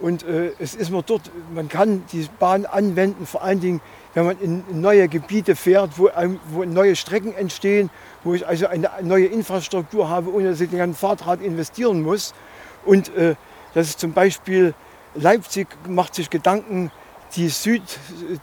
Und 0.00 0.22
äh, 0.22 0.52
es 0.60 0.76
ist 0.76 0.90
man 0.90 1.02
dort, 1.06 1.22
man 1.52 1.68
kann 1.68 2.04
die 2.12 2.28
Bahn 2.38 2.66
anwenden, 2.66 3.26
vor 3.26 3.42
allen 3.42 3.60
Dingen 3.60 3.80
wenn 4.18 4.26
man 4.26 4.38
in 4.40 4.80
neue 4.80 5.06
Gebiete 5.06 5.54
fährt, 5.54 5.96
wo, 5.96 6.10
wo 6.50 6.64
neue 6.64 6.96
Strecken 6.96 7.34
entstehen, 7.34 7.88
wo 8.24 8.34
ich 8.34 8.44
also 8.44 8.66
eine 8.66 8.90
neue 9.02 9.26
Infrastruktur 9.26 10.08
habe, 10.08 10.32
ohne 10.32 10.50
dass 10.50 10.60
ich 10.60 10.70
den 10.70 10.78
ganzen 10.78 10.98
Fahrrad 10.98 11.40
investieren 11.40 12.02
muss. 12.02 12.34
Und 12.84 13.14
äh, 13.16 13.36
das 13.74 13.90
ist 13.90 14.00
zum 14.00 14.12
Beispiel, 14.12 14.74
Leipzig 15.14 15.68
macht 15.86 16.16
sich 16.16 16.30
Gedanken, 16.30 16.90
die, 17.36 17.48
Süd, 17.48 17.82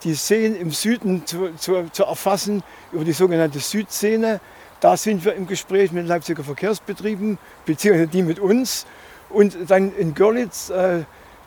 die 0.04 0.14
Seen 0.14 0.56
im 0.56 0.72
Süden 0.72 1.26
zu, 1.26 1.50
zu, 1.58 1.90
zu 1.92 2.04
erfassen 2.04 2.64
über 2.92 3.04
die 3.04 3.14
sogenannte 3.14 3.60
Südszene. 3.60 4.40
Da 4.80 4.98
sind 4.98 5.26
wir 5.26 5.34
im 5.34 5.48
Gespräch 5.48 5.92
mit 5.92 6.08
Leipziger 6.08 6.44
Verkehrsbetrieben, 6.44 7.38
beziehungsweise 7.66 8.08
die 8.08 8.24
mit 8.24 8.40
uns. 8.40 8.86
Und 9.30 9.58
dann 9.68 9.94
in 9.96 10.14
Görlitz, 10.14 10.70
äh, 10.70 11.04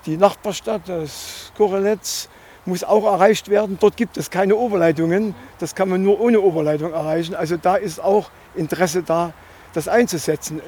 die 0.06 0.16
Nachbarstadt, 0.16 0.82
das 0.86 1.52
Koreletz, 1.56 2.28
muss 2.64 2.84
auch 2.84 3.04
erreicht 3.04 3.48
werden. 3.48 3.78
Dort 3.80 3.96
gibt 3.96 4.16
es 4.16 4.30
keine 4.30 4.56
Oberleitungen. 4.56 5.34
Das 5.58 5.74
kann 5.74 5.88
man 5.88 6.02
nur 6.02 6.20
ohne 6.20 6.40
Oberleitung 6.40 6.92
erreichen. 6.92 7.34
Also 7.34 7.56
da 7.56 7.76
ist 7.76 8.00
auch 8.00 8.30
Interesse 8.54 9.02
da, 9.02 9.32
das 9.72 9.88
einzusetzen. 9.88 10.60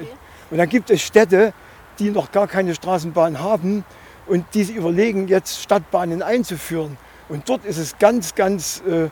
Und 0.49 0.57
dann 0.57 0.69
gibt 0.69 0.89
es 0.89 1.01
Städte, 1.01 1.53
die 1.99 2.09
noch 2.09 2.31
gar 2.31 2.47
keine 2.47 2.73
Straßenbahn 2.73 3.39
haben 3.39 3.85
und 4.27 4.45
die 4.53 4.61
überlegen, 4.73 5.27
jetzt 5.27 5.61
Stadtbahnen 5.61 6.21
einzuführen. 6.21 6.97
Und 7.29 7.47
dort 7.47 7.65
ist 7.65 7.77
es 7.77 7.97
ganz, 7.97 8.35
ganz 8.35 8.83
äh, 8.87 9.05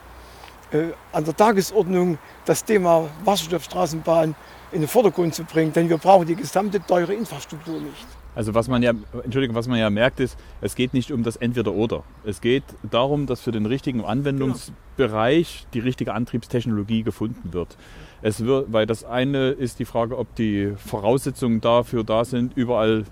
äh, 0.76 0.92
an 1.12 1.24
der 1.24 1.36
Tagesordnung, 1.36 2.18
das 2.44 2.64
Thema 2.64 3.08
Wasserstoffstraßenbahn 3.24 4.34
in 4.72 4.80
den 4.80 4.88
Vordergrund 4.88 5.34
zu 5.34 5.44
bringen. 5.44 5.72
Denn 5.72 5.88
wir 5.88 5.98
brauchen 5.98 6.26
die 6.26 6.36
gesamte 6.36 6.80
teure 6.84 7.14
Infrastruktur 7.14 7.80
nicht. 7.80 8.06
Also 8.34 8.54
was 8.54 8.68
man 8.68 8.82
ja, 8.82 8.92
Entschuldigung, 9.24 9.56
was 9.56 9.66
man 9.66 9.78
ja 9.78 9.90
merkt 9.90 10.20
ist, 10.20 10.38
es 10.60 10.76
geht 10.76 10.94
nicht 10.94 11.10
um 11.10 11.24
das 11.24 11.36
Entweder-Oder. 11.36 12.04
Es 12.24 12.40
geht 12.40 12.62
darum, 12.88 13.26
dass 13.26 13.40
für 13.40 13.50
den 13.50 13.66
richtigen 13.66 14.04
Anwendungsbereich 14.04 15.66
die 15.74 15.80
richtige 15.80 16.14
Antriebstechnologie 16.14 17.02
gefunden 17.02 17.52
wird. 17.52 17.76
Es 18.22 18.44
wird, 18.44 18.72
weil 18.72 18.86
das 18.86 19.04
eine 19.04 19.50
ist 19.50 19.80
die 19.80 19.84
Frage, 19.84 20.16
ob 20.16 20.34
die 20.36 20.74
Voraussetzungen 20.76 21.60
dafür 21.60 22.04
da 22.04 22.24
sind, 22.24 22.56
überall 22.56 23.04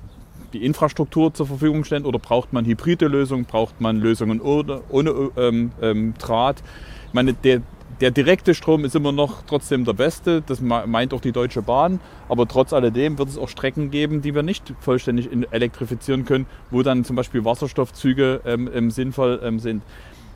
die 0.53 0.65
Infrastruktur 0.65 1.33
zur 1.35 1.47
Verfügung 1.47 1.85
stellen 1.85 2.05
oder 2.05 2.19
braucht 2.19 2.53
man 2.53 2.65
hybride 2.65 3.07
Lösungen, 3.07 3.45
braucht 3.45 3.81
man 3.81 4.01
Lösungen 4.01 4.41
ohne, 4.41 4.81
ohne 4.89 5.31
ähm, 5.37 5.73
ähm, 5.83 6.15
Draht. 6.19 6.63
Ich 7.09 7.15
meine, 7.15 7.35
der, 7.35 7.63
der 8.01 8.11
direkte 8.11 8.55
Strom 8.55 8.85
ist 8.85 8.95
immer 8.95 9.13
noch 9.13 9.43
trotzdem 9.47 9.85
der 9.85 9.93
beste, 9.93 10.43
das 10.43 10.61
meint 10.61 11.13
auch 11.13 11.21
die 11.21 11.33
Deutsche 11.33 11.63
Bahn, 11.63 12.01
aber 12.29 12.47
trotz 12.47 12.73
alledem 12.73 13.19
wird 13.19 13.29
es 13.29 13.39
auch 13.39 13.49
Strecken 13.49 13.91
geben, 13.91 14.23
die 14.23 14.35
wir 14.35 14.43
nicht 14.43 14.73
vollständig 14.81 15.29
elektrifizieren 15.51 16.25
können, 16.25 16.47
wo 16.71 16.83
dann 16.83 17.05
zum 17.05 17.17
Beispiel 17.17 17.45
Wasserstoffzüge 17.45 18.41
ähm, 18.45 18.91
sinnvoll 18.91 19.41
ähm, 19.43 19.59
sind. 19.59 19.83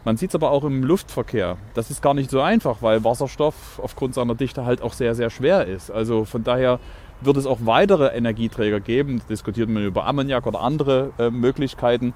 Man 0.05 0.17
sieht 0.17 0.31
es 0.31 0.35
aber 0.35 0.51
auch 0.51 0.65
im 0.65 0.83
Luftverkehr. 0.83 1.59
Das 1.75 1.89
ist 1.89 2.03
gar 2.03 2.15
nicht 2.15 2.29
so 2.29 2.41
einfach, 2.41 2.83
weil 2.83 3.05
Wasserstoff 3.05 3.79
aufgrund 3.81 4.15
seiner 4.15 4.35
Dichte 4.35 4.65
halt 4.65 4.83
auch 4.83 4.95
sehr, 4.95 5.15
sehr 5.15 5.31
schwer 5.31 5.67
ist. 5.67 5.93
Also 5.93 6.25
von 6.25 6.43
daher 6.43 6.81
wird 7.25 7.37
es 7.37 7.47
auch 7.47 7.61
weitere 7.65 8.09
Energieträger 8.09 8.81
geben. 8.81 9.23
Diskutiert 9.29 9.69
man 9.69 9.85
über 9.85 10.07
Ammoniak 10.07 10.47
oder 10.47 10.61
andere 10.61 11.13
äh, 11.19 11.31
Möglichkeiten. 11.31 12.15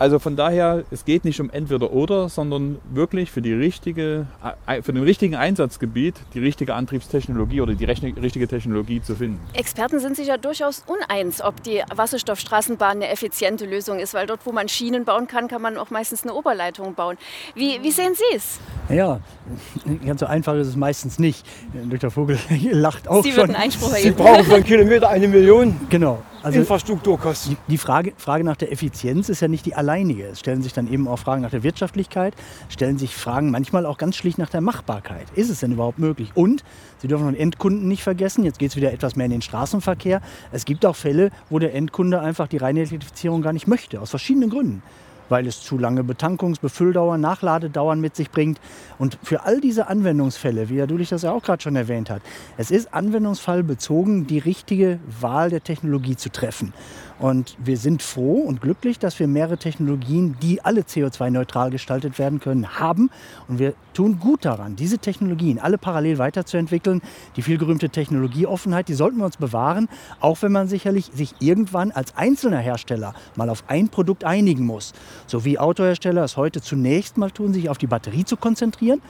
Also 0.00 0.18
von 0.18 0.34
daher, 0.34 0.84
es 0.90 1.04
geht 1.04 1.26
nicht 1.26 1.42
um 1.42 1.50
entweder 1.50 1.92
oder, 1.92 2.30
sondern 2.30 2.78
wirklich 2.90 3.30
für, 3.30 3.42
die 3.42 3.52
richtige, 3.52 4.26
äh, 4.66 4.80
für 4.80 4.94
den 4.94 5.02
richtigen 5.02 5.34
Einsatzgebiet 5.34 6.14
die 6.32 6.38
richtige 6.38 6.74
Antriebstechnologie 6.74 7.60
oder 7.60 7.74
die 7.74 7.84
richtige 7.84 8.48
Technologie 8.48 9.02
zu 9.02 9.14
finden. 9.14 9.38
Experten 9.52 10.00
sind 10.00 10.16
sich 10.16 10.28
ja 10.28 10.38
durchaus 10.38 10.84
uneins, 10.86 11.42
ob 11.42 11.62
die 11.64 11.82
Wasserstoffstraßenbahn 11.94 12.92
eine 12.92 13.10
effiziente 13.10 13.66
Lösung 13.66 13.98
ist, 13.98 14.14
weil 14.14 14.26
dort, 14.26 14.46
wo 14.46 14.52
man 14.52 14.70
Schienen 14.70 15.04
bauen 15.04 15.26
kann, 15.26 15.48
kann 15.48 15.60
man 15.60 15.76
auch 15.76 15.90
meistens 15.90 16.22
eine 16.22 16.32
Oberleitung 16.32 16.94
bauen. 16.94 17.18
Wie, 17.54 17.82
wie 17.82 17.90
sehen 17.90 18.14
Sie 18.14 18.34
es? 18.34 18.58
Ja, 18.88 19.20
ganz 20.06 20.20
so 20.20 20.26
einfach 20.26 20.54
ist 20.54 20.68
es 20.68 20.76
meistens 20.76 21.18
nicht. 21.18 21.44
Dr. 21.90 22.10
Vogel 22.10 22.38
lacht 22.70 23.06
auch 23.06 23.22
Sie 23.22 23.32
schon. 23.32 23.54
Einspruch 23.54 23.94
Sie 23.96 24.12
brauchen 24.12 24.44
für 24.44 24.54
einen 24.54 24.64
Kilometer 24.64 25.10
eine 25.10 25.28
Million. 25.28 25.78
Genau. 25.90 26.22
Also 26.42 26.58
Infrastrukturkosten. 26.58 27.56
Die 27.68 27.78
Frage, 27.78 28.12
Frage 28.16 28.44
nach 28.44 28.56
der 28.56 28.72
Effizienz 28.72 29.28
ist 29.28 29.40
ja 29.40 29.48
nicht 29.48 29.66
die 29.66 29.74
alleinige. 29.74 30.24
Es 30.24 30.40
stellen 30.40 30.62
sich 30.62 30.72
dann 30.72 30.90
eben 30.90 31.06
auch 31.06 31.18
Fragen 31.18 31.42
nach 31.42 31.50
der 31.50 31.62
Wirtschaftlichkeit, 31.62 32.34
stellen 32.68 32.98
sich 32.98 33.14
Fragen 33.14 33.50
manchmal 33.50 33.84
auch 33.84 33.98
ganz 33.98 34.16
schlicht 34.16 34.38
nach 34.38 34.48
der 34.48 34.60
Machbarkeit. 34.60 35.26
Ist 35.34 35.50
es 35.50 35.60
denn 35.60 35.72
überhaupt 35.72 35.98
möglich? 35.98 36.30
Und 36.34 36.64
Sie 36.98 37.08
dürfen 37.08 37.26
den 37.26 37.36
Endkunden 37.36 37.88
nicht 37.88 38.02
vergessen. 38.02 38.44
Jetzt 38.44 38.58
geht 38.58 38.70
es 38.70 38.76
wieder 38.76 38.92
etwas 38.92 39.16
mehr 39.16 39.26
in 39.26 39.32
den 39.32 39.42
Straßenverkehr. 39.42 40.20
Es 40.52 40.64
gibt 40.64 40.86
auch 40.86 40.96
Fälle, 40.96 41.30
wo 41.48 41.58
der 41.58 41.74
Endkunde 41.74 42.20
einfach 42.20 42.48
die 42.48 42.58
reine 42.58 42.80
Elektrifizierung 42.80 43.42
gar 43.42 43.52
nicht 43.52 43.66
möchte, 43.66 44.00
aus 44.00 44.10
verschiedenen 44.10 44.50
Gründen 44.50 44.82
weil 45.30 45.46
es 45.46 45.62
zu 45.62 45.78
lange 45.78 46.02
Betankungs-, 46.02 46.60
Befülldauern, 46.60 47.20
Nachladedauern 47.20 48.00
mit 48.00 48.16
sich 48.16 48.30
bringt. 48.30 48.60
Und 48.98 49.18
für 49.22 49.44
all 49.44 49.60
diese 49.60 49.88
Anwendungsfälle, 49.88 50.68
wie 50.68 50.78
Herr 50.78 50.86
Dulich 50.86 51.08
das 51.08 51.22
ja 51.22 51.32
auch 51.32 51.42
gerade 51.42 51.62
schon 51.62 51.76
erwähnt 51.76 52.10
hat, 52.10 52.22
es 52.58 52.70
ist 52.70 52.92
anwendungsfallbezogen 52.92 54.26
die 54.26 54.38
richtige 54.38 54.98
Wahl 55.20 55.50
der 55.50 55.62
Technologie 55.62 56.16
zu 56.16 56.30
treffen. 56.30 56.72
Und 57.20 57.54
wir 57.62 57.76
sind 57.76 58.02
froh 58.02 58.40
und 58.40 58.62
glücklich, 58.62 58.98
dass 58.98 59.18
wir 59.20 59.28
mehrere 59.28 59.58
Technologien, 59.58 60.36
die 60.42 60.64
alle 60.64 60.80
CO2-neutral 60.80 61.70
gestaltet 61.70 62.18
werden 62.18 62.40
können, 62.40 62.80
haben. 62.80 63.10
Und 63.46 63.58
wir 63.58 63.74
tun 63.92 64.18
gut 64.18 64.46
daran, 64.46 64.74
diese 64.74 64.96
Technologien 64.96 65.58
alle 65.58 65.76
parallel 65.76 66.16
weiterzuentwickeln. 66.16 67.02
Die 67.36 67.42
vielgerühmte 67.42 67.90
Technologieoffenheit, 67.90 68.88
die 68.88 68.94
sollten 68.94 69.18
wir 69.18 69.26
uns 69.26 69.36
bewahren, 69.36 69.90
auch 70.20 70.40
wenn 70.40 70.50
man 70.50 70.66
sicherlich 70.66 71.10
sich 71.12 71.34
irgendwann 71.40 71.90
als 71.90 72.16
einzelner 72.16 72.58
Hersteller 72.58 73.12
mal 73.36 73.50
auf 73.50 73.64
ein 73.68 73.90
Produkt 73.90 74.24
einigen 74.24 74.64
muss. 74.64 74.94
So 75.26 75.44
wie 75.44 75.58
Autohersteller 75.58 76.24
es 76.24 76.38
heute 76.38 76.62
zunächst 76.62 77.18
mal 77.18 77.30
tun, 77.30 77.52
sich 77.52 77.68
auf 77.68 77.76
die 77.76 77.86
Batterie 77.86 78.24
zu 78.24 78.38
konzentrieren 78.38 79.02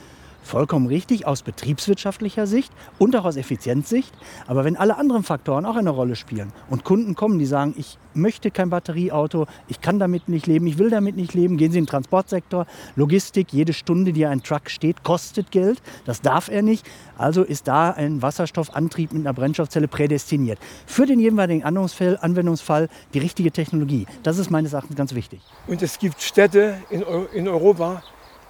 Vollkommen 0.42 0.86
richtig 0.86 1.26
aus 1.26 1.42
betriebswirtschaftlicher 1.42 2.46
Sicht 2.46 2.72
und 2.98 3.14
auch 3.16 3.24
aus 3.24 3.36
Effizienzsicht. 3.36 4.12
Aber 4.46 4.64
wenn 4.64 4.76
alle 4.76 4.96
anderen 4.96 5.22
Faktoren 5.22 5.66
auch 5.66 5.76
eine 5.76 5.90
Rolle 5.90 6.16
spielen 6.16 6.52
und 6.68 6.84
Kunden 6.84 7.14
kommen, 7.14 7.38
die 7.38 7.46
sagen, 7.46 7.74
ich 7.76 7.98
möchte 8.14 8.50
kein 8.50 8.70
Batterieauto, 8.70 9.46
ich 9.68 9.80
kann 9.80 9.98
damit 9.98 10.28
nicht 10.28 10.46
leben, 10.46 10.66
ich 10.66 10.78
will 10.78 10.90
damit 10.90 11.16
nicht 11.16 11.34
leben, 11.34 11.56
gehen 11.56 11.70
Sie 11.70 11.78
in 11.78 11.84
den 11.84 11.90
Transportsektor, 11.90 12.66
Logistik, 12.96 13.52
jede 13.52 13.72
Stunde, 13.72 14.12
die 14.12 14.26
ein 14.26 14.42
Truck 14.42 14.70
steht, 14.70 15.04
kostet 15.04 15.50
Geld. 15.50 15.80
Das 16.04 16.20
darf 16.20 16.48
er 16.48 16.62
nicht. 16.62 16.84
Also 17.16 17.42
ist 17.42 17.68
da 17.68 17.90
ein 17.90 18.22
Wasserstoffantrieb 18.22 19.12
mit 19.12 19.26
einer 19.26 19.34
Brennstoffzelle 19.34 19.88
prädestiniert. 19.88 20.58
Für 20.86 21.06
den 21.06 21.20
jeweiligen 21.20 21.62
Anwendungsfall, 21.62 22.88
die 23.14 23.18
richtige 23.18 23.52
Technologie. 23.52 24.06
Das 24.22 24.38
ist 24.38 24.50
meines 24.50 24.72
Erachtens 24.72 24.96
ganz 24.96 25.14
wichtig. 25.14 25.40
Und 25.66 25.82
es 25.82 25.98
gibt 25.98 26.20
Städte 26.20 26.78
in 26.90 27.48
Europa, 27.48 28.02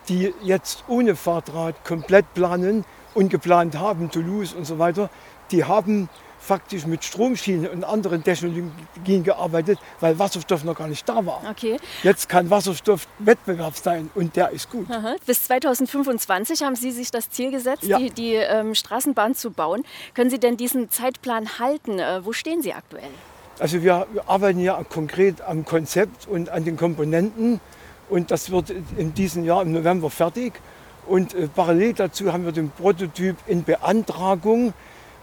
die 0.09 0.35
jetzt 0.43 0.85
ohne 0.89 1.17
Fahrrad 1.17 1.85
komplett 1.85 2.33
planen 2.35 2.85
und 3.15 3.29
geplant 3.31 3.79
haben, 3.79 4.11
Toulouse 4.11 4.53
und 4.55 4.65
so 4.65 4.79
weiter, 4.79 5.11
die 5.51 5.65
haben 5.65 6.09
faktisch 6.43 6.87
mit 6.87 7.05
Stromschienen 7.05 7.69
und 7.69 7.85
anderen 7.85 8.25
Technologien 8.25 9.25
gearbeitet, 9.25 9.79
weil 10.01 10.19
Wasserstoff 10.19 10.65
noch 10.65 10.75
gar 10.75 10.89
nicht 10.89 11.07
da 11.07 11.25
war. 11.27 11.43
Okay. 11.51 11.77
Jetzt 12.03 12.31
kann 12.31 12.49
Wasserstoff 12.49 13.07
Wettbewerb 13.19 13.77
sein 13.77 14.11
und 14.15 14.35
der 14.37 14.51
ist 14.51 14.71
gut. 14.71 14.91
Aha. 14.91 15.17
Bis 15.27 15.45
2025 15.45 16.63
haben 16.63 16.77
Sie 16.77 16.93
sich 16.93 17.11
das 17.11 17.29
Ziel 17.29 17.51
gesetzt, 17.51 17.83
Ja. 17.85 17.99
die, 17.99 18.11
die 18.11 18.35
ähm, 18.35 18.75
Straßenbahn 18.75 19.35
zu 19.35 19.51
bauen. 19.51 19.85
Können 20.15 20.31
Sie 20.31 20.39
denn 20.41 20.57
diesen 20.57 20.91
Zeitplan 20.91 21.59
halten? 21.59 21.99
Äh, 21.99 22.25
wo 22.25 22.33
stehen 22.33 22.63
Sie 22.63 22.73
aktuell? 22.73 23.11
Also 23.59 23.83
wir, 23.83 24.07
wir 24.13 24.27
arbeiten 24.29 24.61
ja 24.61 24.83
konkret 24.89 25.43
am 25.43 25.67
Konzept 25.67 26.27
und 26.27 26.49
an 26.49 26.65
den 26.65 26.79
Komponenten 26.79 27.61
und 28.11 28.31
das 28.31 28.51
wird 28.51 28.71
in 28.97 29.15
diesem 29.15 29.45
Jahr 29.45 29.63
im 29.63 29.73
November 29.73 30.11
fertig. 30.11 30.53
Und 31.07 31.35
äh, 31.35 31.49
parallel 31.49 31.95
dazu 31.95 32.33
haben 32.33 32.45
wir 32.45 32.53
den 32.53 32.71
Prototyp 32.71 33.37
in 33.47 33.65
Beantragung. 33.65 34.75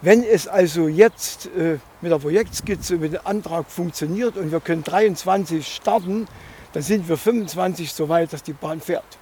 Wenn 0.01 0.23
es 0.23 0.47
also 0.47 0.87
jetzt 0.87 1.47
äh, 1.57 1.77
mit 2.01 2.11
der 2.11 2.19
Projektskizze, 2.19 2.97
mit 2.97 3.13
dem 3.13 3.21
Antrag 3.23 3.69
funktioniert 3.69 4.37
und 4.37 4.51
wir 4.51 4.59
können 4.59 4.83
23 4.83 5.67
starten, 5.67 6.27
dann 6.73 6.83
sind 6.83 7.07
wir 7.09 7.17
25 7.17 7.91
so 7.91 8.09
weit, 8.09 8.33
dass 8.33 8.43
die 8.43 8.53
Bahn 8.53 8.81
fährt. 8.81 9.17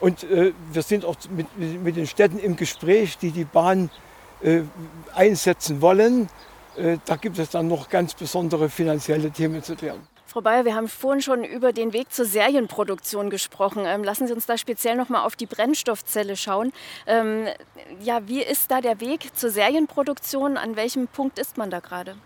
Und 0.00 0.24
äh, 0.24 0.52
wir 0.72 0.82
sind 0.82 1.04
auch 1.04 1.16
mit, 1.34 1.46
mit, 1.56 1.82
mit 1.82 1.96
den 1.96 2.06
Städten 2.06 2.38
im 2.38 2.56
Gespräch, 2.56 3.16
die 3.18 3.30
die 3.30 3.44
Bahn 3.44 3.90
äh, 4.42 4.60
einsetzen 5.14 5.80
wollen. 5.80 6.28
Äh, 6.76 6.98
da 7.04 7.16
gibt 7.16 7.38
es 7.38 7.50
dann 7.50 7.68
noch 7.68 7.88
ganz 7.88 8.14
besondere 8.14 8.68
finanzielle 8.68 9.30
Themen 9.30 9.62
zu 9.62 9.76
klären. 9.76 10.00
Frau 10.34 10.40
Bayer, 10.40 10.64
wir 10.64 10.74
haben 10.74 10.88
vorhin 10.88 11.22
schon 11.22 11.44
über 11.44 11.72
den 11.72 11.92
Weg 11.92 12.12
zur 12.12 12.24
Serienproduktion 12.24 13.30
gesprochen. 13.30 13.84
Ähm, 13.86 14.02
lassen 14.02 14.26
Sie 14.26 14.32
uns 14.32 14.46
da 14.46 14.58
speziell 14.58 14.96
noch 14.96 15.08
mal 15.08 15.22
auf 15.22 15.36
die 15.36 15.46
Brennstoffzelle 15.46 16.36
schauen. 16.36 16.72
Ähm, 17.06 17.46
ja, 18.00 18.26
wie 18.26 18.42
ist 18.42 18.68
da 18.72 18.80
der 18.80 19.00
Weg 19.00 19.36
zur 19.36 19.50
Serienproduktion? 19.50 20.56
An 20.56 20.74
welchem 20.74 21.06
Punkt 21.06 21.38
ist 21.38 21.56
man 21.56 21.70
da 21.70 21.78
gerade? 21.78 22.16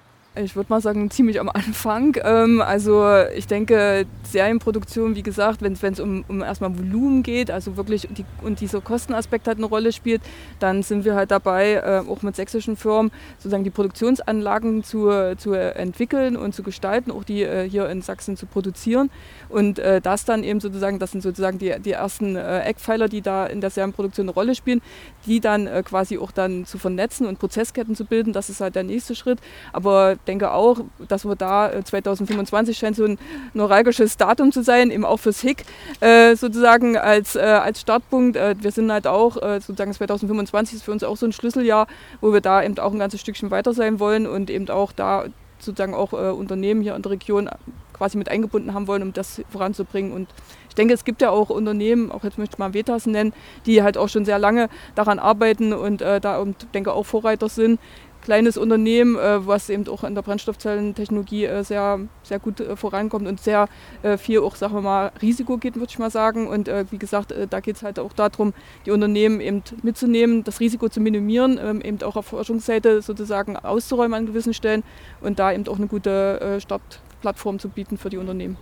Ich 0.41 0.55
würde 0.55 0.71
mal 0.71 0.81
sagen, 0.81 1.11
ziemlich 1.11 1.41
am 1.41 1.49
Anfang. 1.49 2.17
Ähm, 2.23 2.61
also 2.61 3.05
ich 3.35 3.47
denke, 3.47 4.07
Serienproduktion, 4.25 5.17
wie 5.17 5.23
gesagt, 5.23 5.63
wenn 5.63 5.73
es 5.73 6.01
um, 6.01 6.25
um 6.29 6.43
erstmal 6.43 6.77
Volumen 6.79 7.23
geht, 7.23 7.51
also 7.51 7.77
wirklich 7.77 8.09
die, 8.11 8.25
und 8.43 8.61
dieser 8.61 8.81
Kostenaspekt 8.81 9.49
halt 9.49 9.59
eine 9.59 9.67
Rolle 9.67 9.93
spielt, 9.93 10.23
dann 10.61 10.83
sind 10.83 11.05
wir 11.05 11.15
halt 11.15 11.31
dabei, 11.31 11.75
äh, 11.75 12.03
auch 12.09 12.23
mit 12.23 12.37
sächsischen 12.37 12.77
Firmen 12.77 13.11
sozusagen 13.39 13.65
die 13.65 13.71
Produktionsanlagen 13.71 14.85
zu, 14.85 15.11
zu 15.37 15.55
entwickeln 15.55 16.37
und 16.37 16.55
zu 16.55 16.63
gestalten, 16.63 17.11
auch 17.11 17.25
die 17.25 17.43
äh, 17.43 17.69
hier 17.69 17.89
in 17.89 18.03
Sachsen 18.03 18.37
zu 18.37 18.47
produzieren. 18.47 19.11
Und 19.49 19.79
äh, 19.79 20.01
das 20.01 20.25
dann 20.25 20.45
eben 20.45 20.61
sozusagen, 20.61 20.99
das 20.99 21.13
sind 21.13 21.23
sozusagen 21.23 21.59
die, 21.59 21.75
die 21.81 21.93
ersten 21.93 22.37
äh, 22.37 22.61
Eckpfeiler, 22.61 23.09
die 23.09 23.23
da 23.23 23.47
in 23.47 23.61
der 23.61 23.71
Serienproduktion 23.71 24.27
eine 24.27 24.35
Rolle 24.35 24.55
spielen, 24.55 24.83
die 25.27 25.41
dann 25.41 25.67
äh, 25.67 25.83
quasi 25.83 26.19
auch 26.19 26.31
dann 26.31 26.67
zu 26.67 26.79
vernetzen 26.79 27.27
und 27.27 27.39
Prozessketten 27.39 27.97
zu 27.97 28.05
bilden. 28.05 28.33
Das 28.33 28.51
ist 28.51 28.61
halt 28.61 28.75
der 28.75 28.85
nächste 28.85 29.15
Schritt. 29.15 29.39
Aber 29.73 30.17
denke 30.29 30.53
auch, 30.53 30.81
dass 31.09 31.25
wir 31.25 31.35
da 31.35 31.71
äh, 31.71 31.83
2025 31.83 32.79
scheint 32.79 32.97
so 32.97 33.05
ein 33.05 33.19
neuralgisches 33.55 34.17
Datum 34.17 34.53
zu 34.53 34.63
sein, 34.63 34.91
eben 34.91 35.05
auch 35.05 35.19
fürs 35.19 35.41
HIC 35.41 35.65
äh, 36.01 36.37
sozusagen 36.37 36.97
als, 36.97 37.35
äh, 37.35 37.41
als 37.41 37.81
Startpunkt. 37.81 38.37
Äh, 38.37 38.55
wir 38.61 38.71
sind 38.71 38.93
halt 38.93 39.07
auch, 39.07 39.37
äh, 39.43 39.61
sozusagen 39.61 39.93
2025 39.93 40.77
ist 40.77 40.83
für 40.85 40.93
uns 40.93 41.03
auch 41.03 41.17
so 41.17 41.27
ein 41.27 41.33
Schlüsseljahr, 41.33 41.87
wo 42.21 42.33
wir 42.33 42.41
da 42.41 42.63
eben 42.63 42.79
auch 42.79 42.93
ein 42.93 42.99
ganzes 42.99 43.21
Stückchen 43.21 43.51
weiter 43.51 43.73
sein 43.73 43.99
wollen 43.99 44.27
und 44.27 44.51
eben 44.51 44.69
auch 44.69 44.93
da 44.93 45.25
sozusagen 45.59 45.95
auch 45.95 46.13
äh, 46.13 46.31
Unternehmen 46.31 46.83
hier 46.83 46.95
in 46.95 47.03
der 47.03 47.13
Region 47.13 47.51
quasi 47.93 48.17
mit 48.17 48.31
eingebunden 48.31 48.75
haben 48.75 48.87
wollen, 48.87 49.03
um 49.03 49.13
das 49.13 49.43
voranzubringen. 49.51 50.13
Und 50.13 50.29
ich 50.69 50.75
denke, 50.75 50.95
es 50.95 51.05
gibt 51.05 51.21
ja 51.21 51.31
auch 51.31 51.51
Unternehmen, 51.51 52.13
auch 52.13 52.23
jetzt 52.23 52.39
möchte 52.39 52.55
ich 52.55 52.59
mal 52.59 52.75
Vetas 52.75 53.07
nennen, 53.07 53.33
die 53.67 53.83
halt 53.83 53.99
auch 53.99 54.09
schon 54.09 54.25
sehr 54.25 54.39
lange 54.39 54.69
daran 54.95 55.19
arbeiten 55.19 55.73
und 55.73 56.01
äh, 56.01 56.21
da 56.21 56.39
und 56.39 56.69
denke 56.75 56.93
auch 56.93 57.05
Vorreiter 57.05 57.49
sind. 57.49 57.81
Kleines 58.29 58.59
Unternehmen, 58.59 59.17
äh, 59.17 59.47
was 59.47 59.71
eben 59.71 59.89
auch 59.89 60.05
in 60.05 60.15
der 60.15 60.21
Brennstoffzellentechnologie 60.21 61.47
äh, 61.47 61.65
sehr, 61.65 61.99
sehr 62.23 62.39
gut 62.39 62.61
äh, 62.61 62.77
vorankommt 62.77 63.27
und 63.27 63.41
sehr 63.41 63.71
viel 64.19 64.41
auch, 64.41 64.55
sagen 64.55 64.75
wir 64.75 64.83
mal, 64.83 65.13
Risiko 65.23 65.57
geht, 65.57 65.77
würde 65.77 65.89
ich 65.89 65.99
mal 65.99 66.11
sagen. 66.11 66.47
Und 66.47 66.69
wie 66.91 66.99
gesagt, 66.99 67.33
da 67.49 67.61
geht 67.61 67.77
es 67.77 67.83
halt 67.83 67.99
auch 67.99 68.13
darum, 68.13 68.53
die 68.85 68.91
Unternehmen 68.91 69.41
eben 69.41 69.63
mitzunehmen, 69.83 70.45
das 70.45 70.61
Risiko 70.61 70.91
zu 70.91 71.01
minimieren, 71.01 71.59
ähm, 71.63 71.81
eben 71.81 72.03
auch 72.03 72.17
auf 72.17 72.27
Forschungsseite 72.27 73.01
sozusagen 73.01 73.57
auszuräumen 73.57 74.15
an 74.15 74.27
gewissen 74.27 74.53
Stellen 74.53 74.85
und 75.23 75.39
da 75.39 75.51
eben 75.53 75.67
auch 75.67 75.79
eine 75.79 75.87
gute 75.87 76.59
Startplattform 76.61 77.59
zu 77.59 77.71
bieten 77.71 77.97
für 77.97 78.11
die 78.11 78.19
Unternehmen. 78.19 78.59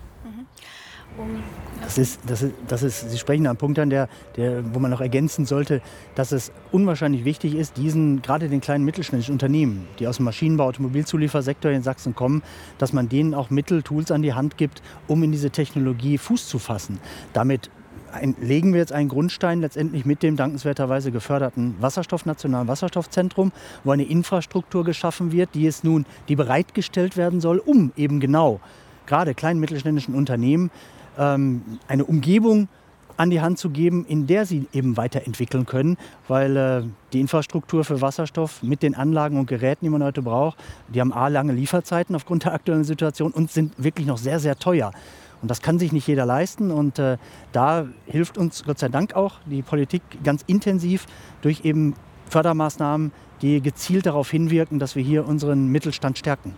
Um, 1.19 1.43
Das 1.83 1.99
ist, 1.99 2.21
das 2.27 2.43
ist, 2.43 2.55
das 2.69 2.83
ist, 2.83 3.11
Sie 3.11 3.19
sprechen 3.19 3.47
einen 3.47 3.57
Punkt 3.57 3.79
an, 3.79 3.91
der, 3.91 4.09
der, 4.37 4.63
wo 4.75 4.79
man 4.79 4.91
noch 4.91 5.01
ergänzen 5.01 5.47
sollte, 5.47 5.83
dass 6.15 6.33
es 6.33 6.51
unwahrscheinlich 6.73 7.25
wichtig 7.25 7.55
ist, 7.55 7.77
diesen, 7.77 8.23
gerade 8.23 8.49
den 8.49 8.61
kleinen 8.61 8.85
mittelständischen 8.85 9.33
Unternehmen, 9.33 9.87
die 9.99 10.09
aus 10.09 10.17
dem 10.17 10.25
Maschinenbau, 10.25 10.65
Automobilzuliefersektor 10.65 11.71
in 11.71 11.83
Sachsen 11.83 12.15
kommen, 12.15 12.43
dass 12.79 12.93
man 12.93 13.09
denen 13.09 13.35
auch 13.35 13.51
Mittel, 13.51 13.83
Tools 13.83 14.11
an 14.11 14.23
die 14.23 14.35
Hand 14.35 14.57
gibt, 14.57 14.83
um 15.07 15.23
in 15.23 15.33
diese 15.33 15.51
Technologie 15.51 16.19
Fuß 16.19 16.49
zu 16.49 16.59
fassen. 16.59 16.99
Damit 17.33 17.71
ein, 18.13 18.35
legen 18.41 18.73
wir 18.73 18.81
jetzt 18.81 18.93
einen 18.93 19.09
Grundstein 19.09 19.61
letztendlich 19.61 20.07
mit 20.07 20.23
dem 20.23 20.37
dankenswerterweise 20.37 21.13
geförderten 21.13 21.77
Wasserstoff, 21.81 22.25
Nationalen 22.25 22.69
Wasserstoffzentrum, 22.69 23.53
wo 23.85 23.91
eine 23.91 24.05
Infrastruktur 24.05 24.85
geschaffen 24.85 25.31
wird, 25.31 25.51
die 25.55 25.67
es 25.67 25.85
nun, 25.85 26.07
die 26.29 26.37
bereitgestellt 26.37 27.17
werden 27.17 27.41
soll, 27.41 27.59
um 27.59 27.93
eben 27.97 28.19
genau 28.21 28.61
gerade 29.07 29.35
kleinen 29.35 29.61
mittelständischen 29.61 30.15
Unternehmen 30.15 30.71
ähm, 31.19 31.63
eine 31.89 32.05
Umgebung 32.05 32.69
an 33.17 33.31
die 33.31 33.41
Hand 33.41 33.59
zu 33.59 33.71
geben, 33.71 34.05
in 34.07 34.27
der 34.27 34.45
sie 34.47 34.67
eben 34.73 34.97
weiterentwickeln 34.97 35.67
können, 35.67 35.97
weil 36.29 36.57
äh, 36.57 36.83
die 37.13 37.21
Infrastruktur 37.21 37.85
für 37.85 38.01
Wasserstoff 38.01 38.63
mit 38.63 38.83
den 38.83 38.95
Anlagen 38.95 39.39
und 39.39 39.47
Geräten, 39.47 39.87
die 39.87 39.91
man 39.91 40.03
heute 40.03 40.23
braucht, 40.23 40.59
die 40.89 41.01
haben 41.01 41.13
a 41.13 41.29
lange 41.29 41.53
Lieferzeiten 41.53 42.15
aufgrund 42.15 42.45
der 42.45 42.53
aktuellen 42.53 42.85
Situation 42.85 43.33
und 43.33 43.51
sind 43.51 43.73
wirklich 43.83 44.07
noch 44.07 44.19
sehr, 44.19 44.39
sehr 44.39 44.57
teuer. 44.57 44.93
Und 45.43 45.51
das 45.51 45.61
kann 45.61 45.79
sich 45.79 45.93
nicht 45.93 46.07
jeder 46.07 46.27
leisten. 46.27 46.71
Und 46.71 46.99
äh, 46.99 47.19
da 47.53 47.87
hilft 48.07 48.39
uns 48.39 48.65
Gott 48.65 48.79
sei 48.79 48.89
Dank 48.89 49.15
auch 49.15 49.35
die 49.47 49.63
Politik 49.63 50.03
ganz 50.25 50.43
intensiv 50.47 51.07
durch 51.43 51.65
eben 51.65 51.95
Fördermaßnahmen, 52.29 53.13
die 53.43 53.61
gezielt 53.61 54.07
darauf 54.07 54.31
hinwirken, 54.31 54.79
dass 54.79 54.97
wir 54.97 55.03
hier 55.03 55.27
unseren 55.27 55.69
Mittelstand 55.69 56.19
stärken. 56.19 56.55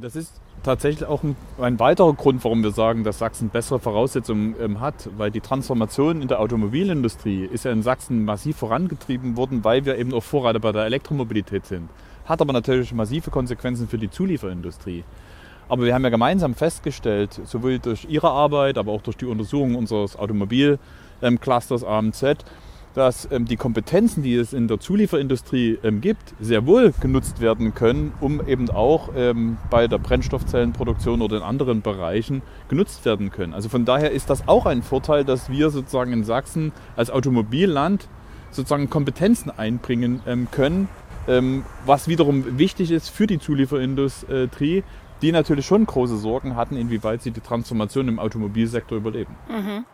Das 0.00 0.16
ist 0.16 0.40
tatsächlich 0.62 1.08
auch 1.08 1.22
ein, 1.22 1.36
ein, 1.60 1.78
weiterer 1.78 2.12
Grund, 2.14 2.44
warum 2.44 2.62
wir 2.62 2.70
sagen, 2.70 3.04
dass 3.04 3.18
Sachsen 3.18 3.48
bessere 3.48 3.78
Voraussetzungen 3.78 4.54
ähm, 4.60 4.80
hat, 4.80 5.08
weil 5.16 5.30
die 5.30 5.40
Transformation 5.40 6.22
in 6.22 6.28
der 6.28 6.40
Automobilindustrie 6.40 7.44
ist 7.44 7.64
ja 7.64 7.72
in 7.72 7.82
Sachsen 7.82 8.24
massiv 8.24 8.56
vorangetrieben 8.58 9.36
worden, 9.36 9.64
weil 9.64 9.84
wir 9.84 9.98
eben 9.98 10.12
auch 10.12 10.22
Vorreiter 10.22 10.60
bei 10.60 10.72
der 10.72 10.84
Elektromobilität 10.84 11.66
sind. 11.66 11.88
Hat 12.24 12.40
aber 12.40 12.52
natürlich 12.52 12.92
massive 12.92 13.30
Konsequenzen 13.30 13.88
für 13.88 13.98
die 13.98 14.10
Zulieferindustrie. 14.10 15.04
Aber 15.68 15.84
wir 15.84 15.94
haben 15.94 16.02
ja 16.02 16.10
gemeinsam 16.10 16.54
festgestellt, 16.54 17.40
sowohl 17.44 17.78
durch 17.78 18.06
Ihre 18.08 18.30
Arbeit, 18.30 18.76
aber 18.76 18.92
auch 18.92 19.02
durch 19.02 19.16
die 19.16 19.26
Untersuchung 19.26 19.76
unseres 19.76 20.16
Automobilclusters 20.16 21.84
AMZ, 21.84 22.44
dass 22.94 23.28
ähm, 23.30 23.44
die 23.44 23.56
Kompetenzen, 23.56 24.22
die 24.22 24.34
es 24.34 24.52
in 24.52 24.68
der 24.68 24.80
Zulieferindustrie 24.80 25.78
ähm, 25.82 26.00
gibt, 26.00 26.34
sehr 26.40 26.66
wohl 26.66 26.92
genutzt 27.00 27.40
werden 27.40 27.74
können, 27.74 28.12
um 28.20 28.46
eben 28.46 28.68
auch 28.70 29.10
ähm, 29.16 29.58
bei 29.70 29.86
der 29.86 29.98
Brennstoffzellenproduktion 29.98 31.22
oder 31.22 31.36
in 31.36 31.42
anderen 31.42 31.82
Bereichen 31.82 32.42
genutzt 32.68 33.04
werden 33.04 33.30
können. 33.30 33.54
Also 33.54 33.68
von 33.68 33.84
daher 33.84 34.10
ist 34.10 34.30
das 34.30 34.48
auch 34.48 34.66
ein 34.66 34.82
Vorteil, 34.82 35.24
dass 35.24 35.50
wir 35.50 35.70
sozusagen 35.70 36.12
in 36.12 36.24
Sachsen 36.24 36.72
als 36.96 37.10
Automobilland 37.10 38.08
sozusagen 38.50 38.90
Kompetenzen 38.90 39.50
einbringen 39.50 40.20
ähm, 40.26 40.48
können, 40.50 40.88
ähm, 41.28 41.64
was 41.86 42.08
wiederum 42.08 42.58
wichtig 42.58 42.90
ist 42.90 43.08
für 43.08 43.26
die 43.26 43.38
Zulieferindustrie, 43.38 44.82
die 45.22 45.32
natürlich 45.32 45.66
schon 45.66 45.86
große 45.86 46.16
Sorgen 46.16 46.56
hatten, 46.56 46.76
inwieweit 46.76 47.22
sie 47.22 47.30
die 47.30 47.40
Transformation 47.40 48.08
im 48.08 48.18
Automobilsektor 48.18 48.98
überleben. 48.98 49.36
Mhm. 49.48 49.84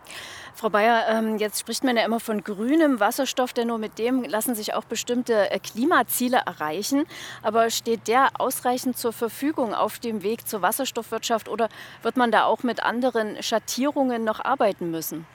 Frau 0.57 0.71
Bayer, 0.71 1.05
ähm, 1.11 1.37
jetzt 1.37 1.61
spricht 1.61 1.85
man 1.85 1.99
ja 1.99 2.05
immer 2.07 2.19
von 2.19 2.43
grünem 2.43 2.99
Wasserstoff, 2.99 3.53
denn 3.53 3.69
nur 3.69 3.77
mit 3.77 3.99
dem 3.99 4.25
lassen 4.25 4.55
sich 4.55 4.73
auch 4.73 4.85
bestimmte 4.85 5.51
äh, 5.51 5.59
Klimaziele 5.59 6.39
erreichen. 6.47 7.05
Aber 7.43 7.69
steht 7.69 8.09
der 8.09 8.29
ausreichend 8.39 8.97
zur 8.97 9.13
Verfügung 9.13 9.75
auf 9.75 9.99
dem 9.99 10.23
Weg 10.23 10.49
zur 10.49 10.63
Wasserstoffwirtschaft 10.63 11.51
oder 11.51 11.69
wird 12.01 12.17
man 12.17 12.33
da 12.33 12.47
auch 12.47 12.63
mit 12.63 12.83
anderen 12.83 13.43
Schattierungen 13.43 14.25
noch 14.25 14.43
arbeiten 14.43 14.91
müssen? 14.91 15.27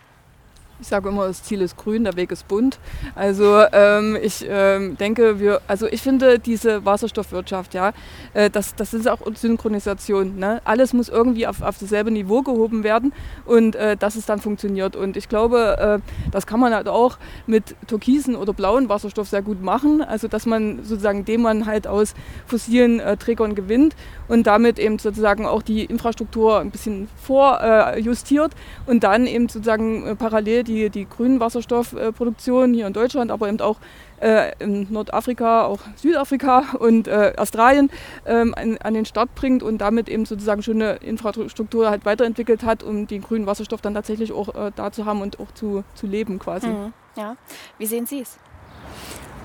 Ich 0.81 0.87
sage 0.87 1.09
immer, 1.09 1.27
das 1.27 1.43
Ziel 1.43 1.61
ist 1.61 1.77
grün, 1.77 2.03
der 2.05 2.15
Weg 2.15 2.31
ist 2.31 2.47
bunt. 2.47 2.79
Also 3.13 3.63
ähm, 3.71 4.17
ich 4.19 4.43
ähm, 4.49 4.97
denke, 4.97 5.39
wir, 5.39 5.61
also 5.67 5.85
ich 5.85 6.01
finde 6.01 6.39
diese 6.39 6.83
Wasserstoffwirtschaft, 6.85 7.75
ja, 7.75 7.93
äh, 8.33 8.49
das, 8.49 8.73
das 8.73 8.95
ist 8.95 9.07
auch 9.07 9.19
Synchronisation. 9.35 10.37
Ne? 10.37 10.59
Alles 10.65 10.93
muss 10.93 11.07
irgendwie 11.07 11.45
auf, 11.45 11.61
auf 11.61 11.77
dasselbe 11.77 12.09
Niveau 12.09 12.41
gehoben 12.41 12.83
werden 12.83 13.13
und 13.45 13.75
äh, 13.75 13.95
dass 13.95 14.15
es 14.15 14.25
dann 14.25 14.39
funktioniert. 14.39 14.95
Und 14.95 15.17
ich 15.17 15.29
glaube, 15.29 16.01
äh, 16.03 16.29
das 16.31 16.47
kann 16.47 16.59
man 16.59 16.73
halt 16.73 16.87
auch 16.87 17.19
mit 17.45 17.75
türkisen 17.85 18.35
oder 18.35 18.51
blauen 18.51 18.89
Wasserstoff 18.89 19.29
sehr 19.29 19.43
gut 19.43 19.61
machen. 19.61 20.01
Also 20.01 20.27
dass 20.27 20.47
man 20.47 20.83
sozusagen, 20.83 21.25
den 21.25 21.43
man 21.43 21.67
halt 21.67 21.85
aus 21.85 22.15
fossilen 22.47 22.99
äh, 22.99 23.17
Trägern 23.17 23.53
gewinnt 23.53 23.95
und 24.27 24.47
damit 24.47 24.79
eben 24.79 24.97
sozusagen 24.97 25.45
auch 25.45 25.61
die 25.61 25.85
Infrastruktur 25.85 26.59
ein 26.59 26.71
bisschen 26.71 27.07
vorjustiert 27.21 28.53
und 28.87 29.03
dann 29.03 29.27
eben 29.27 29.47
sozusagen 29.47 30.07
äh, 30.07 30.15
parallel 30.15 30.63
die, 30.63 30.70
die 30.71 31.07
grünen 31.07 31.39
Wasserstoffproduktion 31.39 32.73
hier 32.73 32.87
in 32.87 32.93
Deutschland, 32.93 33.31
aber 33.31 33.47
eben 33.47 33.59
auch 33.61 33.77
äh, 34.19 34.51
in 34.59 34.87
Nordafrika, 34.91 35.65
auch 35.65 35.79
Südafrika 35.95 36.75
und 36.79 37.07
äh, 37.07 37.33
Australien 37.37 37.89
ähm, 38.25 38.53
an, 38.55 38.77
an, 38.77 38.93
den 38.93 39.05
Start 39.05 39.33
bringt 39.35 39.63
und 39.63 39.79
damit 39.79 40.09
eben 40.09 40.25
sozusagen 40.25 40.63
schon 40.63 40.81
eine 40.81 40.95
Infrastruktur 40.97 41.89
halt 41.89 42.05
weiterentwickelt 42.05 42.63
hat, 42.63 42.83
um 42.83 43.07
den 43.07 43.21
grünen 43.21 43.45
Wasserstoff 43.45 43.81
dann 43.81 43.93
tatsächlich 43.93 44.31
auch 44.31 44.53
äh, 44.55 44.71
da 44.75 44.91
zu 44.91 45.05
haben 45.05 45.21
und 45.21 45.39
auch 45.39 45.51
zu, 45.53 45.83
zu 45.95 46.07
leben 46.07 46.39
quasi. 46.39 46.67
Mhm. 46.67 46.93
Ja. 47.15 47.35
Wie 47.77 47.85
sehen 47.85 48.05
Sie 48.05 48.21
es? 48.21 48.37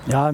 Ja, 0.09 0.31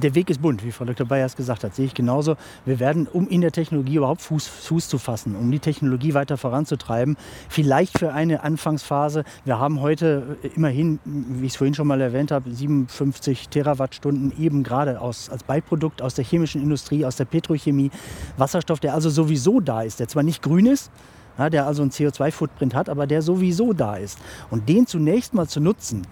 der 0.00 0.14
Weg 0.14 0.30
ist 0.30 0.40
bunt, 0.40 0.64
wie 0.64 0.72
Frau 0.72 0.86
Dr. 0.86 1.06
Bayers 1.06 1.36
gesagt 1.36 1.62
hat, 1.62 1.74
sehe 1.74 1.84
ich 1.84 1.92
genauso. 1.92 2.36
Wir 2.64 2.80
werden, 2.80 3.06
um 3.06 3.28
in 3.28 3.42
der 3.42 3.52
Technologie 3.52 3.96
überhaupt 3.96 4.22
Fuß, 4.22 4.46
Fuß 4.46 4.88
zu 4.88 4.96
fassen, 4.96 5.36
um 5.36 5.50
die 5.50 5.58
Technologie 5.58 6.14
weiter 6.14 6.38
voranzutreiben, 6.38 7.18
vielleicht 7.50 7.98
für 7.98 8.14
eine 8.14 8.42
Anfangsphase. 8.42 9.24
Wir 9.44 9.58
haben 9.58 9.82
heute 9.82 10.38
immerhin, 10.56 11.00
wie 11.04 11.44
ich 11.44 11.52
es 11.52 11.56
vorhin 11.56 11.74
schon 11.74 11.86
mal 11.86 12.00
erwähnt 12.00 12.30
habe, 12.30 12.50
57 12.50 13.50
Terawattstunden 13.50 14.32
eben 14.38 14.62
gerade 14.62 15.02
aus, 15.02 15.28
als 15.28 15.42
Beiprodukt 15.42 16.00
aus 16.00 16.14
der 16.14 16.24
chemischen 16.24 16.62
Industrie, 16.62 17.04
aus 17.04 17.16
der 17.16 17.26
Petrochemie, 17.26 17.90
Wasserstoff, 18.38 18.80
der 18.80 18.94
also 18.94 19.10
sowieso 19.10 19.60
da 19.60 19.82
ist, 19.82 20.00
der 20.00 20.08
zwar 20.08 20.22
nicht 20.22 20.40
grün 20.40 20.64
ist, 20.64 20.90
ja, 21.36 21.50
der 21.50 21.66
also 21.66 21.82
einen 21.82 21.90
CO2-Footprint 21.90 22.74
hat, 22.74 22.88
aber 22.88 23.06
der 23.06 23.20
sowieso 23.20 23.74
da 23.74 23.96
ist. 23.96 24.18
Und 24.50 24.66
den 24.70 24.86
zunächst 24.86 25.34
mal 25.34 25.46
zu 25.46 25.60
nutzen, 25.60 26.06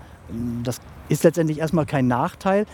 das 0.63 0.81
ist 1.09 1.25
letztendlich 1.25 1.59
erstmal 1.59 1.87
kein 1.87 2.07
Nachteil. 2.07 2.67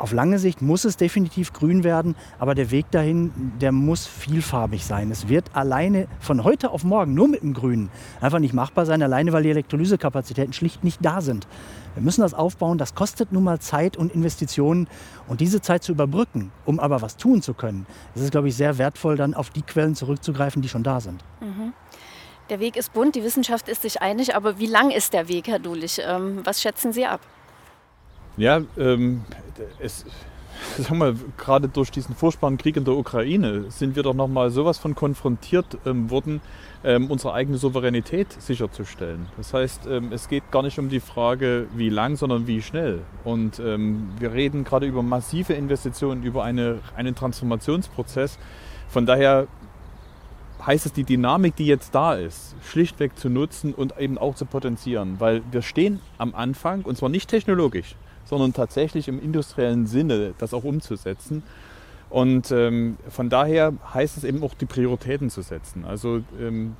Auf 0.00 0.12
lange 0.12 0.38
Sicht 0.38 0.62
muss 0.62 0.86
es 0.86 0.96
definitiv 0.96 1.52
grün 1.52 1.84
werden, 1.84 2.16
aber 2.38 2.54
der 2.54 2.70
Weg 2.70 2.90
dahin, 2.90 3.52
der 3.60 3.70
muss 3.70 4.06
vielfarbig 4.06 4.86
sein. 4.86 5.10
Es 5.10 5.28
wird 5.28 5.54
alleine 5.54 6.08
von 6.20 6.42
heute 6.42 6.70
auf 6.70 6.84
morgen 6.84 7.12
nur 7.12 7.28
mit 7.28 7.42
dem 7.42 7.52
Grünen 7.52 7.90
einfach 8.22 8.38
nicht 8.38 8.54
machbar 8.54 8.86
sein, 8.86 9.02
alleine 9.02 9.34
weil 9.34 9.42
die 9.42 9.50
Elektrolysekapazitäten 9.50 10.54
schlicht 10.54 10.84
nicht 10.84 11.04
da 11.04 11.20
sind. 11.20 11.46
Wir 11.92 12.02
müssen 12.02 12.22
das 12.22 12.32
aufbauen, 12.32 12.78
das 12.78 12.94
kostet 12.94 13.30
nun 13.30 13.44
mal 13.44 13.58
Zeit 13.58 13.98
und 13.98 14.14
Investitionen 14.14 14.88
und 15.28 15.42
diese 15.42 15.60
Zeit 15.60 15.84
zu 15.84 15.92
überbrücken, 15.92 16.50
um 16.64 16.80
aber 16.80 17.02
was 17.02 17.18
tun 17.18 17.42
zu 17.42 17.52
können, 17.52 17.84
das 18.14 18.22
ist, 18.22 18.30
glaube 18.30 18.48
ich, 18.48 18.56
sehr 18.56 18.78
wertvoll, 18.78 19.16
dann 19.16 19.34
auf 19.34 19.50
die 19.50 19.60
Quellen 19.60 19.94
zurückzugreifen, 19.94 20.62
die 20.62 20.70
schon 20.70 20.82
da 20.82 21.00
sind. 21.00 21.22
Mhm. 21.42 21.74
Der 22.48 22.58
Weg 22.58 22.76
ist 22.76 22.94
bunt, 22.94 23.16
die 23.16 23.22
Wissenschaft 23.22 23.68
ist 23.68 23.82
sich 23.82 24.00
einig, 24.00 24.34
aber 24.34 24.58
wie 24.58 24.66
lang 24.66 24.90
ist 24.92 25.12
der 25.12 25.28
Weg, 25.28 25.46
Herr 25.46 25.58
Dulich? 25.58 26.00
Ähm, 26.02 26.40
was 26.42 26.62
schätzen 26.62 26.94
Sie 26.94 27.04
ab? 27.04 27.20
Ja, 28.36 28.60
ähm, 28.78 29.22
es, 29.78 30.06
sag 30.78 30.92
mal, 30.92 31.14
gerade 31.36 31.68
durch 31.68 31.90
diesen 31.90 32.14
furchtbaren 32.14 32.58
Krieg 32.58 32.76
in 32.76 32.84
der 32.84 32.94
Ukraine 32.94 33.70
sind 33.70 33.96
wir 33.96 34.02
doch 34.02 34.14
noch 34.14 34.28
mal 34.28 34.50
sowas 34.50 34.78
von 34.78 34.94
konfrontiert 34.94 35.78
ähm, 35.86 36.10
worden, 36.10 36.40
ähm, 36.84 37.10
unsere 37.10 37.34
eigene 37.34 37.58
Souveränität 37.58 38.32
sicherzustellen. 38.40 39.26
Das 39.36 39.52
heißt, 39.52 39.86
ähm, 39.86 40.12
es 40.12 40.28
geht 40.28 40.50
gar 40.50 40.62
nicht 40.62 40.78
um 40.78 40.88
die 40.88 41.00
Frage, 41.00 41.66
wie 41.74 41.90
lang, 41.90 42.16
sondern 42.16 42.46
wie 42.46 42.62
schnell. 42.62 43.00
Und 43.24 43.58
ähm, 43.58 44.10
wir 44.18 44.32
reden 44.32 44.64
gerade 44.64 44.86
über 44.86 45.02
massive 45.02 45.52
Investitionen, 45.52 46.22
über 46.22 46.44
eine, 46.44 46.78
einen 46.96 47.14
Transformationsprozess. 47.14 48.38
Von 48.88 49.06
daher 49.06 49.46
heißt 50.66 50.86
es, 50.86 50.92
die 50.92 51.04
Dynamik, 51.04 51.56
die 51.56 51.66
jetzt 51.66 51.94
da 51.94 52.14
ist, 52.14 52.54
schlichtweg 52.62 53.18
zu 53.18 53.28
nutzen 53.28 53.74
und 53.74 53.98
eben 53.98 54.18
auch 54.18 54.34
zu 54.34 54.46
potenzieren. 54.46 55.16
Weil 55.18 55.42
wir 55.50 55.62
stehen 55.62 56.00
am 56.18 56.34
Anfang, 56.34 56.82
und 56.82 56.96
zwar 56.96 57.08
nicht 57.08 57.28
technologisch, 57.28 57.96
sondern 58.30 58.52
tatsächlich 58.52 59.08
im 59.08 59.20
industriellen 59.20 59.86
Sinne 59.86 60.34
das 60.38 60.54
auch 60.54 60.64
umzusetzen. 60.64 61.42
Und 62.08 62.50
ähm, 62.52 62.96
von 63.08 63.28
daher 63.28 63.74
heißt 63.92 64.16
es 64.16 64.24
eben 64.24 64.42
auch, 64.42 64.54
die 64.54 64.66
Prioritäten 64.66 65.30
zu 65.30 65.42
setzen. 65.42 65.84
Also 65.84 66.22
ähm, 66.40 66.76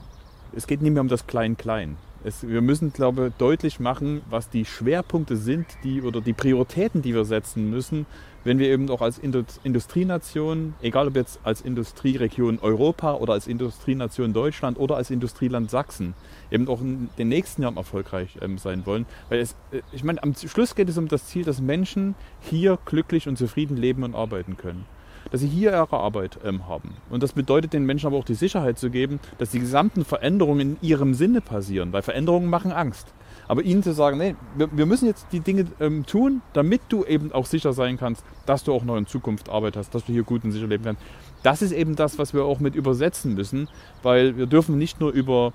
es 0.55 0.67
geht 0.67 0.81
nicht 0.81 0.93
mehr 0.93 1.03
um 1.03 1.09
das 1.09 1.27
Klein-Klein. 1.27 1.97
Wir 2.43 2.61
müssen, 2.61 2.93
glaube 2.93 3.29
ich, 3.29 3.35
deutlich 3.39 3.81
machen, 3.81 4.21
was 4.29 4.49
die 4.49 4.64
Schwerpunkte 4.64 5.37
sind, 5.37 5.66
die 5.85 6.03
oder 6.03 6.21
die 6.21 6.33
Prioritäten, 6.33 7.03
die 7.03 7.14
wir 7.14 7.25
setzen 7.25 7.71
müssen, 7.71 8.07
wenn 8.45 8.59
wir 8.59 8.68
eben 8.68 8.89
auch 8.91 9.03
als 9.03 9.18
Industrienation, 9.18 10.75
egal 10.81 11.09
ob 11.09 11.16
jetzt 11.16 11.41
als 11.45 11.61
Industrieregion 11.61 12.59
Europa 12.61 13.14
oder 13.14 13.35
als 13.35 13.47
Industrienation 13.47 14.33
Deutschland 14.33 14.79
oder 14.79 14.97
als 14.97 15.11
Industrieland 15.11 15.71
Sachsen, 15.71 16.14
eben 16.51 16.68
auch 16.68 16.81
in 16.81 17.11
den 17.18 17.29
nächsten 17.29 17.62
Jahren 17.62 17.77
erfolgreich 17.77 18.39
ähm, 18.41 18.59
sein 18.59 18.87
wollen. 18.87 19.07
Weil 19.29 19.41
es, 19.41 19.57
äh, 19.73 19.83
ich 19.93 20.05
meine, 20.05 20.23
am 20.23 20.35
Schluss 20.35 20.75
geht 20.75 20.89
es 20.89 20.97
um 20.97 21.09
das 21.09 21.27
Ziel, 21.27 21.45
dass 21.45 21.61
Menschen 21.61 22.14
hier 22.41 22.79
glücklich 22.87 23.29
und 23.29 23.37
zufrieden 23.37 23.77
leben 23.77 24.03
und 24.05 24.14
arbeiten 24.14 24.57
können. 24.57 24.87
Dass 25.31 25.41
sie 25.41 25.49
hier 25.49 25.70
ihre 25.70 25.93
Arbeit 25.93 26.39
ähm, 26.45 26.66
haben. 26.66 26.95
Und 27.09 27.22
das 27.22 27.33
bedeutet 27.33 27.72
den 27.72 27.85
Menschen 27.85 28.07
aber 28.07 28.16
auch 28.16 28.24
die 28.24 28.35
Sicherheit 28.35 28.78
zu 28.78 28.91
geben, 28.91 29.20
dass 29.39 29.51
die 29.51 29.61
gesamten 29.61 30.05
Veränderungen 30.05 30.61
in 30.61 30.76
ihrem 30.83 31.14
Sinne 31.14 31.41
passieren, 31.41 31.93
weil 31.93 32.03
Veränderungen 32.03 32.51
machen 32.51 32.72
Angst. 32.72 33.12
Aber 33.47 33.62
ihnen 33.62 33.83
zu 33.83 33.93
sagen, 33.93 34.18
nee, 34.18 34.37
wir, 34.57 34.68
wir 34.70 34.87
müssen 34.87 35.07
jetzt 35.07 35.26
die 35.33 35.41
Dinge 35.41 35.66
ähm, 35.81 36.07
tun, 36.07 36.41
damit 36.53 36.83
du 36.89 37.05
eben 37.05 37.33
auch 37.33 37.47
sicher 37.47 37.72
sein 37.72 37.97
kannst, 37.97 38.24
dass 38.47 38.62
du 38.64 38.72
auch 38.72 38.85
noch 38.85 38.97
in 38.97 39.07
Zukunft 39.07 39.49
Arbeit 39.49 39.76
hast, 39.76 39.95
dass 39.95 40.05
du 40.05 40.12
hier 40.12 40.22
gut 40.22 40.45
und 40.45 40.53
sicher 40.53 40.68
leben 40.68 40.85
kannst. 40.85 41.03
Das 41.43 41.62
ist 41.62 41.72
eben 41.72 41.97
das, 41.97 42.18
was 42.18 42.35
wir 42.35 42.45
auch 42.45 42.61
mit 42.61 42.74
übersetzen 42.74 43.35
müssen, 43.35 43.68
weil 44.03 44.37
wir 44.37 44.47
dürfen 44.47 44.78
nicht 44.78 45.01
nur 45.01 45.11
über 45.11 45.53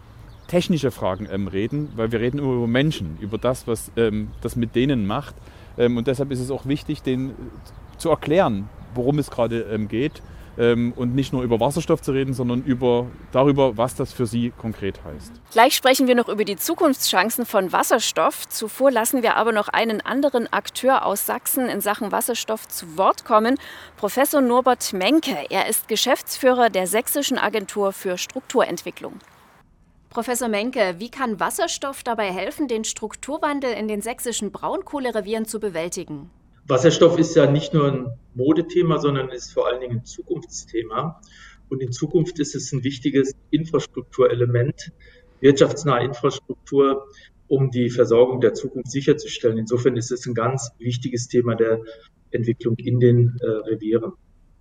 technische 0.47 0.91
Fragen 0.91 1.27
ähm, 1.31 1.47
reden, 1.47 1.89
weil 1.95 2.11
wir 2.11 2.19
reden 2.19 2.39
über 2.39 2.67
Menschen, 2.67 3.17
über 3.19 3.37
das, 3.37 3.67
was 3.67 3.91
ähm, 3.95 4.29
das 4.41 4.55
mit 4.55 4.75
denen 4.75 5.05
macht. 5.05 5.35
Ähm, 5.77 5.97
und 5.97 6.07
deshalb 6.07 6.31
ist 6.31 6.39
es 6.39 6.51
auch 6.51 6.65
wichtig, 6.65 7.01
denen 7.01 7.33
zu 7.97 8.09
erklären, 8.09 8.69
worum 8.95 9.19
es 9.19 9.29
gerade 9.29 9.61
ähm, 9.61 9.87
geht 9.87 10.21
ähm, 10.57 10.93
und 10.95 11.15
nicht 11.15 11.33
nur 11.33 11.43
über 11.43 11.59
Wasserstoff 11.59 12.01
zu 12.01 12.11
reden, 12.11 12.33
sondern 12.33 12.63
über, 12.63 13.07
darüber, 13.31 13.77
was 13.77 13.95
das 13.95 14.13
für 14.13 14.25
sie 14.25 14.51
konkret 14.57 15.03
heißt. 15.03 15.41
Gleich 15.51 15.75
sprechen 15.75 16.07
wir 16.07 16.15
noch 16.15 16.29
über 16.29 16.45
die 16.45 16.55
Zukunftschancen 16.55 17.45
von 17.45 17.71
Wasserstoff. 17.71 18.47
Zuvor 18.47 18.91
lassen 18.91 19.23
wir 19.23 19.35
aber 19.35 19.51
noch 19.51 19.67
einen 19.67 20.01
anderen 20.01 20.51
Akteur 20.51 21.05
aus 21.05 21.25
Sachsen 21.25 21.67
in 21.67 21.81
Sachen 21.81 22.11
Wasserstoff 22.11 22.67
zu 22.67 22.97
Wort 22.97 23.25
kommen, 23.25 23.57
Professor 23.97 24.41
Norbert 24.41 24.93
Menke. 24.93 25.35
Er 25.49 25.67
ist 25.67 25.87
Geschäftsführer 25.87 26.69
der 26.69 26.87
Sächsischen 26.87 27.37
Agentur 27.37 27.91
für 27.91 28.17
Strukturentwicklung. 28.17 29.19
Professor 30.09 30.47
Menke, 30.47 30.95
wie 30.99 31.09
kann 31.09 31.41
Wasserstoff 31.41 32.01
dabei 32.01 32.31
helfen, 32.31 32.69
den 32.69 32.85
Strukturwandel 32.85 33.73
in 33.73 33.89
den 33.89 34.01
sächsischen 34.01 34.51
Braunkohlerevieren 34.51 35.43
zu 35.45 35.59
bewältigen? 35.59 36.29
Wasserstoff 36.67 37.19
ist 37.19 37.35
ja 37.35 37.49
nicht 37.49 37.73
nur 37.73 37.91
ein 37.91 38.07
Modethema, 38.33 38.97
sondern 38.97 39.29
ist 39.29 39.53
vor 39.53 39.67
allen 39.67 39.81
Dingen 39.81 39.99
ein 39.99 40.05
Zukunftsthema. 40.05 41.21
Und 41.69 41.81
in 41.81 41.91
Zukunft 41.91 42.39
ist 42.39 42.55
es 42.55 42.71
ein 42.71 42.83
wichtiges 42.83 43.33
Infrastrukturelement, 43.51 44.91
wirtschaftsnahe 45.41 46.03
Infrastruktur, 46.03 47.07
um 47.47 47.69
die 47.69 47.89
Versorgung 47.89 48.41
der 48.41 48.53
Zukunft 48.53 48.91
sicherzustellen. 48.91 49.57
Insofern 49.57 49.95
ist 49.95 50.11
es 50.11 50.25
ein 50.25 50.33
ganz 50.33 50.71
wichtiges 50.79 51.27
Thema 51.27 51.55
der 51.55 51.81
Entwicklung 52.31 52.75
in 52.77 52.99
den 52.99 53.37
äh, 53.41 53.47
Revieren. 53.47 54.13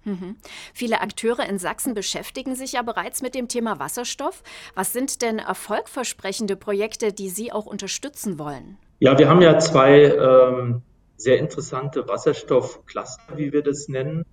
Mhm. 0.05 0.37
Viele 0.75 1.01
Akteure 1.01 1.49
in 1.49 1.59
Sachsen 1.59 1.95
beschäftigen 1.95 2.55
sich 2.55 2.73
ja 2.73 2.83
bereits 2.83 3.23
mit 3.23 3.35
dem 3.35 3.49
Thema 3.49 3.79
Wasserstoff. 3.79 4.43
Was 4.75 4.93
sind 4.93 5.23
denn 5.23 5.39
erfolgversprechende 5.39 6.57
Projekte, 6.57 7.13
die 7.13 7.31
Sie 7.31 7.53
auch 7.53 7.65
unterstützen 7.65 8.39
wollen? 8.39 8.77
Ja, 8.99 9.19
wir 9.19 9.29
haben 9.29 9.41
ja 9.41 9.59
zwei 9.59 10.03
ähm, 10.05 10.83
sehr 11.17 11.39
interessante 11.39 12.09
Wasserstoffcluster, 12.09 13.37
wie 13.37 13.53
wir 13.53 13.63
das 13.63 13.89
nennen, 13.89 14.25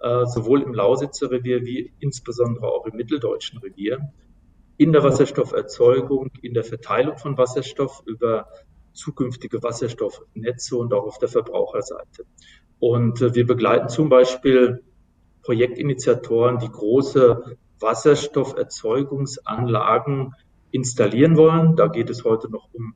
äh, 0.00 0.26
sowohl 0.26 0.62
im 0.62 0.74
Lausitzer 0.74 1.30
Revier 1.30 1.64
wie 1.64 1.92
insbesondere 2.00 2.68
auch 2.68 2.84
im 2.86 2.96
mitteldeutschen 2.96 3.58
Revier. 3.58 4.12
In 4.76 4.92
der 4.92 5.02
Wasserstofferzeugung, 5.02 6.30
in 6.42 6.52
der 6.52 6.64
Verteilung 6.64 7.16
von 7.16 7.38
Wasserstoff 7.38 8.02
über 8.04 8.46
zukünftige 8.92 9.62
Wasserstoffnetze 9.62 10.76
und 10.76 10.92
auch 10.92 11.04
auf 11.04 11.18
der 11.18 11.28
Verbraucherseite. 11.28 12.26
Und 12.78 13.22
äh, 13.22 13.34
wir 13.34 13.46
begleiten 13.46 13.88
zum 13.88 14.08
Beispiel 14.08 14.82
Projektinitiatoren, 15.42 16.58
die 16.58 16.68
große 16.68 17.56
Wasserstofferzeugungsanlagen 17.80 20.34
installieren 20.70 21.36
wollen. 21.36 21.76
Da 21.76 21.86
geht 21.86 22.10
es 22.10 22.24
heute 22.24 22.50
noch 22.50 22.68
um 22.72 22.94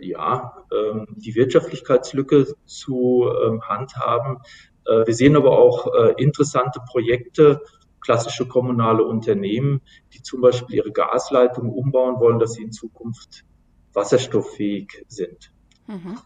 ja, 0.00 0.64
ähm, 0.72 1.06
die 1.16 1.34
Wirtschaftlichkeitslücke 1.34 2.46
zu 2.66 3.30
ähm, 3.44 3.62
handhaben. 3.62 4.38
Äh, 4.86 5.06
wir 5.06 5.14
sehen 5.14 5.36
aber 5.36 5.58
auch 5.58 5.92
äh, 5.94 6.14
interessante 6.16 6.80
Projekte, 6.90 7.62
klassische 8.00 8.46
kommunale 8.46 9.04
Unternehmen, 9.04 9.82
die 10.12 10.22
zum 10.22 10.40
Beispiel 10.40 10.76
ihre 10.76 10.92
Gasleitungen 10.92 11.72
umbauen 11.72 12.20
wollen, 12.20 12.38
dass 12.38 12.54
sie 12.54 12.62
in 12.62 12.72
Zukunft 12.72 13.44
wasserstofffähig 13.92 15.04
sind. 15.08 15.52
Mhm. 15.86 16.18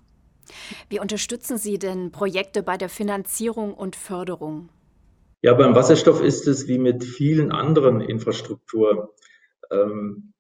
Wie 0.88 1.00
unterstützen 1.00 1.56
Sie 1.56 1.78
denn 1.78 2.10
Projekte 2.10 2.62
bei 2.62 2.76
der 2.76 2.88
Finanzierung 2.88 3.74
und 3.74 3.96
Förderung? 3.96 4.68
Ja, 5.40 5.54
beim 5.54 5.74
Wasserstoff 5.74 6.22
ist 6.22 6.46
es 6.46 6.68
wie 6.68 6.78
mit 6.78 7.04
vielen 7.04 7.52
anderen 7.52 8.00
Infrastrukturvorhaben. 8.00 9.08
Ähm, 9.70 10.32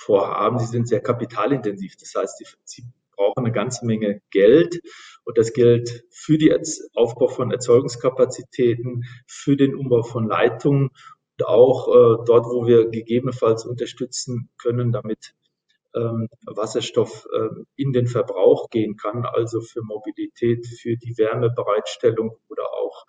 Vorhaben, 0.00 0.58
sie 0.58 0.66
sind 0.66 0.88
sehr 0.88 1.00
kapitalintensiv. 1.00 1.96
Das 1.96 2.14
heißt, 2.14 2.38
sie, 2.64 2.84
brauchen 3.20 3.44
eine 3.44 3.52
ganze 3.52 3.84
Menge 3.84 4.22
Geld. 4.30 4.80
Und 5.24 5.36
das 5.36 5.52
gilt 5.52 6.04
für 6.10 6.38
den 6.38 6.62
Aufbau 6.94 7.28
von 7.28 7.50
Erzeugungskapazitäten, 7.50 9.04
für 9.26 9.56
den 9.56 9.74
Umbau 9.74 10.02
von 10.02 10.26
Leitungen 10.26 10.88
und 11.38 11.46
auch 11.46 11.88
äh, 11.88 12.24
dort, 12.26 12.46
wo 12.46 12.66
wir 12.66 12.88
gegebenenfalls 12.88 13.66
unterstützen 13.66 14.48
können, 14.56 14.90
damit 14.90 15.34
ähm, 15.94 16.28
Wasserstoff 16.46 17.26
äh, 17.32 17.48
in 17.76 17.92
den 17.92 18.06
Verbrauch 18.06 18.70
gehen 18.70 18.96
kann, 18.96 19.26
also 19.26 19.60
für 19.60 19.82
Mobilität, 19.82 20.66
für 20.66 20.96
die 20.96 21.18
Wärmebereitstellung 21.18 22.38
oder 22.48 22.72
auch 22.72 23.04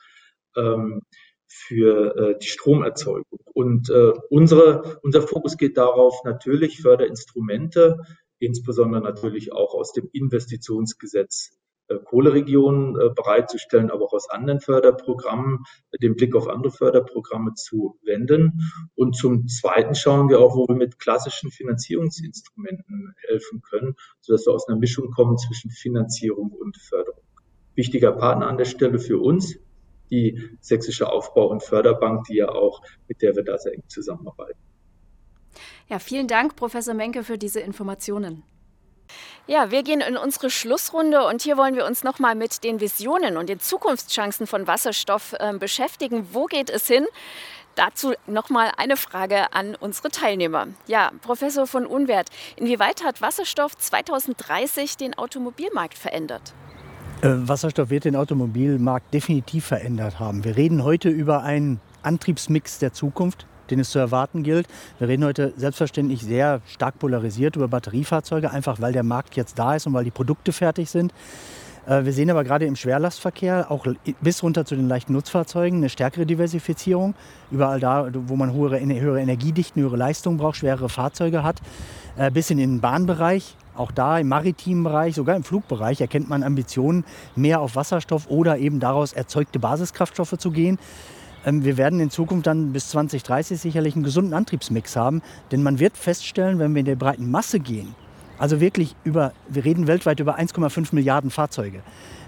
ähm, 0.58 1.04
für 1.52 2.16
äh, 2.16 2.40
die 2.40 2.48
Stromerzeugung. 2.48 3.40
Und 3.54 3.90
äh, 3.90 4.14
unsere, 4.30 5.00
unser 5.04 5.22
Fokus 5.22 5.58
geht 5.58 5.78
darauf, 5.78 6.24
natürlich 6.24 6.82
Förderinstrumente, 6.82 8.00
insbesondere 8.40 9.02
natürlich 9.02 9.52
auch 9.54 9.74
aus 9.74 9.92
dem 9.92 10.10
Investitionsgesetz 10.14 11.60
äh, 11.90 11.98
Kohleregionen 12.04 12.96
äh, 12.96 13.10
bereitzustellen, 13.14 13.92
aber 13.92 14.06
auch 14.06 14.14
aus 14.14 14.30
anderen 14.30 14.62
Förderprogrammen, 14.62 15.60
den 16.02 16.16
Blick 16.16 16.36
auf 16.36 16.48
andere 16.48 16.72
Förderprogramme 16.72 17.54
zu 17.54 18.00
wenden. 18.04 18.72
Und 18.96 19.16
zum 19.16 19.48
Zweiten 19.48 19.94
schauen 19.94 20.30
wir 20.30 20.40
auch, 20.40 20.56
wo 20.56 20.68
wir 20.68 20.76
mit 20.76 21.00
klassischen 21.00 21.52
Finanzierungsinstrumenten 21.52 23.14
helfen 23.28 23.62
können, 23.62 23.96
sodass 24.22 24.46
wir 24.46 24.54
aus 24.54 24.68
einer 24.68 24.80
Mischung 24.80 25.12
kommen 25.12 25.38
zwischen 25.38 25.70
Finanzierung 25.70 26.52
und 26.52 26.78
Förderung. 26.78 27.24
Wichtiger 27.76 28.14
Partner 28.14 28.48
an 28.48 28.58
der 28.58 28.66
Stelle 28.66 29.00
für 29.00 29.20
uns 29.20 29.60
die 30.12 30.58
Sächsische 30.60 31.10
Aufbau- 31.10 31.48
und 31.48 31.64
Förderbank, 31.64 32.26
die 32.26 32.36
ja 32.36 32.50
auch, 32.50 32.82
mit 33.08 33.22
der 33.22 33.36
wir 33.36 33.44
da 33.44 33.58
sehr 33.58 33.74
eng 33.74 33.84
zusammenarbeiten. 33.88 34.60
Ja, 35.90 36.00
vielen 36.00 36.28
Dank, 36.28 36.56
Professor 36.56 36.94
Menke, 36.94 37.24
für 37.24 37.38
diese 37.38 37.60
Informationen. 37.60 38.44
Ja, 39.48 39.72
wir 39.72 39.84
gehen 39.84 40.02
in 40.02 40.16
unsere 40.16 40.50
Schlussrunde 40.50 41.26
und 41.26 41.42
hier 41.42 41.58
wollen 41.58 41.76
wir 41.76 41.86
uns 41.86 42.04
nochmal 42.04 42.36
mit 42.36 42.64
den 42.64 42.80
Visionen 42.80 43.38
und 43.38 43.50
den 43.50 43.60
Zukunftschancen 43.60 44.48
von 44.48 44.68
Wasserstoff 44.68 45.34
äh, 45.40 45.54
beschäftigen. 45.58 46.30
Wo 46.32 46.46
geht 46.46 46.70
es 46.70 46.88
hin? 46.88 47.06
Dazu 47.76 48.14
nochmal 48.28 48.72
eine 48.78 48.98
Frage 48.98 49.54
an 49.54 49.76
unsere 49.76 50.10
Teilnehmer. 50.10 50.68
Ja, 50.88 51.12
Professor 51.22 51.68
von 51.68 51.86
Unwert, 51.86 52.30
inwieweit 52.56 53.04
hat 53.04 53.22
Wasserstoff 53.22 53.78
2030 53.78 54.98
den 54.98 55.18
Automobilmarkt 55.18 55.98
verändert? 55.98 56.54
Äh, 57.22 57.48
Wasserstoff 57.48 57.92
wird 57.92 58.06
den 58.06 58.16
Automobilmarkt 58.16 59.14
definitiv 59.14 59.66
verändert 59.66 60.20
haben. 60.20 60.44
Wir 60.44 60.58
reden 60.58 60.84
heute 60.84 61.10
über 61.10 61.44
einen 61.44 61.80
Antriebsmix 62.02 62.80
der 62.80 62.94
Zukunft, 62.94 63.46
den 63.70 63.80
es 63.80 63.92
zu 63.92 64.00
erwarten 64.00 64.42
gilt. 64.42 64.68
Wir 64.98 65.08
reden 65.08 65.24
heute 65.24 65.54
selbstverständlich 65.56 66.24
sehr 66.24 66.62
stark 66.66 66.98
polarisiert 66.98 67.56
über 67.56 67.68
Batteriefahrzeuge, 67.68 68.50
einfach 68.50 68.82
weil 68.82 68.92
der 68.92 69.04
Markt 69.04 69.36
jetzt 69.36 69.60
da 69.60 69.76
ist 69.76 69.86
und 69.86 69.94
weil 69.94 70.04
die 70.04 70.12
Produkte 70.12 70.52
fertig 70.52 70.90
sind. 70.90 71.14
Äh, 71.86 72.06
wir 72.06 72.12
sehen 72.12 72.32
aber 72.32 72.44
gerade 72.44 72.66
im 72.66 72.76
Schwerlastverkehr, 72.76 73.70
auch 73.70 73.86
bis 74.22 74.42
runter 74.42 74.66
zu 74.66 74.76
den 74.76 74.88
leichten 74.88 75.14
Nutzfahrzeugen, 75.14 75.78
eine 75.78 75.90
stärkere 75.90 76.26
Diversifizierung. 76.26 77.14
Überall 77.52 77.80
da, 77.80 78.10
wo 78.12 78.36
man 78.36 78.52
höhere, 78.52 78.80
Energiedichten, 78.80 79.80
höhere 79.80 79.98
Leistung 79.98 80.38
braucht, 80.38 80.58
schwerere 80.58 80.90
Fahrzeuge 80.90 81.44
hat, 81.44 81.62
äh, 82.18 82.32
bis 82.32 82.50
in 82.50 82.58
den 82.58 82.82
Bahnbereich 82.82 83.58
auch 83.82 83.92
da 83.92 84.20
im 84.20 84.30
maritimen 84.30 84.84
Bereich, 84.84 85.16
sogar 85.16 85.36
im 85.36 85.44
Flugbereich 85.44 86.00
erkennt 86.00 86.30
man 86.30 86.44
Ambitionen, 86.44 87.04
mehr 87.36 87.60
auf 87.60 87.76
Wasserstoff 87.76 88.28
oder 88.30 88.58
eben 88.58 88.80
daraus 88.80 89.12
erzeugte 89.12 89.60
Basiskraftstoffe 89.60 90.38
zu 90.38 90.52
gehen. 90.52 90.80
Ähm, 91.46 91.66
wir 91.66 91.78
werden 91.78 92.00
in 92.00 92.10
Zukunft 92.10 92.48
dann 92.48 92.72
bis 92.72 92.90
2030 92.90 93.60
sicherlich 93.60 93.96
einen 93.96 94.04
gesunden 94.04 94.34
Antriebsmix 94.34 94.96
haben, 94.96 95.22
denn 95.52 95.64
man 95.64 95.80
wird 95.80 95.98
feststellen, 95.98 96.60
wenn 96.60 96.74
wir 96.74 96.80
in 96.80 96.86
der 96.86 96.96
breiten 96.96 97.30
Masse 97.30 97.60
gehen, 97.60 97.96
also 98.38 98.62
wirklich 98.62 98.96
über, 99.04 99.34
wir 99.50 99.66
reden 99.66 99.88
weltweit 99.88 100.20
über 100.20 100.40
1,5 100.40 100.96
Milliarden 100.96 101.30
Fahrzeuge, 101.30 101.82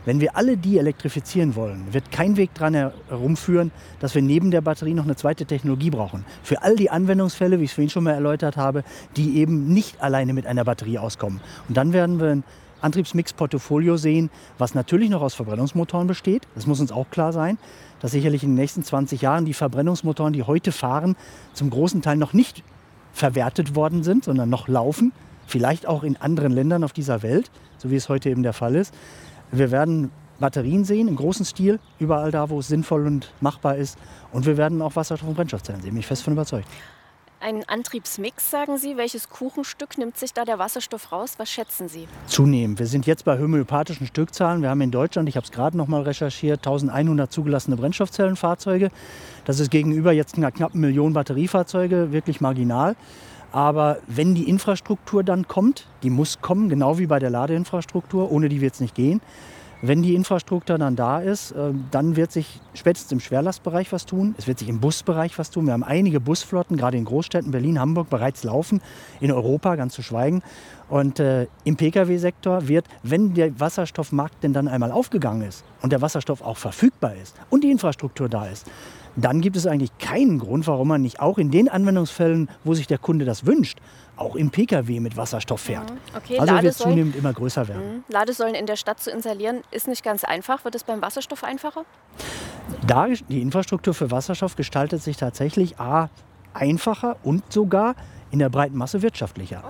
wenn 0.05 0.19
wir 0.19 0.35
alle 0.35 0.57
die 0.57 0.77
elektrifizieren 0.77 1.55
wollen, 1.55 1.93
wird 1.93 2.11
kein 2.11 2.37
Weg 2.37 2.53
daran 2.53 2.73
herumführen, 2.73 3.71
dass 3.99 4.15
wir 4.15 4.21
neben 4.21 4.51
der 4.51 4.61
Batterie 4.61 4.93
noch 4.93 5.05
eine 5.05 5.15
zweite 5.15 5.45
Technologie 5.45 5.89
brauchen. 5.89 6.25
Für 6.43 6.61
all 6.61 6.75
die 6.75 6.89
Anwendungsfälle, 6.89 7.59
wie 7.59 7.63
ich 7.63 7.71
es 7.71 7.75
vorhin 7.75 7.89
schon 7.89 8.03
mal 8.03 8.13
erläutert 8.13 8.57
habe, 8.57 8.83
die 9.15 9.37
eben 9.37 9.67
nicht 9.73 10.01
alleine 10.01 10.33
mit 10.33 10.45
einer 10.45 10.65
Batterie 10.65 10.97
auskommen. 10.97 11.39
Und 11.67 11.77
dann 11.77 11.93
werden 11.93 12.19
wir 12.19 12.29
ein 12.29 12.43
Antriebsmix-Portfolio 12.81 13.97
sehen, 13.97 14.29
was 14.57 14.75
natürlich 14.75 15.09
noch 15.09 15.21
aus 15.21 15.33
Verbrennungsmotoren 15.33 16.07
besteht. 16.07 16.47
Das 16.53 16.67
muss 16.67 16.81
uns 16.81 16.91
auch 16.91 17.09
klar 17.09 17.31
sein, 17.31 17.57
dass 18.01 18.11
sicherlich 18.11 18.43
in 18.43 18.49
den 18.49 18.55
nächsten 18.55 18.83
20 18.83 19.21
Jahren 19.21 19.45
die 19.45 19.53
Verbrennungsmotoren, 19.53 20.33
die 20.33 20.43
heute 20.43 20.73
fahren, 20.73 21.15
zum 21.53 21.69
großen 21.69 22.01
Teil 22.01 22.17
noch 22.17 22.33
nicht 22.33 22.63
verwertet 23.13 23.75
worden 23.75 24.03
sind, 24.03 24.25
sondern 24.25 24.49
noch 24.49 24.67
laufen. 24.67 25.13
Vielleicht 25.47 25.87
auch 25.87 26.03
in 26.03 26.17
anderen 26.17 26.51
Ländern 26.51 26.83
auf 26.83 26.93
dieser 26.93 27.21
Welt, 27.21 27.51
so 27.77 27.89
wie 27.89 27.95
es 27.95 28.09
heute 28.09 28.29
eben 28.29 28.43
der 28.43 28.53
Fall 28.53 28.75
ist. 28.75 28.93
Wir 29.53 29.69
werden 29.69 30.11
Batterien 30.39 30.83
sehen 30.83 31.07
im 31.07 31.15
großen 31.15 31.45
Stil, 31.45 31.79
überall 31.99 32.31
da, 32.31 32.49
wo 32.49 32.59
es 32.59 32.67
sinnvoll 32.67 33.05
und 33.05 33.31
machbar 33.39 33.75
ist. 33.77 33.99
Und 34.31 34.47
wir 34.47 34.57
werden 34.57 34.81
auch 34.81 34.95
Wasserstoff- 34.95 35.27
und 35.27 35.35
Brennstoffzellen 35.35 35.79
sehen, 35.81 35.91
bin 35.91 35.99
ich 35.99 36.07
fest 36.07 36.23
von 36.23 36.33
überzeugt. 36.33 36.67
Ein 37.39 37.63
Antriebsmix, 37.67 38.49
sagen 38.49 38.77
Sie. 38.77 38.97
Welches 38.97 39.29
Kuchenstück 39.29 39.97
nimmt 39.97 40.17
sich 40.17 40.33
da 40.33 40.43
der 40.43 40.59
Wasserstoff 40.59 41.11
raus? 41.11 41.33
Was 41.37 41.51
schätzen 41.51 41.87
Sie? 41.87 42.07
Zunehmend. 42.25 42.79
Wir 42.79 42.87
sind 42.87 43.05
jetzt 43.05 43.25
bei 43.25 43.37
homöopathischen 43.37 44.07
Stückzahlen. 44.07 44.61
Wir 44.61 44.69
haben 44.69 44.81
in 44.81 44.91
Deutschland, 44.91 45.29
ich 45.29 45.35
habe 45.35 45.43
es 45.43 45.51
gerade 45.51 45.77
noch 45.77 45.87
mal 45.87 46.01
recherchiert, 46.01 46.59
1100 46.65 47.31
zugelassene 47.31 47.75
Brennstoffzellenfahrzeuge. 47.75 48.89
Das 49.45 49.59
ist 49.59 49.69
gegenüber 49.69 50.13
jetzt 50.13 50.35
einer 50.37 50.51
knappen 50.51 50.79
Million 50.79 51.13
Batteriefahrzeuge 51.13 52.11
wirklich 52.11 52.41
marginal. 52.41 52.95
Aber 53.53 53.99
wenn 54.07 54.33
die 54.33 54.49
Infrastruktur 54.49 55.23
dann 55.23 55.47
kommt, 55.47 55.87
die 56.01 56.09
muss 56.09 56.41
kommen, 56.41 56.69
genau 56.69 56.97
wie 56.97 57.05
bei 57.05 57.19
der 57.19 57.29
Ladeinfrastruktur, 57.29 58.31
ohne 58.31 58.49
die 58.49 58.61
wird 58.61 58.73
es 58.73 58.79
nicht 58.81 58.95
gehen. 58.95 59.21
Wenn 59.85 60.01
die 60.01 60.15
Infrastruktur 60.15 60.77
dann 60.77 60.95
da 60.95 61.19
ist, 61.19 61.51
äh, 61.51 61.71
dann 61.91 62.15
wird 62.15 62.31
sich 62.31 62.61
spätestens 62.73 63.11
im 63.11 63.19
Schwerlastbereich 63.19 63.91
was 63.91 64.05
tun. 64.05 64.33
Es 64.37 64.47
wird 64.47 64.57
sich 64.57 64.69
im 64.69 64.79
Busbereich 64.79 65.37
was 65.37 65.51
tun. 65.51 65.65
Wir 65.65 65.73
haben 65.73 65.83
einige 65.83 66.19
Busflotten, 66.19 66.77
gerade 66.77 66.97
in 66.97 67.05
Großstädten, 67.05 67.51
Berlin, 67.51 67.79
Hamburg, 67.79 68.09
bereits 68.09 68.43
laufen, 68.43 68.81
in 69.19 69.29
Europa 69.31 69.75
ganz 69.75 69.93
zu 69.93 70.01
schweigen. 70.01 70.41
Und 70.89 71.19
äh, 71.19 71.47
im 71.63 71.75
Pkw-Sektor 71.75 72.67
wird, 72.69 72.85
wenn 73.03 73.33
der 73.33 73.59
Wasserstoffmarkt 73.59 74.41
denn 74.43 74.53
dann 74.53 74.67
einmal 74.67 74.91
aufgegangen 74.91 75.41
ist 75.41 75.63
und 75.81 75.91
der 75.91 76.01
Wasserstoff 76.01 76.41
auch 76.41 76.57
verfügbar 76.57 77.15
ist 77.21 77.35
und 77.49 77.63
die 77.63 77.69
Infrastruktur 77.69 78.29
da 78.29 78.47
ist, 78.47 78.65
dann 79.15 79.41
gibt 79.41 79.55
es 79.55 79.67
eigentlich 79.67 79.95
keinen 79.99 80.39
Grund, 80.39 80.67
warum 80.67 80.87
man 80.87 81.01
nicht 81.01 81.19
auch 81.19 81.37
in 81.37 81.51
den 81.51 81.69
Anwendungsfällen, 81.69 82.49
wo 82.63 82.73
sich 82.73 82.87
der 82.87 82.97
Kunde 82.97 83.25
das 83.25 83.45
wünscht, 83.45 83.79
auch 84.15 84.35
im 84.35 84.49
Pkw 84.51 84.99
mit 84.99 85.17
Wasserstoff 85.17 85.61
fährt. 85.61 85.91
Mhm. 85.91 85.97
Okay, 86.15 86.39
also 86.39 86.53
wird 86.53 86.65
es 86.65 86.79
Ladesäulen- 86.79 86.89
zunehmend 86.89 87.15
immer 87.15 87.33
größer 87.33 87.67
werden. 87.67 87.97
Mhm. 87.97 88.03
Ladesäulen 88.09 88.55
in 88.55 88.65
der 88.65 88.75
Stadt 88.75 88.99
zu 88.99 89.11
installieren, 89.11 89.61
ist 89.71 89.87
nicht 89.87 90.03
ganz 90.03 90.23
einfach. 90.23 90.63
Wird 90.65 90.75
es 90.75 90.83
beim 90.83 91.01
Wasserstoff 91.01 91.43
einfacher? 91.43 91.85
Da 92.87 93.07
die 93.07 93.41
Infrastruktur 93.41 93.93
für 93.93 94.11
Wasserstoff 94.11 94.55
gestaltet 94.55 95.01
sich 95.01 95.17
tatsächlich 95.17 95.79
A 95.79 96.09
einfacher 96.53 97.17
und 97.23 97.51
sogar 97.51 97.95
in 98.31 98.39
der 98.39 98.49
breiten 98.49 98.77
Masse 98.77 99.01
wirtschaftlicher. 99.01 99.63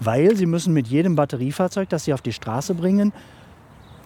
Weil 0.00 0.36
sie 0.36 0.46
müssen 0.46 0.72
mit 0.72 0.86
jedem 0.86 1.16
Batteriefahrzeug, 1.16 1.88
das 1.88 2.04
sie 2.04 2.14
auf 2.14 2.22
die 2.22 2.32
Straße 2.32 2.74
bringen, 2.74 3.12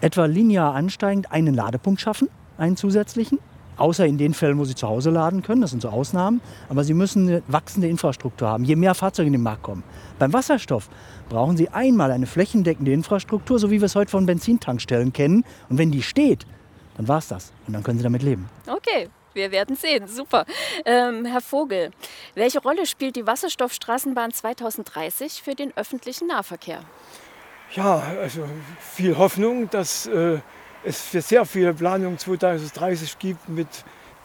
etwa 0.01 0.25
linear 0.25 0.73
ansteigend 0.73 1.31
einen 1.31 1.53
Ladepunkt 1.53 2.01
schaffen, 2.01 2.29
einen 2.57 2.75
zusätzlichen. 2.75 3.39
Außer 3.77 4.05
in 4.05 4.17
den 4.17 4.33
Fällen, 4.33 4.59
wo 4.59 4.65
sie 4.65 4.75
zu 4.75 4.87
Hause 4.87 5.09
laden 5.09 5.41
können, 5.41 5.61
das 5.61 5.71
sind 5.71 5.81
so 5.81 5.89
Ausnahmen. 5.89 6.41
Aber 6.69 6.83
sie 6.83 6.93
müssen 6.93 7.27
eine 7.27 7.43
wachsende 7.47 7.87
Infrastruktur 7.87 8.47
haben, 8.47 8.63
je 8.63 8.75
mehr 8.75 8.95
Fahrzeuge 8.95 9.27
in 9.27 9.33
den 9.33 9.43
Markt 9.43 9.63
kommen. 9.63 9.83
Beim 10.19 10.31
Wasserstoff 10.33 10.89
brauchen 11.29 11.57
sie 11.57 11.69
einmal 11.69 12.11
eine 12.11 12.27
flächendeckende 12.27 12.91
Infrastruktur, 12.91 13.59
so 13.59 13.71
wie 13.71 13.81
wir 13.81 13.85
es 13.85 13.95
heute 13.95 14.11
von 14.11 14.25
Benzintankstellen 14.25 15.13
kennen. 15.13 15.43
Und 15.69 15.77
wenn 15.77 15.91
die 15.91 16.03
steht, 16.03 16.45
dann 16.97 17.07
war 17.07 17.17
es 17.17 17.27
das. 17.27 17.51
Und 17.67 17.73
dann 17.73 17.83
können 17.83 17.97
sie 17.97 18.03
damit 18.03 18.21
leben. 18.21 18.49
Okay, 18.67 19.09
wir 19.33 19.51
werden 19.51 19.75
sehen. 19.75 20.07
Super. 20.07 20.45
Ähm, 20.85 21.25
Herr 21.25 21.41
Vogel, 21.41 21.91
welche 22.35 22.61
Rolle 22.61 22.85
spielt 22.85 23.15
die 23.15 23.25
Wasserstoffstraßenbahn 23.25 24.31
2030 24.31 25.41
für 25.41 25.55
den 25.55 25.75
öffentlichen 25.75 26.27
Nahverkehr? 26.27 26.81
Ja, 27.71 28.03
also 28.21 28.45
viel 28.79 29.17
Hoffnung, 29.17 29.69
dass 29.69 30.05
äh, 30.05 30.39
es 30.83 31.01
für 31.01 31.21
sehr 31.21 31.45
viele 31.45 31.73
Planungen 31.73 32.17
2030 32.17 33.19
gibt, 33.19 33.49
mit 33.49 33.67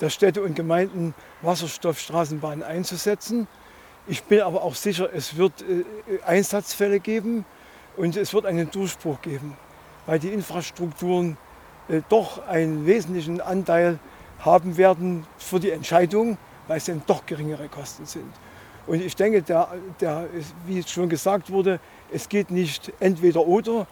der 0.01 0.11
Städte 0.11 0.43
und 0.43 0.55
Gemeinden 0.55 1.15
Wasserstoffstraßenbahnen 1.43 2.63
einzusetzen. 2.63 3.49
Ich 4.07 4.23
bin 4.25 4.41
aber 4.41 4.63
auch 4.63 4.75
sicher, 4.75 5.09
es 5.13 5.37
wird 5.37 5.53
äh, 5.63 5.85
Einsatzfälle 6.25 7.01
geben 7.01 7.45
und 7.97 8.17
es 8.17 8.33
wird 8.33 8.47
einen 8.47 8.71
Durchbruch 8.71 9.21
geben, 9.21 9.57
weil 10.07 10.19
die 10.19 10.29
Infrastrukturen 10.29 11.37
äh, 11.89 12.01
doch 12.09 12.47
einen 12.47 12.87
wesentlichen 12.87 13.41
Anteil 13.41 13.99
haben 14.41 14.77
werden 14.77 15.27
für 15.37 15.61
die 15.61 15.71
Entscheidung, 15.71 16.39
weil 16.69 16.79
es 16.79 16.85
dann 16.85 17.03
doch 17.07 17.27
geringere 17.27 17.69
Kosten 17.69 18.07
sind. 18.07 18.33
Und 18.87 19.03
ich 19.03 19.17
denke, 19.17 19.43
der, 19.43 19.69
der, 20.01 20.29
wie 20.67 20.79
es 20.79 20.91
schon 20.91 21.09
gesagt 21.09 21.51
wurde, 21.51 21.79
es 22.11 22.29
geht 22.29 22.51
nicht 22.51 22.93
entweder 23.01 23.47
oder, 23.47 23.87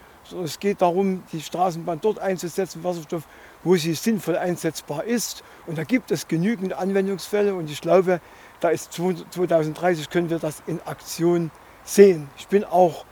es 0.44 0.58
geht 0.58 0.82
darum, 0.82 1.22
die 1.32 1.40
Straßenbahn 1.40 2.00
dort 2.00 2.18
einzusetzen, 2.18 2.84
Wasserstoff, 2.84 3.24
wo 3.64 3.76
sie 3.76 3.94
sinnvoll 3.94 4.36
einsetzbar 4.36 5.04
ist. 5.04 5.42
Und 5.66 5.78
da 5.78 5.84
gibt 5.84 6.10
es 6.10 6.28
genügend 6.28 6.72
Anwendungsfälle 6.72 7.54
und 7.54 7.70
ich 7.70 7.80
glaube, 7.80 8.20
da 8.60 8.70
ist 8.70 8.92
2030 8.92 10.10
können 10.10 10.30
wir 10.30 10.38
das 10.38 10.62
in 10.66 10.80
Aktion 10.86 11.50
sehen. 11.84 12.28
Ich 12.38 12.48
bin 12.48 12.64
auch 12.64 13.04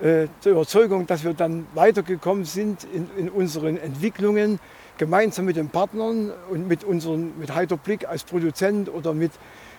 äh, 0.00 0.28
der 0.44 0.52
Überzeugung, 0.52 1.06
dass 1.06 1.24
wir 1.24 1.34
dann 1.34 1.66
weitergekommen 1.74 2.44
sind 2.44 2.84
in, 2.84 3.08
in 3.16 3.28
unseren 3.30 3.76
Entwicklungen, 3.76 4.58
gemeinsam 4.98 5.44
mit 5.44 5.56
den 5.56 5.68
Partnern 5.68 6.32
und 6.50 6.68
mit, 6.68 6.84
unseren, 6.84 7.38
mit 7.38 7.54
Heiterblick 7.54 8.06
als 8.08 8.24
Produzent 8.24 8.88
oder 8.88 9.14
mit, 9.14 9.32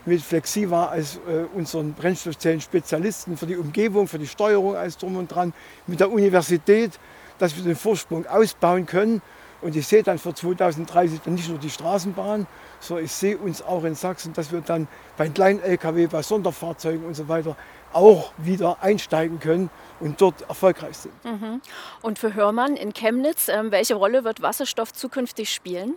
mit 0.06 0.22
Flexiva 0.22 0.88
als 0.88 1.20
äh, 1.28 1.46
unseren 1.56 1.94
Brennstoffzellen-Spezialisten 1.94 3.38
für 3.38 3.46
die 3.46 3.58
Umgebung, 3.58 4.08
für 4.08 4.20
die 4.20 4.28
Steuerung, 4.28 4.76
alles 4.76 4.98
drum 4.98 5.18
und 5.18 5.28
dran, 5.28 5.54
mit 5.88 6.00
der 6.00 6.12
Universität, 6.12 7.00
dass 7.38 7.56
wir 7.56 7.64
den 7.64 7.76
Vorsprung 7.76 8.26
ausbauen 8.28 8.86
können. 8.86 9.22
Und 9.62 9.76
ich 9.76 9.88
sehe 9.88 10.04
dann 10.04 10.20
für 10.20 10.34
2030 10.34 11.22
dann 11.22 11.34
nicht 11.34 11.50
nur 11.50 11.58
die 11.58 11.70
Straßenbahn, 11.70 12.46
sondern 12.80 13.06
ich 13.06 13.12
sehe 13.12 13.38
uns 13.38 13.62
auch 13.64 13.84
in 13.84 13.96
Sachsen, 13.96 14.34
dass 14.34 14.52
wir 14.52 14.62
dann 14.62 14.88
bei 15.18 15.28
kleinen 15.30 15.60
Lkw, 15.62 16.08
bei 16.08 16.22
Sonderfahrzeugen 16.22 17.04
und 17.04 17.16
so 17.16 17.28
weiter 17.28 17.56
auch 17.94 18.34
wieder 18.38 18.78
einsteigen 18.82 19.40
können 19.40 19.70
und 20.00 20.20
dort 20.20 20.42
erfolgreich 20.42 20.98
sind. 20.98 21.26
Mhm. 21.26 21.62
Und 22.02 22.20
für 22.20 22.34
Hörmann 22.34 22.76
in 22.76 22.94
Chemnitz, 22.94 23.48
ähm, 23.48 23.72
welche 23.72 23.96
Rolle 23.96 24.24
wird 24.24 24.42
Wasserstoff 24.42 24.94
zukünftig 24.94 25.52
spielen? 25.52 25.96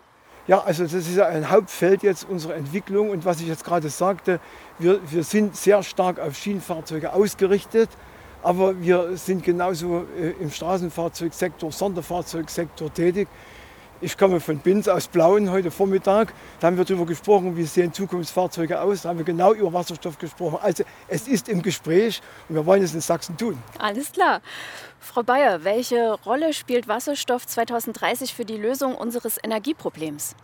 Ja, 0.49 0.63
also 0.63 0.85
das 0.85 0.95
ist 0.95 1.15
ja 1.15 1.27
ein 1.27 1.51
Hauptfeld 1.51 2.03
jetzt 2.03 2.27
unserer 2.27 2.55
Entwicklung 2.55 3.11
und 3.11 3.27
was 3.27 3.39
ich 3.43 3.49
jetzt 3.49 3.65
gerade 3.65 3.91
sagte, 3.91 4.41
wir, 4.79 4.99
wir 5.11 5.23
sind 5.23 5.55
sehr 5.55 5.83
stark 5.83 6.19
auf 6.19 6.39
Schienenfahrzeuge 6.39 7.13
ausgerichtet, 7.13 7.91
aber 8.43 8.81
wir 8.81 9.19
sind 9.19 9.45
genauso 9.45 10.07
äh, 10.19 10.31
im 10.41 10.51
Straßenfahrzeugsektor, 10.51 11.71
Sonderfahrzeugsektor 11.71 12.91
tätig. 12.95 13.29
Ich 14.01 14.17
komme 14.17 14.39
von 14.39 14.59
Binz 14.59 14.87
aus 14.87 15.09
Blauen 15.09 15.51
heute 15.51 15.73
Vormittag. 15.73 16.33
Da 16.61 16.69
haben 16.69 16.77
wir 16.77 16.85
darüber 16.85 17.05
gesprochen, 17.05 17.57
wie 17.57 17.65
sehen 17.65 17.93
Zukunftsfahrzeuge 17.93 18.81
aus. 18.81 19.03
Da 19.03 19.09
haben 19.09 19.19
wir 19.19 19.25
genau 19.25 19.53
über 19.55 19.73
Wasserstoff 19.73 20.19
gesprochen. 20.19 20.59
Also 20.63 20.85
es 21.09 21.27
ist 21.27 21.49
im 21.49 21.63
Gespräch 21.63 22.23
und 22.49 22.55
wir 22.55 22.65
wollen 22.65 22.85
es 22.85 22.95
in 22.95 23.01
Sachsen 23.01 23.37
tun. 23.37 23.61
Alles 23.81 24.13
klar. 24.13 24.41
Frau 25.01 25.25
Bayer, 25.25 25.65
welche 25.65 26.13
Rolle 26.13 26.53
spielt 26.53 26.87
Wasserstoff 26.87 27.45
2030 27.45 28.35
für 28.35 28.45
die 28.45 28.57
Lösung 28.57 28.95
unseres 28.95 29.37
Energieproblems? 29.43 30.37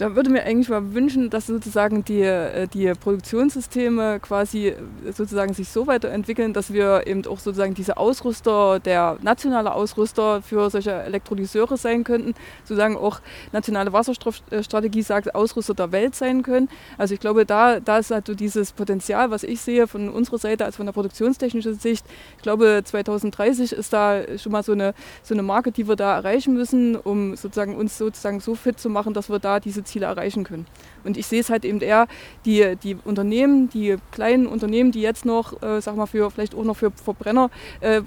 Da 0.00 0.16
würde 0.16 0.30
mir 0.30 0.44
eigentlich 0.44 0.70
mal 0.70 0.94
wünschen, 0.94 1.28
dass 1.28 1.46
sozusagen 1.46 2.02
die, 2.06 2.22
äh, 2.22 2.66
die 2.68 2.90
Produktionssysteme 2.94 4.18
quasi 4.18 4.68
äh, 4.68 4.76
sozusagen 5.12 5.52
sich 5.52 5.68
so 5.68 5.86
weiterentwickeln, 5.86 6.54
dass 6.54 6.72
wir 6.72 7.06
eben 7.06 7.26
auch 7.26 7.38
sozusagen 7.38 7.74
diese 7.74 7.98
Ausrüster, 7.98 8.80
der 8.80 9.18
nationale 9.20 9.74
Ausrüster 9.74 10.40
für 10.40 10.70
solche 10.70 10.92
Elektrolyseure 10.92 11.76
sein 11.76 12.02
könnten, 12.04 12.32
sozusagen 12.64 12.96
auch 12.96 13.20
nationale 13.52 13.92
Wasserstoffstrategie 13.92 15.02
sagt, 15.02 15.34
Ausrüster 15.34 15.74
der 15.74 15.92
Welt 15.92 16.14
sein 16.14 16.42
können. 16.42 16.70
Also 16.96 17.12
ich 17.12 17.20
glaube, 17.20 17.44
da, 17.44 17.78
da 17.78 17.98
ist 17.98 18.10
halt 18.10 18.26
so 18.26 18.34
dieses 18.34 18.72
Potenzial, 18.72 19.30
was 19.30 19.42
ich 19.42 19.60
sehe 19.60 19.86
von 19.86 20.08
unserer 20.08 20.38
Seite, 20.38 20.64
als 20.64 20.76
von 20.76 20.86
der 20.86 20.94
produktionstechnischen 20.94 21.78
Sicht. 21.78 22.06
Ich 22.38 22.42
glaube, 22.42 22.80
2030 22.82 23.72
ist 23.72 23.92
da 23.92 24.22
schon 24.38 24.52
mal 24.52 24.62
so 24.62 24.72
eine, 24.72 24.94
so 25.22 25.34
eine 25.34 25.42
Marke, 25.42 25.72
die 25.72 25.86
wir 25.86 25.96
da 25.96 26.16
erreichen 26.16 26.54
müssen, 26.54 26.96
um 26.96 27.36
sozusagen 27.36 27.76
uns 27.76 27.98
sozusagen 27.98 28.40
so 28.40 28.54
fit 28.54 28.80
zu 28.80 28.88
machen, 28.88 29.12
dass 29.12 29.28
wir 29.28 29.38
da 29.38 29.60
diese 29.60 29.84
Ziele 29.90 30.06
erreichen 30.06 30.44
können. 30.44 30.66
Und 31.04 31.16
ich 31.16 31.26
sehe 31.26 31.40
es 31.40 31.50
halt 31.50 31.64
eben 31.64 31.80
eher, 31.80 32.06
die, 32.44 32.76
die 32.82 32.96
Unternehmen, 33.04 33.68
die 33.70 33.96
kleinen 34.12 34.46
Unternehmen, 34.46 34.92
die 34.92 35.00
jetzt 35.00 35.24
noch, 35.24 35.62
äh, 35.62 35.80
sag 35.80 35.96
mal, 35.96 36.06
für 36.06 36.30
vielleicht 36.30 36.54
auch 36.54 36.64
noch 36.64 36.76
für 36.76 36.90
Verbrenner 36.90 37.50
äh, 37.80 38.02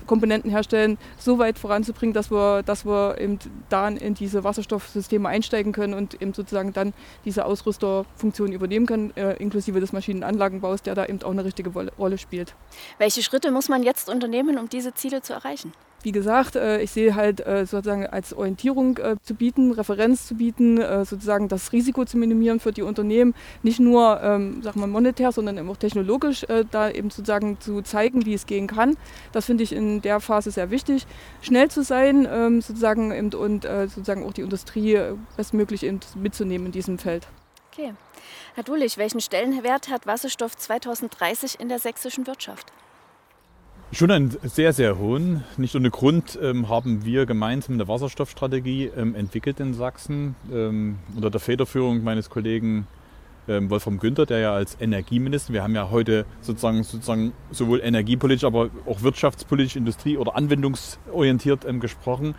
herstellen, 0.46 0.98
so 1.18 1.40
weit 1.40 1.60
voranzubringen, 1.60 2.14
dass 2.14 2.32
wir, 2.32 2.64
dass 2.64 2.86
wir 2.86 3.18
eben 3.20 3.40
dann 3.70 3.98
in 3.98 4.14
diese 4.14 4.44
Wasserstoffsysteme 4.44 5.28
einsteigen 5.28 5.72
können 5.72 5.94
und 5.94 6.22
eben 6.22 6.34
sozusagen 6.34 6.74
dann 6.74 6.94
diese 7.26 7.46
Ausrüsterfunktion 7.46 8.52
übernehmen 8.52 8.86
können, 8.86 9.16
äh, 9.16 9.34
inklusive 9.38 9.80
des 9.80 9.94
Maschinenanlagenbaus, 9.94 10.82
der 10.82 10.96
da 10.96 11.06
eben 11.06 11.22
auch 11.24 11.32
eine 11.32 11.44
richtige 11.44 11.72
Rolle 11.72 12.18
spielt. 12.18 12.56
Welche 12.98 13.22
Schritte 13.22 13.52
muss 13.52 13.70
man 13.70 13.84
jetzt 13.84 14.10
unternehmen, 14.10 14.58
um 14.58 14.70
diese 14.70 14.94
Ziele 14.94 15.22
zu 15.22 15.34
erreichen? 15.34 15.74
Wie 16.04 16.12
gesagt, 16.12 16.58
äh, 16.58 16.82
ich 16.82 16.92
sehe 16.92 17.16
halt 17.16 17.40
äh, 17.48 17.66
sozusagen 17.66 18.06
als 18.06 18.34
Orientierung 18.34 18.98
äh, 18.98 19.16
zu 19.24 19.36
bieten, 19.36 19.72
Referenz 19.72 20.28
zu 20.28 20.36
bieten, 20.36 20.78
sozusagen 21.06 21.48
das 21.48 21.72
Risiko 21.72 22.04
zu 22.04 22.18
minimieren 22.18 22.60
für 22.60 22.72
die 22.72 22.82
Unternehmen, 22.82 23.34
nicht 23.62 23.80
nur 23.80 24.22
ähm, 24.22 24.62
sag 24.62 24.76
mal 24.76 24.88
monetär, 24.88 25.32
sondern 25.32 25.58
eben 25.58 25.70
auch 25.70 25.78
technologisch, 25.78 26.46
da 26.72 26.90
eben 26.90 27.10
sozusagen 27.10 27.60
zu 27.60 27.82
zeigen, 27.82 28.26
wie 28.26 28.34
es 28.34 28.46
gehen 28.46 28.68
kann. 28.68 28.98
Das 29.32 29.46
finde 29.46 29.64
ich 29.64 29.72
in 29.72 30.02
der 30.02 30.20
Phase 30.20 30.52
sehr 30.52 30.72
wichtig. 30.72 31.08
Schnell 31.42 31.70
zu 31.70 31.84
sein 31.84 32.28
ähm, 32.30 32.62
sozusagen 32.62 33.12
eben, 33.12 33.34
und 33.34 33.64
sozusagen 33.64 34.26
auch 34.26 34.34
die 34.34 34.42
Industrie 34.42 35.00
bestmöglich 35.38 35.84
eben 35.84 36.00
mitzunehmen 36.16 36.68
in 36.68 36.72
diesem 36.72 36.98
Feld. 36.98 37.28
Okay. 37.72 37.94
Herr 38.56 38.64
Dulich, 38.64 38.98
welchen 38.98 39.22
Stellenwert 39.22 39.90
hat 39.90 40.06
Wasserstoff 40.06 40.58
2030 40.58 41.60
in 41.60 41.70
der 41.70 41.80
sächsischen 41.80 42.28
Wirtschaft? 42.28 42.72
Schon 43.94 44.10
einen 44.10 44.36
sehr, 44.42 44.74
sehr 44.74 44.98
hohen. 44.98 45.44
Nicht 45.58 45.76
ohne 45.76 45.92
Grund 45.92 46.40
ähm, 46.42 46.68
haben 46.68 47.06
wir 47.06 47.28
gemeinsam 47.28 47.76
eine 47.76 47.88
Wasserstoffstrategie 47.88 48.90
ähm, 48.98 49.14
entwickelt 49.14 49.60
in 49.60 49.76
Sachsen 49.76 50.36
ähm, 50.52 50.98
unter 51.16 51.30
der 51.30 51.40
Federführung 51.40 52.04
meines 52.04 52.32
Kollegen 52.32 52.88
ähm, 53.48 53.70
Wolfram 53.70 54.00
Günther, 54.00 54.26
der 54.26 54.40
ja 54.40 54.52
als 54.52 54.78
Energieminister, 54.82 55.54
wir 55.54 55.62
haben 55.62 55.76
ja 55.76 55.92
heute 55.92 56.26
sozusagen, 56.42 56.82
sozusagen 56.82 57.34
sowohl 57.52 57.82
energiepolitisch, 57.82 58.46
aber 58.46 58.72
auch 58.88 59.04
wirtschaftspolitisch, 59.04 59.76
industrie- 59.76 60.18
oder 60.18 60.36
anwendungsorientiert 60.36 61.64
ähm, 61.64 61.80
gesprochen. 61.80 62.34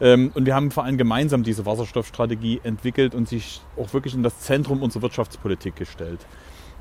Ähm, 0.00 0.32
und 0.34 0.46
wir 0.46 0.54
haben 0.54 0.70
vor 0.70 0.84
allem 0.84 0.96
gemeinsam 0.96 1.42
diese 1.42 1.66
Wasserstoffstrategie 1.66 2.62
entwickelt 2.64 3.14
und 3.14 3.28
sich 3.28 3.60
auch 3.76 3.92
wirklich 3.92 4.14
in 4.14 4.22
das 4.22 4.40
Zentrum 4.40 4.82
unserer 4.82 5.02
Wirtschaftspolitik 5.02 5.76
gestellt. 5.76 6.20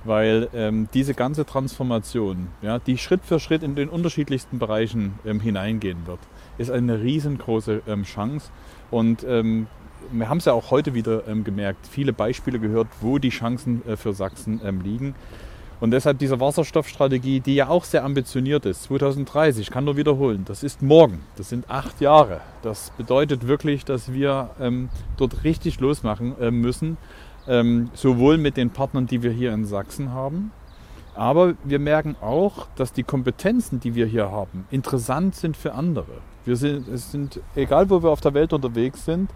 Weil 0.04 0.50
ähm, 0.54 0.88
diese 0.94 1.14
ganze 1.14 1.46
Transformation, 1.46 2.48
ja, 2.62 2.80
die 2.80 2.98
Schritt 2.98 3.24
für 3.24 3.40
Schritt 3.40 3.64
in 3.64 3.76
den 3.76 3.90
unterschiedlichsten 3.90 4.60
Bereichen 4.60 5.20
ähm, 5.26 5.40
hineingehen 5.40 6.06
wird, 6.06 6.20
ist 6.58 6.72
eine 6.72 7.02
riesengroße 7.02 7.82
ähm, 7.88 8.04
Chance. 8.04 8.50
Und 8.92 9.24
ähm, 9.28 9.68
wir 10.12 10.30
haben 10.30 10.38
es 10.38 10.46
ja 10.46 10.54
auch 10.54 10.72
heute 10.72 10.94
wieder 10.94 11.28
ähm, 11.28 11.44
gemerkt, 11.44 11.88
viele 11.88 12.14
Beispiele 12.14 12.60
gehört, 12.60 12.88
wo 13.02 13.18
die 13.18 13.30
Chancen 13.30 13.88
äh, 13.88 13.96
für 13.96 14.14
Sachsen 14.14 14.62
ähm, 14.64 14.82
liegen. 14.82 15.16
Und 15.80 15.92
deshalb 15.92 16.18
diese 16.18 16.40
Wasserstoffstrategie, 16.40 17.42
die 17.42 17.56
ja 17.56 17.68
auch 17.68 17.84
sehr 17.84 18.06
ambitioniert 18.06 18.66
ist, 18.66 18.84
2030, 18.84 19.68
ich 19.68 19.70
kann 19.70 19.84
nur 19.84 19.98
wiederholen, 19.98 20.46
das 20.46 20.64
ist 20.64 20.82
morgen, 20.82 21.20
das 21.36 21.50
sind 21.50 21.70
acht 21.70 22.00
Jahre. 22.00 22.40
Das 22.62 22.92
bedeutet 22.92 23.48
wirklich, 23.48 23.84
dass 23.84 24.14
wir 24.14 24.52
ähm, 24.62 24.88
dort 25.18 25.44
richtig 25.44 25.82
losmachen 25.82 26.40
äh, 26.40 26.52
müssen, 26.52 26.98
ähm, 27.48 27.90
sowohl 27.94 28.38
mit 28.38 28.58
den 28.58 28.70
Partnern, 28.70 29.08
die 29.08 29.24
wir 29.24 29.32
hier 29.32 29.54
in 29.54 29.66
Sachsen 29.66 30.12
haben, 30.12 30.52
aber 31.16 31.54
wir 31.64 31.80
merken 31.80 32.16
auch, 32.22 32.68
dass 32.76 32.92
die 32.92 33.04
Kompetenzen, 33.04 33.80
die 33.80 33.96
wir 33.96 34.06
hier 34.06 34.32
haben, 34.32 34.66
interessant 34.72 35.36
sind 35.36 35.56
für 35.56 35.74
andere. 35.74 36.22
Wir 36.46 36.56
sind, 36.56 36.88
es 36.88 37.12
sind, 37.12 37.40
egal 37.56 37.90
wo 37.90 38.02
wir 38.02 38.10
auf 38.10 38.22
der 38.22 38.34
Welt 38.34 38.52
unterwegs 38.52 39.06
sind, 39.06 39.30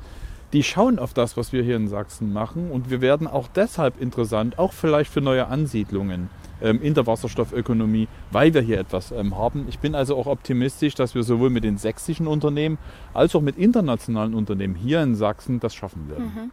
die 0.54 0.64
schauen 0.64 0.98
auf 0.98 1.14
das, 1.14 1.38
was 1.38 1.52
wir 1.52 1.62
hier 1.62 1.76
in 1.76 1.88
Sachsen 1.88 2.34
machen 2.34 2.72
und 2.72 2.90
wir 2.90 3.02
werden 3.02 3.28
auch 3.28 3.48
deshalb 3.48 4.02
interessant, 4.02 4.58
auch 4.58 4.74
vielleicht 4.74 5.12
für 5.12 5.22
neue 5.22 5.48
Ansiedlungen 5.48 6.30
in 6.62 6.94
der 6.94 7.06
Wasserstoffökonomie, 7.06 8.08
weil 8.32 8.54
wir 8.54 8.62
hier 8.62 8.80
etwas 8.80 9.12
ähm, 9.12 9.38
haben. 9.38 9.66
Ich 9.70 9.80
bin 9.80 9.96
also 9.96 10.18
auch 10.18 10.26
optimistisch, 10.26 10.96
dass 10.96 11.16
wir 11.16 11.24
sowohl 11.24 11.50
mit 11.50 11.64
den 11.64 11.78
sächsischen 11.78 12.28
Unternehmen 12.28 12.78
als 13.14 13.36
auch 13.36 13.42
mit 13.42 13.58
internationalen 13.58 14.34
Unternehmen 14.34 14.76
hier 14.76 15.02
in 15.02 15.16
Sachsen 15.16 15.60
das 15.60 15.76
schaffen 15.76 16.10
werden. 16.10 16.26
Mhm. 16.26 16.52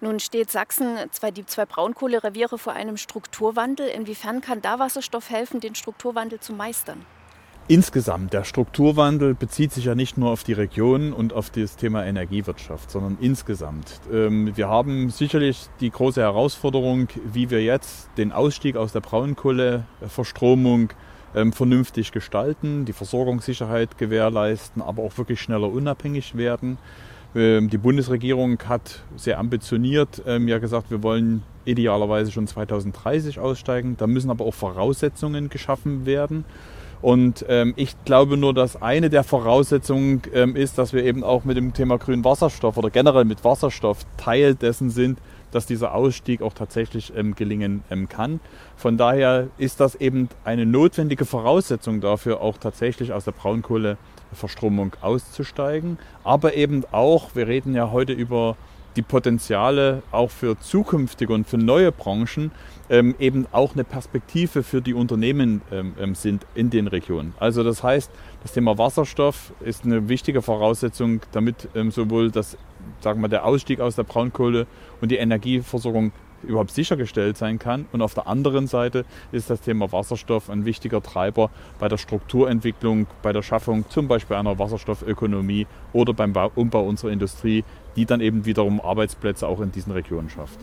Nun 0.00 0.20
steht 0.20 0.50
Sachsen, 0.50 0.96
zwei, 1.10 1.30
die 1.30 1.46
zwei 1.46 1.66
Braunkohlereviere 1.66 2.58
vor 2.58 2.72
einem 2.72 2.96
Strukturwandel. 2.96 3.88
Inwiefern 3.88 4.40
kann 4.40 4.62
da 4.62 4.78
Wasserstoff 4.78 5.30
helfen, 5.30 5.60
den 5.60 5.74
Strukturwandel 5.74 6.40
zu 6.40 6.52
meistern? 6.52 7.04
Insgesamt, 7.66 8.34
der 8.34 8.44
Strukturwandel 8.44 9.32
bezieht 9.32 9.72
sich 9.72 9.86
ja 9.86 9.94
nicht 9.94 10.18
nur 10.18 10.30
auf 10.30 10.44
die 10.44 10.52
Region 10.52 11.14
und 11.14 11.32
auf 11.32 11.48
das 11.48 11.76
Thema 11.76 12.04
Energiewirtschaft, 12.04 12.90
sondern 12.90 13.16
insgesamt. 13.22 14.00
Ähm, 14.12 14.54
wir 14.54 14.68
haben 14.68 15.08
sicherlich 15.08 15.68
die 15.80 15.88
große 15.88 16.20
Herausforderung, 16.20 17.08
wie 17.32 17.48
wir 17.48 17.64
jetzt 17.64 18.10
den 18.18 18.32
Ausstieg 18.32 18.76
aus 18.76 18.92
der 18.92 19.00
Braunkohleverstromung 19.00 20.90
ähm, 21.34 21.54
vernünftig 21.54 22.12
gestalten, 22.12 22.84
die 22.84 22.92
Versorgungssicherheit 22.92 23.96
gewährleisten, 23.96 24.82
aber 24.82 25.02
auch 25.02 25.16
wirklich 25.16 25.40
schneller 25.40 25.72
unabhängig 25.72 26.36
werden. 26.36 26.76
Ähm, 27.34 27.70
die 27.70 27.78
Bundesregierung 27.78 28.58
hat 28.68 29.04
sehr 29.16 29.38
ambitioniert 29.38 30.22
ja 30.26 30.58
gesagt, 30.58 30.90
wir 30.90 31.02
wollen 31.02 31.42
idealerweise 31.64 32.30
schon 32.30 32.46
2030 32.46 33.38
aussteigen. 33.38 33.96
Da 33.96 34.06
müssen 34.06 34.30
aber 34.30 34.44
auch 34.44 34.52
Voraussetzungen 34.52 35.48
geschaffen 35.48 36.04
werden. 36.04 36.44
Und 37.02 37.44
ähm, 37.48 37.74
ich 37.76 37.94
glaube 38.04 38.36
nur, 38.36 38.54
dass 38.54 38.80
eine 38.80 39.10
der 39.10 39.24
Voraussetzungen 39.24 40.22
ähm, 40.32 40.56
ist, 40.56 40.78
dass 40.78 40.92
wir 40.92 41.04
eben 41.04 41.22
auch 41.22 41.44
mit 41.44 41.56
dem 41.56 41.72
Thema 41.72 41.98
grünen 41.98 42.24
Wasserstoff 42.24 42.76
oder 42.76 42.90
generell 42.90 43.24
mit 43.24 43.44
Wasserstoff 43.44 43.98
Teil 44.16 44.54
dessen 44.54 44.90
sind, 44.90 45.18
dass 45.54 45.66
dieser 45.66 45.94
Ausstieg 45.94 46.42
auch 46.42 46.52
tatsächlich 46.52 47.12
ähm, 47.16 47.34
gelingen 47.34 47.84
ähm, 47.90 48.08
kann. 48.08 48.40
Von 48.76 48.96
daher 48.96 49.48
ist 49.58 49.80
das 49.80 49.94
eben 49.94 50.28
eine 50.44 50.66
notwendige 50.66 51.24
Voraussetzung 51.24 52.00
dafür, 52.00 52.40
auch 52.40 52.58
tatsächlich 52.58 53.12
aus 53.12 53.24
der 53.24 53.32
Braunkohleverstromung 53.32 54.96
auszusteigen. 55.00 55.98
Aber 56.24 56.54
eben 56.54 56.84
auch, 56.90 57.34
wir 57.34 57.46
reden 57.46 57.74
ja 57.74 57.92
heute 57.92 58.12
über 58.12 58.56
die 58.96 59.02
Potenziale 59.02 60.02
auch 60.10 60.30
für 60.30 60.58
zukünftige 60.58 61.32
und 61.32 61.46
für 61.46 61.58
neue 61.58 61.92
Branchen 61.92 62.50
ähm, 62.90 63.14
eben 63.18 63.46
auch 63.52 63.74
eine 63.74 63.84
Perspektive 63.84 64.62
für 64.62 64.82
die 64.82 64.94
Unternehmen 64.94 65.62
ähm, 65.72 65.94
ähm, 65.98 66.14
sind 66.14 66.46
in 66.54 66.70
den 66.70 66.86
Regionen. 66.86 67.34
Also 67.38 67.62
das 67.64 67.82
heißt, 67.82 68.10
das 68.42 68.52
Thema 68.52 68.78
Wasserstoff 68.78 69.52
ist 69.60 69.84
eine 69.84 70.08
wichtige 70.08 70.42
Voraussetzung, 70.42 71.20
damit 71.32 71.68
ähm, 71.74 71.90
sowohl 71.90 72.30
das, 72.30 72.56
sagen 73.00 73.20
wir, 73.20 73.28
der 73.28 73.44
Ausstieg 73.44 73.80
aus 73.80 73.96
der 73.96 74.04
Braunkohle 74.04 74.66
und 75.00 75.10
die 75.10 75.16
Energieversorgung 75.16 76.12
überhaupt 76.44 76.70
sichergestellt 76.70 77.36
sein 77.36 77.58
kann. 77.58 77.86
Und 77.92 78.02
auf 78.02 78.14
der 78.14 78.26
anderen 78.26 78.66
Seite 78.66 79.04
ist 79.32 79.50
das 79.50 79.60
Thema 79.60 79.90
Wasserstoff 79.92 80.50
ein 80.50 80.64
wichtiger 80.64 81.02
Treiber 81.02 81.50
bei 81.78 81.88
der 81.88 81.96
Strukturentwicklung, 81.96 83.06
bei 83.22 83.32
der 83.32 83.42
Schaffung 83.42 83.88
zum 83.88 84.08
Beispiel 84.08 84.36
einer 84.36 84.58
Wasserstoffökonomie 84.58 85.66
oder 85.92 86.12
beim 86.12 86.34
Umbau 86.54 86.84
unserer 86.84 87.10
Industrie, 87.10 87.64
die 87.96 88.06
dann 88.06 88.20
eben 88.20 88.44
wiederum 88.44 88.80
Arbeitsplätze 88.80 89.46
auch 89.46 89.60
in 89.60 89.72
diesen 89.72 89.92
Regionen 89.92 90.30
schafft. 90.30 90.58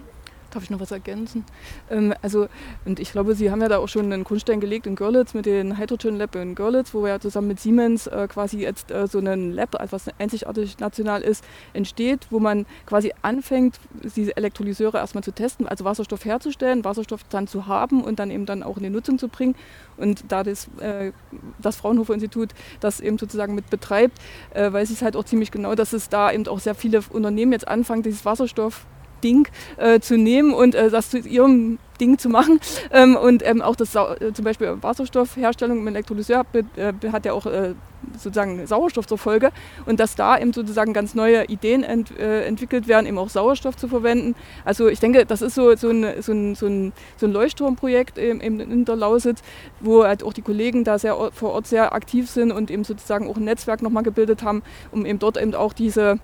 Darf 0.52 0.64
ich 0.64 0.70
noch 0.70 0.82
was 0.82 0.92
ergänzen? 0.92 1.46
Ähm, 1.90 2.14
also, 2.22 2.48
und 2.84 3.00
ich 3.00 3.14
glaube, 3.14 3.36
Sie 3.36 3.52
haben 3.52 3.62
ja 3.62 3.70
da 3.70 3.78
auch 3.78 3.88
schon 3.88 4.12
einen 4.12 4.26
Grundstein 4.26 4.60
gelegt 4.60 4.86
in 4.86 4.96
Görlitz 4.96 5.34
mit 5.34 5.46
dem 5.46 5.78
Hydrogen 5.78 6.18
Lab 6.18 6.36
in 6.36 6.56
Görlitz, 6.56 6.94
wo 6.94 7.08
ja 7.08 7.22
zusammen 7.22 7.48
mit 7.48 7.62
Siemens 7.62 8.08
äh, 8.08 8.28
quasi 8.28 8.60
jetzt 8.60 8.92
äh, 8.92 9.08
so 9.08 9.20
ein 9.20 9.54
Lab, 9.54 9.78
was 9.92 10.10
einzigartig 10.20 10.78
national 10.80 11.22
ist, 11.22 11.46
entsteht, 11.72 12.28
wo 12.32 12.40
man 12.40 12.66
quasi 12.86 13.14
anfängt, 13.22 13.80
diese 14.16 14.36
Elektrolyseure 14.36 14.98
erstmal 14.98 15.24
zu 15.24 15.32
testen, 15.32 15.70
also 15.70 15.86
Wasserstoff 15.86 16.26
herzustellen, 16.26 16.84
Wasserstoff 16.84 17.24
dann 17.30 17.48
zu 17.48 17.68
haben 17.68 18.04
und 18.04 18.20
dann 18.20 18.30
eben 18.30 18.46
dann 18.46 18.62
auch 18.62 18.76
in 18.76 18.84
die 18.84 18.90
Nutzung 18.90 19.18
zu 19.20 19.30
bringen. 19.30 19.56
Und 19.96 20.26
da 20.28 20.44
das, 20.44 20.68
äh, 20.80 21.14
das 21.62 21.78
Fraunhofer 21.78 22.14
Institut 22.14 22.50
das 22.82 23.00
eben 23.00 23.18
sozusagen 23.18 23.56
mit 23.56 23.70
betreibt, 23.70 24.20
äh, 24.54 24.72
weiß 24.72 24.90
ich 24.90 24.98
es 24.98 25.02
halt 25.02 25.16
auch 25.16 25.24
ziemlich 25.24 25.52
genau, 25.52 25.76
dass 25.76 25.94
es 25.94 26.10
da 26.10 26.30
eben 26.30 26.46
auch 26.48 26.60
sehr 26.60 26.76
viele 26.76 27.02
Unternehmen 27.10 27.54
jetzt 27.54 27.70
anfangen, 27.70 28.04
dieses 28.04 28.26
Wasserstoff 28.26 28.86
Ding 29.24 29.48
äh, 29.78 30.00
zu 30.00 30.18
nehmen 30.18 30.54
und 30.54 30.76
äh, 30.76 30.90
das 30.90 31.10
zu 31.10 31.20
ihrem 31.20 31.80
Ding 32.02 32.18
zu 32.18 32.30
machen. 32.30 32.60
Ähm, 32.92 33.16
und 33.16 33.46
ähm, 33.46 33.62
auch 33.62 33.76
das 33.76 33.96
äh, 33.96 34.34
zum 34.34 34.44
Beispiel 34.44 34.76
Wasserstoffherstellung 34.82 35.78
im 35.78 35.88
Elektrolyseur 35.88 36.46
äh, 36.54 36.94
hat 37.12 37.26
ja 37.26 37.34
auch 37.34 37.46
äh, 37.46 37.76
sozusagen 38.14 38.66
Sauerstoff 38.66 39.06
zur 39.06 39.20
Folge 39.20 39.52
und 39.86 40.00
dass 40.00 40.16
da 40.16 40.38
eben 40.38 40.52
sozusagen 40.54 40.94
ganz 40.94 41.14
neue 41.14 41.46
Ideen 41.46 41.84
ent, 41.84 42.18
äh, 42.18 42.46
entwickelt 42.46 42.88
werden, 42.88 43.06
eben 43.06 43.20
auch 43.20 43.30
Sauerstoff 43.30 43.78
zu 43.78 43.88
verwenden. 43.88 44.36
Also 44.66 44.88
ich 44.88 45.00
denke, 45.00 45.26
das 45.26 45.42
ist 45.42 45.56
so, 45.56 45.76
so, 45.76 45.90
ein, 45.90 46.22
so, 46.22 46.32
ein, 46.34 46.56
so, 46.56 46.66
ein, 46.66 46.94
so 47.18 47.28
ein 47.28 47.32
Leuchtturmprojekt 47.32 48.18
eben 48.18 48.42
in 48.42 48.86
der 48.86 48.96
Lausitz, 48.96 49.42
wo 49.80 50.04
halt 50.04 50.24
auch 50.24 50.34
die 50.34 50.42
Kollegen 50.42 50.84
da 50.84 50.98
sehr 50.98 51.16
vor 51.32 51.52
Ort 51.52 51.68
sehr 51.68 51.94
aktiv 51.94 52.30
sind 52.30 52.52
und 52.52 52.72
eben 52.72 52.84
sozusagen 52.84 53.30
auch 53.30 53.38
ein 53.38 53.44
Netzwerk 53.44 53.82
nochmal 53.82 54.04
gebildet 54.04 54.44
haben, 54.44 54.64
um 54.92 55.06
eben 55.06 55.20
dort 55.20 55.40
eben 55.40 55.54
auch 55.54 55.74
diese 55.74 56.20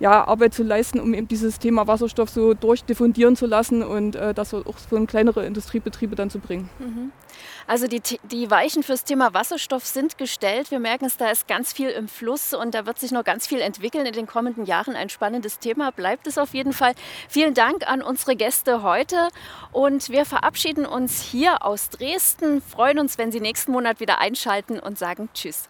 ja, 0.00 0.26
Arbeit 0.26 0.54
zu 0.54 0.62
leisten, 0.62 1.00
um 1.00 1.14
eben 1.14 1.28
dieses 1.28 1.58
Thema 1.58 1.86
Wasserstoff 1.86 2.30
so 2.30 2.54
durchdiffundieren 2.54 3.36
zu 3.36 3.46
lassen 3.46 3.82
und 3.82 4.16
äh, 4.16 4.34
das 4.34 4.54
auch 4.54 4.78
für 4.78 5.04
kleinere 5.06 5.44
Industriebetriebe 5.44 6.14
dann 6.14 6.30
zu 6.30 6.38
bringen. 6.38 6.70
Mhm. 6.78 7.12
Also 7.66 7.86
die, 7.86 8.00
die 8.30 8.50
Weichen 8.50 8.82
fürs 8.82 9.04
Thema 9.04 9.34
Wasserstoff 9.34 9.84
sind 9.84 10.18
gestellt. 10.18 10.70
Wir 10.70 10.80
merken 10.80 11.04
es, 11.04 11.16
da 11.16 11.30
ist 11.30 11.46
ganz 11.46 11.72
viel 11.72 11.90
im 11.90 12.08
Fluss 12.08 12.54
und 12.54 12.74
da 12.74 12.86
wird 12.86 12.98
sich 12.98 13.12
noch 13.12 13.24
ganz 13.24 13.46
viel 13.46 13.60
entwickeln 13.60 14.06
in 14.06 14.12
den 14.12 14.26
kommenden 14.26 14.64
Jahren. 14.64 14.96
Ein 14.96 15.08
spannendes 15.08 15.58
Thema 15.58 15.90
bleibt 15.92 16.26
es 16.26 16.38
auf 16.38 16.54
jeden 16.54 16.72
Fall. 16.72 16.94
Vielen 17.28 17.54
Dank 17.54 17.88
an 17.88 18.02
unsere 18.02 18.36
Gäste 18.36 18.82
heute 18.82 19.28
und 19.72 20.08
wir 20.08 20.24
verabschieden 20.24 20.86
uns 20.86 21.20
hier 21.20 21.64
aus 21.64 21.90
Dresden, 21.90 22.62
freuen 22.62 22.98
uns, 22.98 23.18
wenn 23.18 23.32
Sie 23.32 23.40
nächsten 23.40 23.72
Monat 23.72 24.00
wieder 24.00 24.18
einschalten 24.18 24.78
und 24.80 24.98
sagen 24.98 25.28
Tschüss. 25.34 25.68